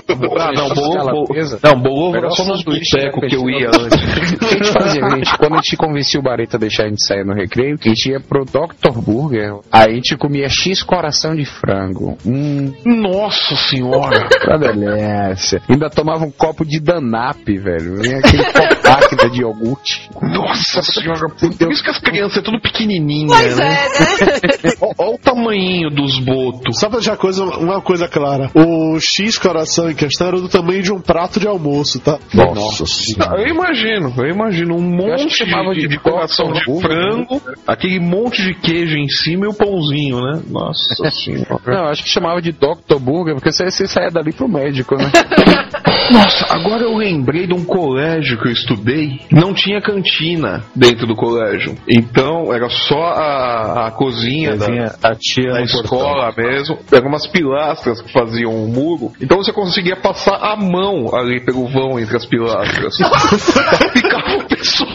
[0.40, 1.34] Ah, não, bolovo.
[1.62, 4.32] Não, bolovo era só nos sanduíche, botecos né, que eu ia antes.
[4.32, 5.04] O que a gente fazia?
[5.04, 7.76] A gente, quando a gente convencia o Bareta a deixar a gente sair no recreio,
[7.80, 9.00] a gente ia pro Dr.
[9.00, 9.58] Burger.
[9.72, 12.18] Aí a gente comia X coração de frango.
[12.26, 14.28] Hum, Nossa senhora!
[14.44, 15.62] uma delícia.
[15.68, 18.02] Ainda tomava um copo de Danap, velho.
[18.02, 20.10] Vinha aquele compacto de iogurte.
[20.20, 23.66] Nossa senhora, por isso que as crianças é tudo pequenininha, Pois né?
[23.66, 24.72] é, né?
[24.98, 26.80] Olha o tamanho dos botos.
[26.80, 30.82] Só pra deixar coisa, uma coisa clara: o X coração em questão era do tamanho
[30.82, 32.18] de um prato de almoço, tá?
[32.34, 32.82] Nossa
[33.20, 36.80] Ah, Eu imagino, eu imagino um monte que de, de de coração de Dr.
[36.80, 40.42] frango, aquele monte de queijo em cima e o pãozinho, né?
[40.48, 40.79] Nossa
[41.10, 41.60] senhora.
[41.66, 42.98] Não, acho que chamava de Dr.
[43.00, 45.10] Burger, porque você, você saia dali pro médico, né?
[46.10, 49.20] Nossa, agora eu lembrei de um colégio que eu estudei.
[49.30, 51.76] Não tinha cantina dentro do colégio.
[51.88, 56.78] Então era só a, a cozinha da, Vinha a tia da escola mesmo.
[56.92, 59.12] Eram umas pilastras que faziam um muro.
[59.20, 62.98] Então você conseguia passar a mão ali pelo vão entre as pilastras.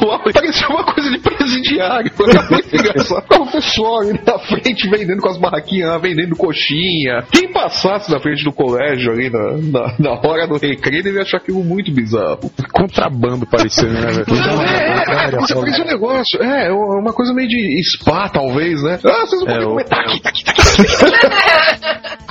[0.05, 0.19] Pessoal.
[0.33, 2.11] Parecia uma coisa de presidiário.
[2.29, 3.21] Era muito engraçado.
[3.23, 7.23] Ficava o pessoal ali na frente vendendo com as barraquinhas, lá, vendendo coxinha.
[7.31, 11.37] Quem passasse na frente do colégio ali na, na, na hora do recreio devia achar
[11.37, 12.51] aquilo muito bizarro.
[12.71, 14.25] Contrabando parecendo, né, velho?
[14.27, 16.41] Não, é, é, é, parecia um negócio.
[16.41, 18.99] É, uma coisa meio de spa, talvez, né?
[19.05, 19.83] Ah, vocês não podem comer.
[19.85, 22.15] Tá aqui, tá aqui, tá aqui.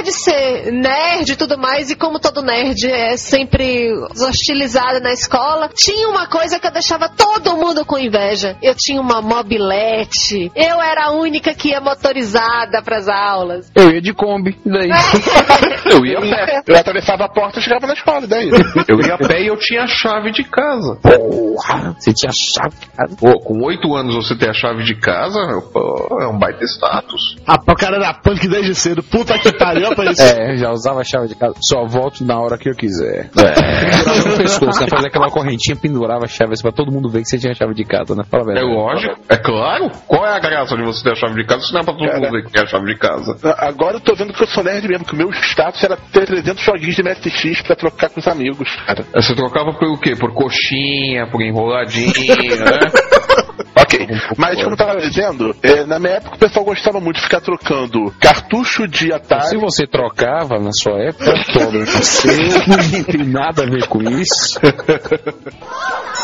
[0.00, 5.12] Apesar de ser nerd e tudo mais, e como todo nerd é sempre hostilizado na
[5.12, 8.56] escola, tinha uma coisa que eu deixava todo mundo com inveja.
[8.62, 10.50] Eu tinha uma mobilete.
[10.54, 13.70] Eu era a única que ia motorizada pras aulas.
[13.74, 14.90] Eu ia de Kombi, daí?
[15.90, 16.62] Eu ia a pé.
[16.66, 18.48] Eu atravessava a porta e chegava na escola, daí.
[18.86, 20.96] Eu ia a pé e eu tinha a chave de casa.
[21.02, 23.16] Porra, você tinha chave de casa.
[23.16, 25.40] Pô, com oito anos você ter a chave de casa,
[25.72, 27.36] pô, é um baita status.
[27.46, 29.02] Rapaz, o cara era punk desde cedo.
[29.02, 30.18] Puta que pariu, rapaz.
[30.18, 31.54] É, já usava a chave de casa.
[31.62, 33.30] Só volto na hora que eu quiser.
[33.36, 33.54] É.
[33.90, 34.86] Pendurava no pescoço, né?
[34.88, 37.54] Fazia aquela correntinha, pendurava a chave assim, pra todo mundo ver que você tinha a
[37.54, 38.22] chave de casa, né?
[38.30, 38.74] Fala a É verdade.
[38.74, 39.90] lógico, é claro.
[40.06, 41.92] Qual é a graça de você ter a chave de casa se não é pra
[41.94, 43.36] todo mundo ver que tem a chave de casa?
[43.58, 46.26] Agora eu tô vendo que eu sou nerd mesmo, que o meu status era ter
[46.26, 49.04] 300 joguinhos de MSX pra trocar com os amigos, cara.
[49.14, 50.14] Você trocava por o quê?
[50.16, 52.10] Por coxinha, por enroladinha,
[52.56, 52.78] né?
[54.02, 57.22] Ok, mas como eu tava dizendo, é, na minha época o pessoal gostava muito de
[57.22, 59.58] ficar trocando cartucho de Se Atari.
[59.58, 62.36] você trocava na sua época eu não sei,
[62.66, 64.58] não tem nada a ver com isso.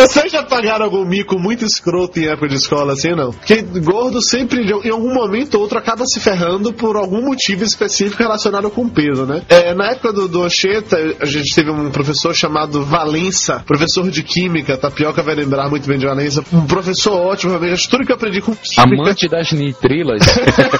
[0.00, 3.32] Vocês já pagaram algum mico muito escroto em época de escola assim, não?
[3.32, 8.22] Porque gordo sempre, em algum momento ou outro, acaba se ferrando por algum motivo específico
[8.22, 9.42] relacionado com peso, né?
[9.48, 14.22] É, na época do, do Anchieta, a gente teve um professor chamado Valença, professor de
[14.22, 18.16] Química, Tapioca vai lembrar muito bem de Valença, um professor ótimo, realmente, tudo que eu
[18.16, 19.02] aprendi com Química...
[19.02, 20.22] Amante das nitrilas.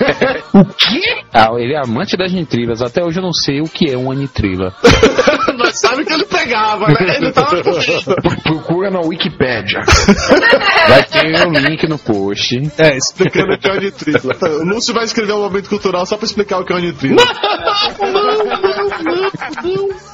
[0.55, 1.01] o quê?
[1.33, 2.81] Ah, ele é amante das nitrilas.
[2.81, 4.75] Até hoje eu não sei o que é uma nitrila.
[5.61, 7.17] nós sabemos que ele pegava, né?
[7.17, 8.17] Ele tava correndo.
[8.43, 9.81] Procura na Wikipédia.
[10.89, 12.61] Vai ter um link no post.
[12.79, 14.33] É, explicando o que é o nitrilo.
[14.61, 17.19] O Lúcio vai escrever um momento cultural só pra explicar o que é o nitrilo.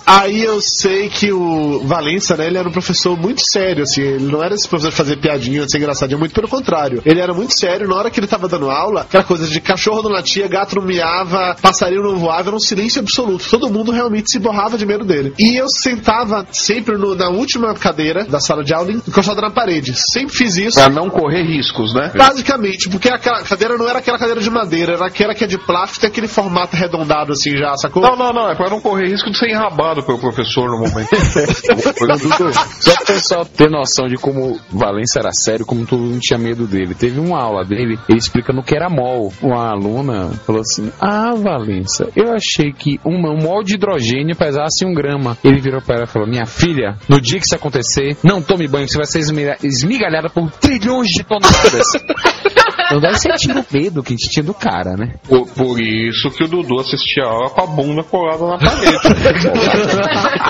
[0.06, 4.30] Aí eu sei que o Valença, né, ele era um professor muito sério, assim, ele
[4.30, 7.02] não era esse professor de fazer piadinha, de ser engraçadinho, muito pelo contrário.
[7.04, 10.02] Ele era muito sério, na hora que ele tava dando aula, aquela coisa de cachorro
[10.02, 13.48] não latia, gato não miava, passarinho não voava, era um silêncio absoluto.
[13.50, 15.34] Todo mundo realmente se borrava de medo dele.
[15.38, 19.92] E eu sentava sempre no- na última cadeira da sala de aula, encostado na parede.
[19.94, 20.78] Sempre fiz isso.
[20.78, 22.12] Pra não correr riscos, né?
[22.16, 25.58] Basicamente, porque aquela cadeira não era aquela cadeira de madeira, era aquela que é de
[25.58, 28.02] plástico, tem aquele formato arredondado assim já, sacou?
[28.02, 31.08] Não, não, não, é pra não correr risco de ser enrabado pelo professor no momento.
[32.80, 36.66] Só pro pessoal ter noção de como Valência era sério, como todo mundo tinha medo
[36.66, 36.94] dele.
[36.94, 39.32] Teve uma aula dele, ele explica no que era mol.
[39.42, 44.84] Uma aluna falou assim: Ah, Valência, eu achei que uma, um mol de hidrogênio pesasse
[44.84, 45.15] um grama.
[45.44, 48.66] Ele virou pra ela e falou: Minha filha, no dia que isso acontecer, não tome
[48.68, 51.86] banho, você vai ser esmiga- esmigalhada por trilhões de toneladas.
[53.00, 55.14] Daí você tira o medo que a gente tinha do cara, né?
[55.28, 58.96] Por, por isso que o Dudu assistia a aula com a bunda colada na parede.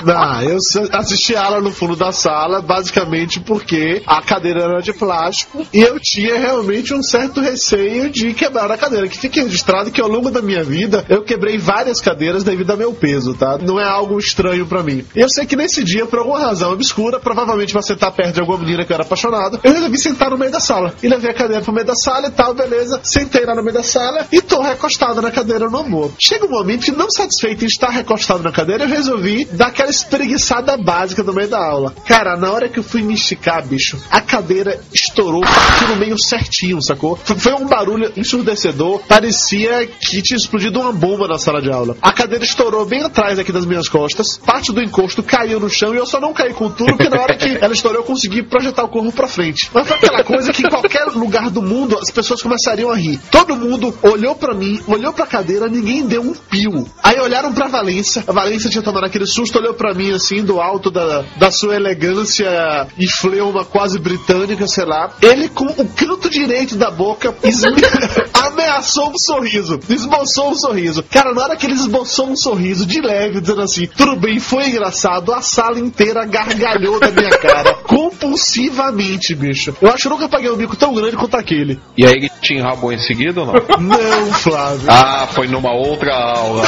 [0.05, 0.57] Não, eu
[0.93, 5.81] assisti a aula no fundo da sala, basicamente porque a cadeira era de plástico e
[5.81, 9.07] eu tinha realmente um certo receio de quebrar a cadeira.
[9.07, 12.77] Que fique registrado que ao longo da minha vida eu quebrei várias cadeiras devido ao
[12.77, 13.57] meu peso, tá?
[13.57, 15.03] Não é algo estranho pra mim.
[15.15, 18.39] E eu sei que nesse dia, por alguma razão obscura, provavelmente pra sentar perto de
[18.41, 20.93] alguma menina que eu era apaixonado, eu resolvi sentar no meio da sala.
[21.01, 22.99] E levei a cadeira pro meio da sala e tal, beleza.
[23.03, 26.11] Sentei lá no meio da sala e tô recostado na cadeira no amor.
[26.19, 29.89] Chega um momento que, não satisfeito em estar recostado na cadeira, eu resolvi dar aquela
[29.89, 31.93] espreguiçada básica no meio da aula.
[32.05, 36.17] Cara, na hora que eu fui me esticar, bicho, a cadeira estourou aqui no meio
[36.17, 37.15] certinho, sacou?
[37.17, 41.97] Foi- um barulho ensurdecedor, parecia que tinha explodido uma bomba na sala de aula.
[42.01, 45.93] A cadeira estourou bem atrás aqui das minhas costas, parte do encosto caiu no chão
[45.93, 48.43] e eu só não caí com tudo, porque na hora que ela estourou eu consegui
[48.43, 49.69] projetar o corpo pra frente.
[49.73, 53.19] Mas foi aquela coisa que em qualquer lugar do mundo pessoas começariam a rir.
[53.29, 56.87] Todo mundo olhou pra mim, olhou pra cadeira, ninguém deu um pio.
[57.03, 60.59] Aí olharam pra Valência, a Valência tinha tomado aquele susto, olhou pra mim assim, do
[60.59, 65.11] alto da, da sua elegância e fleuma quase britânica, sei lá.
[65.21, 67.35] Ele com o canto direito da boca
[68.33, 71.03] ameaçou um sorriso, esboçou um sorriso.
[71.03, 74.69] Cara, na hora que ele esboçou um sorriso de leve, dizendo assim, tudo bem, foi
[74.69, 77.75] engraçado, a sala inteira gargalhou da minha cara.
[77.85, 79.75] Compulsivamente, bicho.
[79.79, 81.79] Eu acho que eu nunca paguei um bico tão grande quanto aquele.
[81.97, 83.53] E aí ele te enrabou em seguida ou não?
[83.79, 84.87] Não, Flávio.
[84.89, 86.67] Ah, foi numa outra aula, né?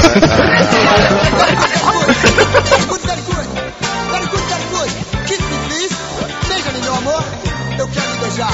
[7.80, 8.52] Eu quero me beijar.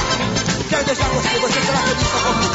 [0.70, 1.38] Quero beijar você.
[1.40, 2.54] Você será feliz só comigo.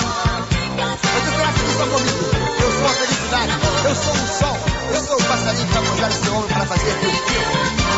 [1.01, 2.25] Você será feliz só comigo.
[2.61, 3.51] Eu sou a felicidade.
[3.83, 4.57] Eu sou o sol.
[4.93, 6.95] Eu sou o passarinho que vai seu ombro para fazer.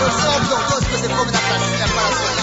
[0.02, 2.43] Eu sou o doce que você come na pracinha para sonhar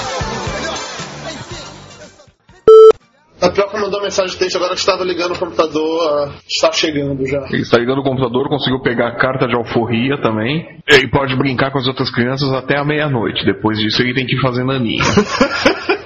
[3.50, 7.44] A Tapioca mandou mensagem de texto agora que estava ligando o computador, está chegando já.
[7.50, 10.78] Ele está ligando o computador, conseguiu pegar a carta de alforria também.
[10.88, 13.44] Ele pode brincar com as outras crianças até a meia-noite.
[13.44, 15.02] Depois disso ele tem que ir fazer naninha.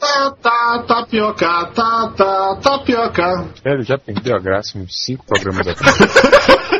[0.00, 3.48] Tá, tá, tapioca, tá, tá, tapioca.
[3.62, 5.80] Velho, já perdeu a graça em uns cinco programas aqui.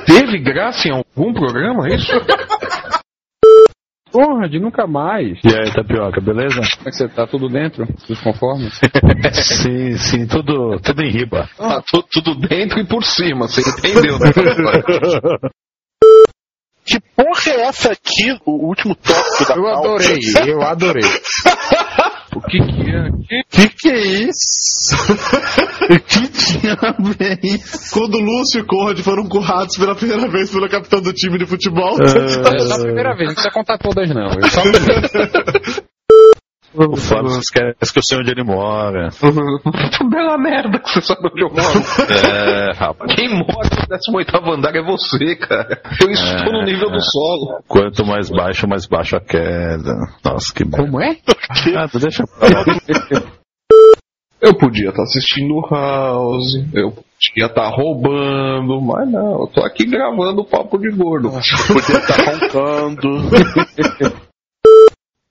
[0.07, 2.13] Teve graça em algum programa, é isso?
[4.13, 5.39] Porra, de nunca mais.
[5.45, 6.57] E aí, Tapioca, beleza?
[6.77, 7.27] Como é que você tá?
[7.27, 7.87] Tudo dentro?
[8.09, 8.81] Dos conformes?
[9.35, 11.49] sim, sim, tudo, tudo em riba.
[11.59, 14.33] Ah, tu- tudo dentro e por cima, você entendeu, né?
[16.85, 18.37] Que porra é essa aqui?
[18.45, 19.79] O último tópico da Eu pauta?
[19.89, 21.03] adorei, eu adorei.
[22.35, 23.43] O que que é?
[23.51, 24.97] Que que é isso?
[26.07, 27.93] que diabo é isso?
[27.93, 31.39] Quando o Lúcio e o Conrad foram currados pela primeira vez pelo capitão do time
[31.39, 31.97] de futebol.
[32.01, 34.29] É só a primeira vez, não precisa contar todas não.
[34.29, 34.63] Eu só
[36.73, 39.09] O Flávio esquece que eu sei onde ele mora.
[40.09, 41.85] Bela merda que você sabe onde eu moro.
[42.09, 43.13] É, rapaz.
[43.15, 45.83] Quem mora no 18 andar é você, cara.
[46.01, 47.63] Eu estou no nível do solo.
[47.67, 49.95] Quanto mais baixo, mais baixo a queda.
[50.25, 50.85] Nossa, que merda.
[50.85, 51.17] Como é?
[51.77, 52.23] Ah, tu deixa.
[54.41, 60.43] Eu podia estar assistindo House, eu podia estar roubando, mas não, eu tô aqui gravando
[60.43, 61.31] o papo de gordo.
[61.31, 63.09] Podia estar roncando.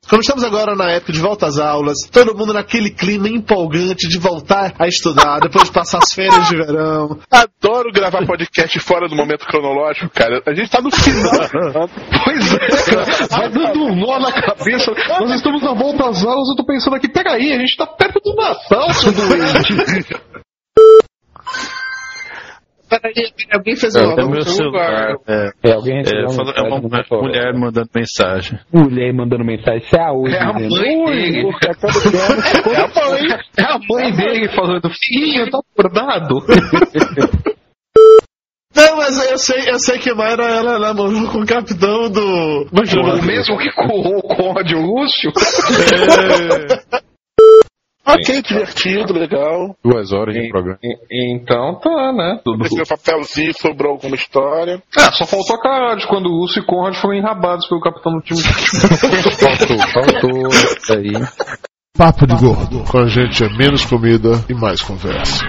[0.10, 4.18] Como estamos agora na época de volta às aulas, todo mundo naquele clima empolgante de
[4.18, 7.20] voltar a estudar, depois de passar as férias de verão.
[7.30, 10.42] Adoro gravar podcast fora do momento cronológico, cara.
[10.48, 11.88] A gente tá no final.
[12.24, 14.92] Pois é, vai dando um nó na cabeça.
[15.20, 18.20] Nós estamos na volta às aulas, eu tô pensando aqui, peraí, a gente tá perto
[18.20, 19.76] do Natal, seu doente.
[22.90, 25.16] Peraí, peraí, alguém fez É, uma é meu celular.
[25.28, 28.60] É, É, alguém é, uma falou- é uma no mulher mandando mensagem.
[28.74, 30.36] Mulher mandando mensagem, isso é a hoje.
[30.36, 31.50] É a mãe "Oi, dele."
[32.70, 33.22] É a mãe,
[33.58, 36.36] é a mãe dele falando, filho, tá acordado?
[38.76, 42.68] Não, mas eu sei, eu sei que Mayra ela namorou com o capitão do.
[42.72, 45.32] O mesmo que com o Conde Lúcio?
[48.14, 49.76] Ok, divertido, legal.
[49.84, 50.80] Duas horas de programa.
[51.12, 52.40] Então tá, né?
[52.44, 52.66] Tudo...
[52.66, 54.82] Esse meu papelzinho sobrou alguma história.
[54.98, 58.14] Ah, só faltou a cara de quando o Lúcio e Conrad foram enrabados pelo capitão
[58.14, 58.42] do time.
[58.42, 60.48] Faltou, faltou.
[60.50, 61.12] Isso aí.
[61.98, 62.84] Papo de gordo.
[62.90, 65.44] Com a gente é menos comida e mais conversa.